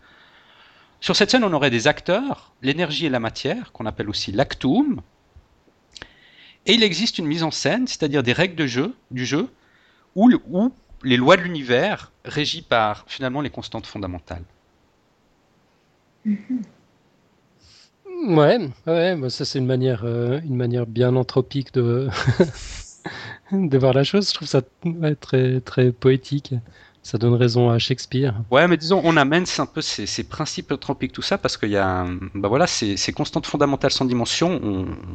[1.00, 5.02] Sur cette scène, on aurait des acteurs, l'énergie et la matière, qu'on appelle aussi l'actum.
[6.66, 9.48] Et il existe une mise en scène, c'est-à-dire des règles de jeu, du jeu,
[10.14, 10.30] où,
[11.02, 14.44] les lois de l'univers régies par finalement les constantes fondamentales.
[16.26, 16.62] Mm-hmm.
[18.26, 22.08] Ouais, ouais, bah, ça c'est une manière, euh, une manière bien anthropique de,
[23.52, 24.28] voir la chose.
[24.30, 24.62] Je trouve ça
[25.20, 26.54] très, très poétique.
[27.04, 28.34] Ça donne raison à Shakespeare.
[28.50, 31.76] Ouais, mais disons, on amène un peu ces, principes anthropiques, tout ça, parce qu'il y
[31.76, 34.58] a, bah voilà, ces, ces, constantes fondamentales sans dimension,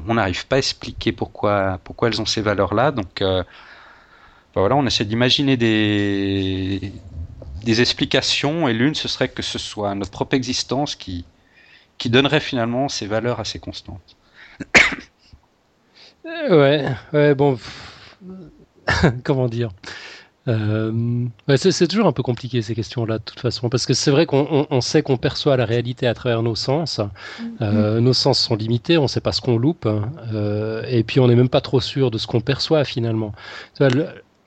[0.08, 2.92] on n'arrive pas à expliquer pourquoi, pourquoi elles ont ces valeurs-là.
[2.92, 3.42] Donc, euh,
[4.54, 6.94] bah voilà, on essaie d'imaginer des,
[7.64, 11.26] des explications, et l'une, ce serait que ce soit notre propre existence qui,
[11.98, 14.16] qui donnerait finalement ces valeurs assez constantes.
[16.24, 17.58] ouais, ouais, bon,
[19.24, 19.72] comment dire?
[20.48, 21.26] Euh,
[21.58, 24.82] c'est toujours un peu compliqué ces questions-là de toute façon, parce que c'est vrai qu'on
[24.82, 27.02] sait qu'on perçoit la réalité à travers nos sens.
[27.62, 29.88] Euh, nos sens sont limités, on ne sait pas ce qu'on loupe,
[30.34, 33.34] euh, et puis on n'est même pas trop sûr de ce qu'on perçoit finalement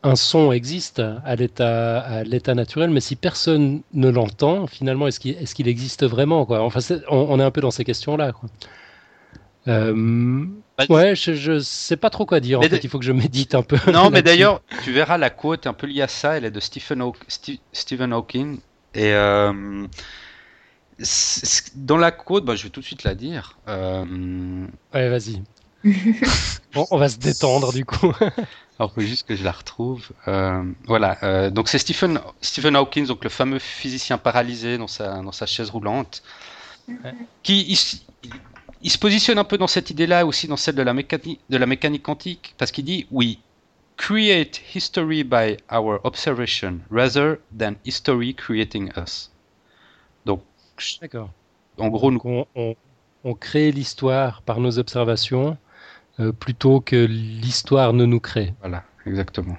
[0.05, 5.71] un son existe à l'état naturel, mais si personne ne l'entend, finalement, est-ce qu'il est
[5.71, 6.63] existe vraiment quoi?
[6.63, 8.33] Enfin, on, est un peu dans ces questions-là.
[9.69, 10.45] Euh,
[10.77, 12.59] bah, ouais, je, sais pas trop quoi dire.
[12.59, 13.79] En fait, il faut que je médite un peu.
[13.93, 16.37] Non, mais d'ailleurs, tu verras la quote un peu liée à ça.
[16.37, 17.03] Elle est de Stephen,
[17.73, 18.59] Stephen Hawking
[18.95, 19.87] et euh,
[21.75, 23.59] dans la quote, bah, je vais tout de suite la dire.
[23.69, 24.67] Euh...
[24.95, 25.43] Ouais, vas-y.
[26.75, 28.13] bon, on va se détendre du coup.
[28.79, 30.11] Alors, il faut juste que je la retrouve.
[30.29, 35.23] Euh, voilà, euh, donc c'est Stephen, Stephen Hawking, donc le fameux physicien paralysé dans sa,
[35.23, 36.23] dans sa chaise roulante,
[37.43, 38.31] qui il,
[38.91, 41.67] se positionne un peu dans cette idée-là, aussi dans celle de la mécanique, de la
[41.67, 43.39] mécanique quantique, parce qu'il dit oui,
[43.97, 49.31] create history by our observation rather than history creating us.
[50.25, 50.43] Donc,
[51.01, 51.31] d'accord.
[51.79, 52.21] En gros, nous...
[52.25, 52.77] on, on,
[53.25, 55.57] on crée l'histoire par nos observations
[56.21, 58.53] euh, plutôt que l'histoire ne nous crée.
[58.61, 59.57] Voilà, exactement.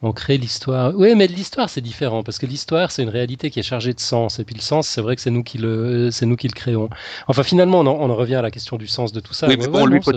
[0.00, 0.92] On crée l'histoire.
[0.94, 4.00] Oui, mais l'histoire c'est différent parce que l'histoire c'est une réalité qui est chargée de
[4.00, 6.46] sens et puis le sens c'est vrai que c'est nous qui le c'est nous qui
[6.46, 6.88] le créons.
[7.26, 9.48] Enfin finalement on en, revient à la question du sens de tout ça.
[9.48, 10.14] Oui, mais bon, lui quand,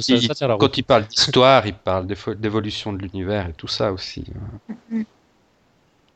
[0.78, 2.06] il, parle d'histoire, il parle
[2.38, 4.26] d'évolution de l'univers et tout ça aussi.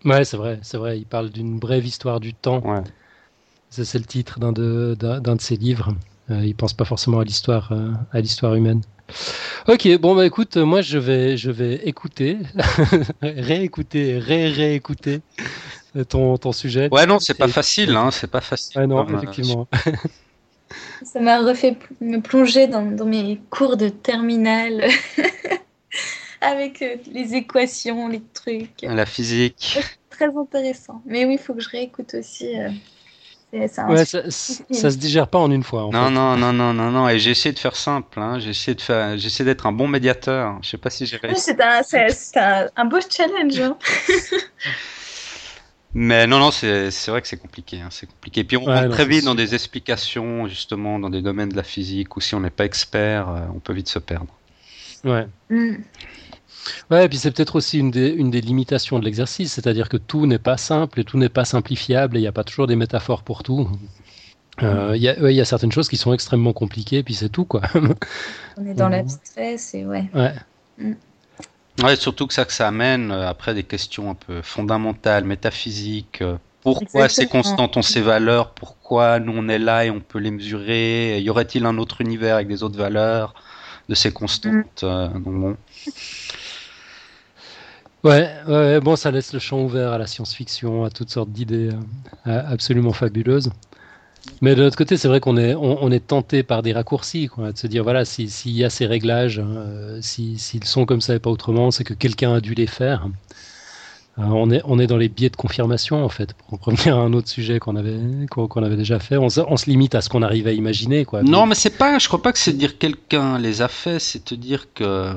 [0.05, 0.99] Ouais, c'est vrai, c'est vrai.
[0.99, 2.61] Il parle d'une brève histoire du temps.
[2.63, 2.83] Ouais.
[3.71, 5.95] C'est le titre d'un de, de ses livres.
[6.29, 8.81] Euh, il pense pas forcément à l'histoire, euh, à l'histoire humaine.
[9.67, 12.37] Ok, bon bah écoute, moi je vais, je vais écouter,
[13.21, 15.21] réécouter, ré-réécouter
[16.07, 16.89] ton, ton sujet.
[16.91, 18.81] Ouais non, c'est pas facile, hein, c'est pas facile.
[18.81, 19.67] Ouais, non, effectivement.
[21.03, 24.85] Ça m'a refait me plonger dans, dans, mes cours de terminale
[26.41, 28.81] avec euh, les équations, les trucs.
[28.81, 29.79] La physique.
[30.09, 31.01] Très intéressant.
[31.05, 32.55] Mais oui, il faut que je réécoute aussi
[33.67, 35.89] ça, ouais, ça, se digère pas en une fois.
[35.91, 37.09] non, non, non, non, non, non.
[37.09, 38.19] Et j'ai essayé de faire simple.
[38.19, 38.39] Hein.
[38.39, 40.57] J'ai essayé de faire, j'ai essayé d'être un bon médiateur.
[40.61, 41.53] Je sais pas si j'ai réussi.
[41.85, 43.59] c'est un, un, beau challenge.
[43.59, 43.77] Hein.
[45.97, 47.79] Mais non, non, c'est vrai que c'est compliqué.
[47.79, 47.87] Hein.
[47.89, 48.43] C'est compliqué.
[48.43, 52.17] Puis on rentre très vite dans des explications, justement, dans des domaines de la physique,
[52.17, 54.33] où si on n'est pas expert, euh, on peut vite se perdre.
[55.05, 55.25] Ouais.
[55.49, 55.75] Mm.
[56.89, 59.97] Ouais, et puis c'est peut-être aussi une des, une des limitations de l'exercice, c'est-à-dire que
[59.97, 62.67] tout n'est pas simple et tout n'est pas simplifiable et il n'y a pas toujours
[62.67, 63.69] des métaphores pour tout.
[64.63, 67.13] Euh, Il y, a- ouais, il y a certaines choses qui sont extrêmement compliquées, puis
[67.13, 67.61] c'est tout, quoi.
[68.57, 68.91] On est dans Mhm.
[68.91, 70.05] l'abstrait, c'est ouais.
[70.13, 70.33] ouais.
[71.83, 76.21] Ouais, surtout que ça, que ça amène euh, après des questions un peu fondamentales, métaphysiques.
[76.21, 80.19] euh, Pourquoi ces constantes ont ces valeurs Pourquoi nous on est là et on peut
[80.19, 83.33] les mesurer Y aurait-il un autre univers avec des autres valeurs
[83.89, 85.57] de ces constantes euh, donc bon.
[88.05, 91.69] Ouais, ouais, bon, ça laisse le champ ouvert à la science-fiction, à toutes sortes d'idées
[92.27, 93.49] euh, absolument fabuleuses.
[94.41, 97.27] Mais de l'autre côté, c'est vrai qu'on est, on, on est tenté par des raccourcis,
[97.27, 100.85] quoi, de se dire, voilà, si- s'il y a ces réglages, euh, si- s'ils sont
[100.85, 103.07] comme ça et pas autrement, c'est que quelqu'un a dû les faire.
[104.17, 106.97] Euh, on, est, on est dans les biais de confirmation, en fait, pour en revenir
[106.97, 107.97] à un autre sujet qu'on avait,
[108.29, 109.17] qu'on avait déjà fait.
[109.17, 111.21] On, se- on se limite à ce qu'on arrive à imaginer, quoi.
[111.23, 111.97] Non, mais c'est pas.
[111.99, 115.13] Je crois pas que c'est dire quelqu'un les a fait, c'est te dire que.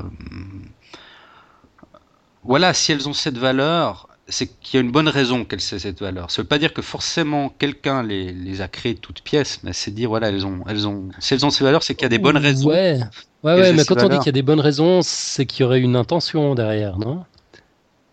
[2.44, 5.78] Voilà, si elles ont cette valeur, c'est qu'il y a une bonne raison qu'elles aient
[5.78, 6.30] cette valeur.
[6.30, 9.90] Ça veut pas dire que forcément quelqu'un les, les a créées toutes pièces, mais c'est
[9.90, 12.10] dire, voilà, elles ont, elles ont, si elles ont ces valeurs, c'est qu'il y a
[12.10, 12.68] des bonnes raisons.
[12.68, 13.00] Ouais,
[13.42, 15.64] ouais, ouais mais quand on dit qu'il y a des bonnes raisons, c'est qu'il y
[15.64, 17.24] aurait une intention derrière, non?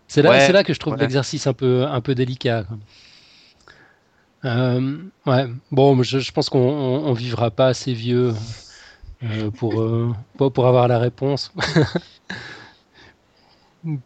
[0.08, 1.00] C'est là, Ouais, là que je trouve ouais.
[1.00, 2.64] l'exercice un peu, un peu délicat.
[4.44, 8.34] Euh, ouais, bon, je, je pense qu'on on, on vivra pas assez vieux
[9.24, 11.52] euh, pour, euh, pour, pour avoir la réponse.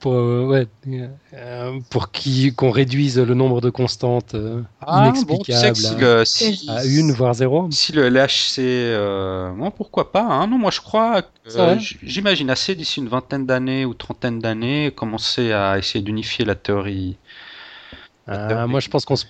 [0.00, 0.66] pour, euh, ouais,
[1.34, 6.24] euh, pour qui- qu'on réduise le nombre de constantes euh, Ah, bon, tu sais à-
[6.24, 7.68] si, à, une, voire zéro.
[7.70, 11.22] si le LHC, euh, bon, pourquoi pas, hein, non, moi je crois,
[12.02, 17.16] j'imagine assez d'ici une vingtaine d'années ou trentaine d'années, commencer à essayer d'unifier la théorie.
[18.28, 19.26] Euh, moi, je pense qu'on se,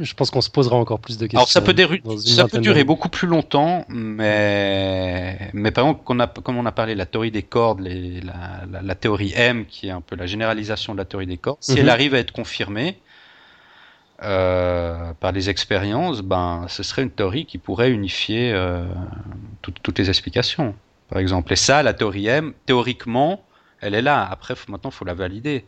[0.00, 1.38] je pense qu'on se posera encore plus de questions.
[1.38, 1.72] Alors ça peut,
[2.18, 6.94] ça durer beaucoup plus longtemps, mais, mais par exemple, qu'on a, comme on a parlé,
[6.94, 10.26] la théorie des cordes, les- la, la- la théorie M, qui est un peu la
[10.26, 11.78] généralisation de la théorie des cordes, si Mhm.
[11.78, 13.00] elle arrive à être confirmée
[14.22, 18.84] euh, par les expériences, ben, ce serait une théorie qui pourrait unifier euh,
[19.60, 20.74] toutes- toutes les explications,
[21.08, 21.52] par exemple.
[21.52, 23.44] Et ça, la théorie M, théoriquement,
[23.80, 24.26] elle est là.
[24.30, 25.64] Après, faut- maintenant, il faut la valider.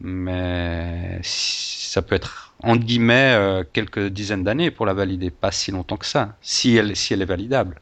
[0.00, 5.70] Mais ça peut être, entre guillemets, euh, quelques dizaines d'années pour la valider, pas si
[5.70, 7.80] longtemps que ça, si elle, si elle est validable.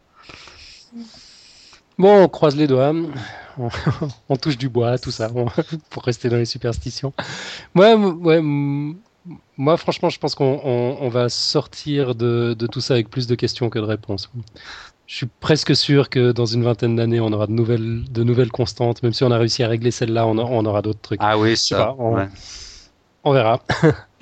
[1.98, 2.92] Bon, on croise les doigts,
[4.28, 5.30] on, touche du bois, tout ça,
[5.90, 7.12] pour rester dans les superstitions.
[9.56, 13.34] Moi, franchement, je pense qu'on on- on va sortir de tout ça avec plus de
[13.34, 14.30] questions que de réponses.
[15.06, 18.50] Je suis presque sûr que dans une vingtaine d'années, on aura de nouvelles, de nouvelles
[18.50, 19.02] constantes.
[19.02, 21.20] Même si on a réussi à régler celle-là, on, aura d'autres trucs.
[21.22, 21.76] Ah oui, ça.
[21.76, 22.28] pas, on- ouais.
[23.24, 23.60] On verra.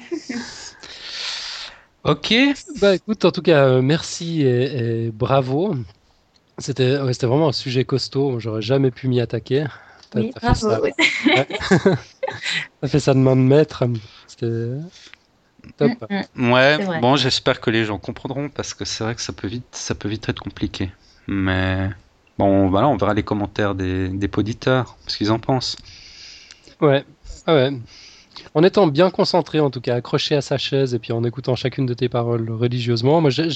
[2.04, 2.34] Ok.
[2.80, 5.76] Bah écoute, en tout cas, euh, merci et, et bravo.
[6.58, 8.40] C'était ouais, c'était vraiment un sujet costaud.
[8.40, 9.66] J'aurais jamais pu m'y attaquer.
[10.10, 10.54] T'as Oui, fait bravo.
[10.54, 10.80] ça.
[10.82, 10.92] ouais.
[12.88, 13.84] Fait ça de main de maître.
[14.26, 14.66] C'était
[15.76, 15.90] top.
[16.10, 16.52] Mm, mm.
[16.52, 17.00] Ouais.
[17.00, 19.94] Bon, j'espère que les gens comprendront parce que c'est vrai que ça peut vite, ça
[19.94, 20.90] peut vite être compliqué.
[21.26, 21.90] Mais
[22.38, 25.76] bon, voilà, on verra les commentaires des, des auditeurs, ce qu'ils en pensent.
[26.80, 27.04] Ouais.
[27.46, 27.70] Ah ouais.
[28.54, 31.54] En étant bien concentré, en tout cas, accroché à sa chaise et puis en écoutant
[31.54, 33.48] chacune de tes paroles religieusement, moi j'ai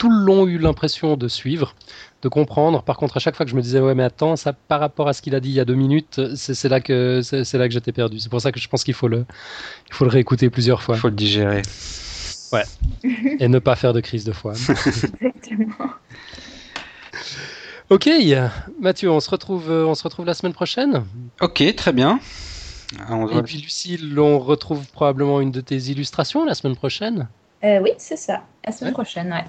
[0.00, 1.74] tout le long eu l'impression de suivre,
[2.22, 2.82] de comprendre.
[2.82, 5.08] Par contre, à chaque fois que je me disais, ouais, mais attends, ça par rapport
[5.08, 7.68] à ce qu'il a dit il y a deux minutes, c'est là que c'est là
[7.68, 8.18] que j'étais perdu.
[8.18, 9.26] C'est pour ça que je pense qu'il faut le,
[9.88, 11.60] il faut le réécouter plusieurs fois Il faut le digérer.
[13.38, 14.54] et ne pas faire de crise de foi.
[14.54, 15.90] Exactement.
[17.90, 18.08] Ok,
[18.80, 21.04] Mathieu, on se retrouve, on se retrouve la semaine prochaine.
[21.42, 22.20] Ok, très bien.
[23.00, 27.28] Ah, on Et puis Lucille, on retrouve probablement une de tes illustrations la semaine prochaine.
[27.62, 28.42] Euh, oui, c'est ça.
[28.64, 28.94] La semaine Ouais.
[28.94, 29.44] prochaine, ouais.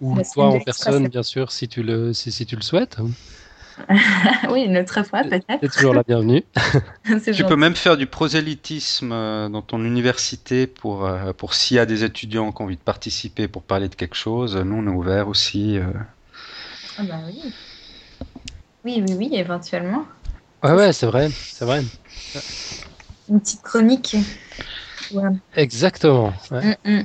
[0.00, 2.98] Ou toi en personne, bien sûr, si tu le, si, si tu le souhaites.
[4.50, 5.68] oui, une autre fois, peut-être.
[5.74, 6.42] toujours la bienvenue.
[7.04, 7.44] C'est Tu gentil.
[7.44, 11.86] peux même faire du prosélytisme euh, dans ton université pour, euh, pour s'il y a
[11.86, 14.56] des étudiants qui ont envie de participer pour parler de quelque chose.
[14.56, 15.78] Nous, on est ouvert aussi.
[15.78, 15.86] euh.
[16.98, 17.52] Ah bah oui.
[18.84, 20.04] Oui, oui, oui, éventuellement.
[20.62, 21.82] Ouais, ouais, c'est vrai, c'est vrai.
[23.28, 24.16] Une petite chronique.
[25.12, 26.32] Ouais, Exactement.
[26.50, 26.76] Ouais.
[26.84, 27.04] Mm, mm.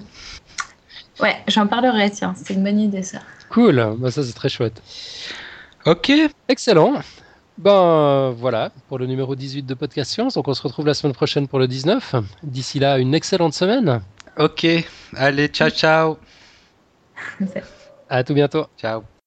[1.19, 2.33] Ouais, j'en parlerai, tiens.
[2.35, 3.19] C'est une bonne idée, ça.
[3.49, 4.81] Cool, bah, ça c'est très chouette.
[5.85, 6.11] Ok,
[6.47, 6.93] Excellent.
[7.57, 10.35] Ben voilà pour le numéro 18 de Podcast Science.
[10.35, 12.15] Donc on se retrouve la semaine prochaine pour le 19.
[12.43, 14.01] D'ici là, une excellente semaine.
[14.37, 14.65] ok.
[15.15, 16.17] Allez, ciao, ciao.
[18.09, 18.65] À tout bientôt.
[18.77, 19.18] Ciao.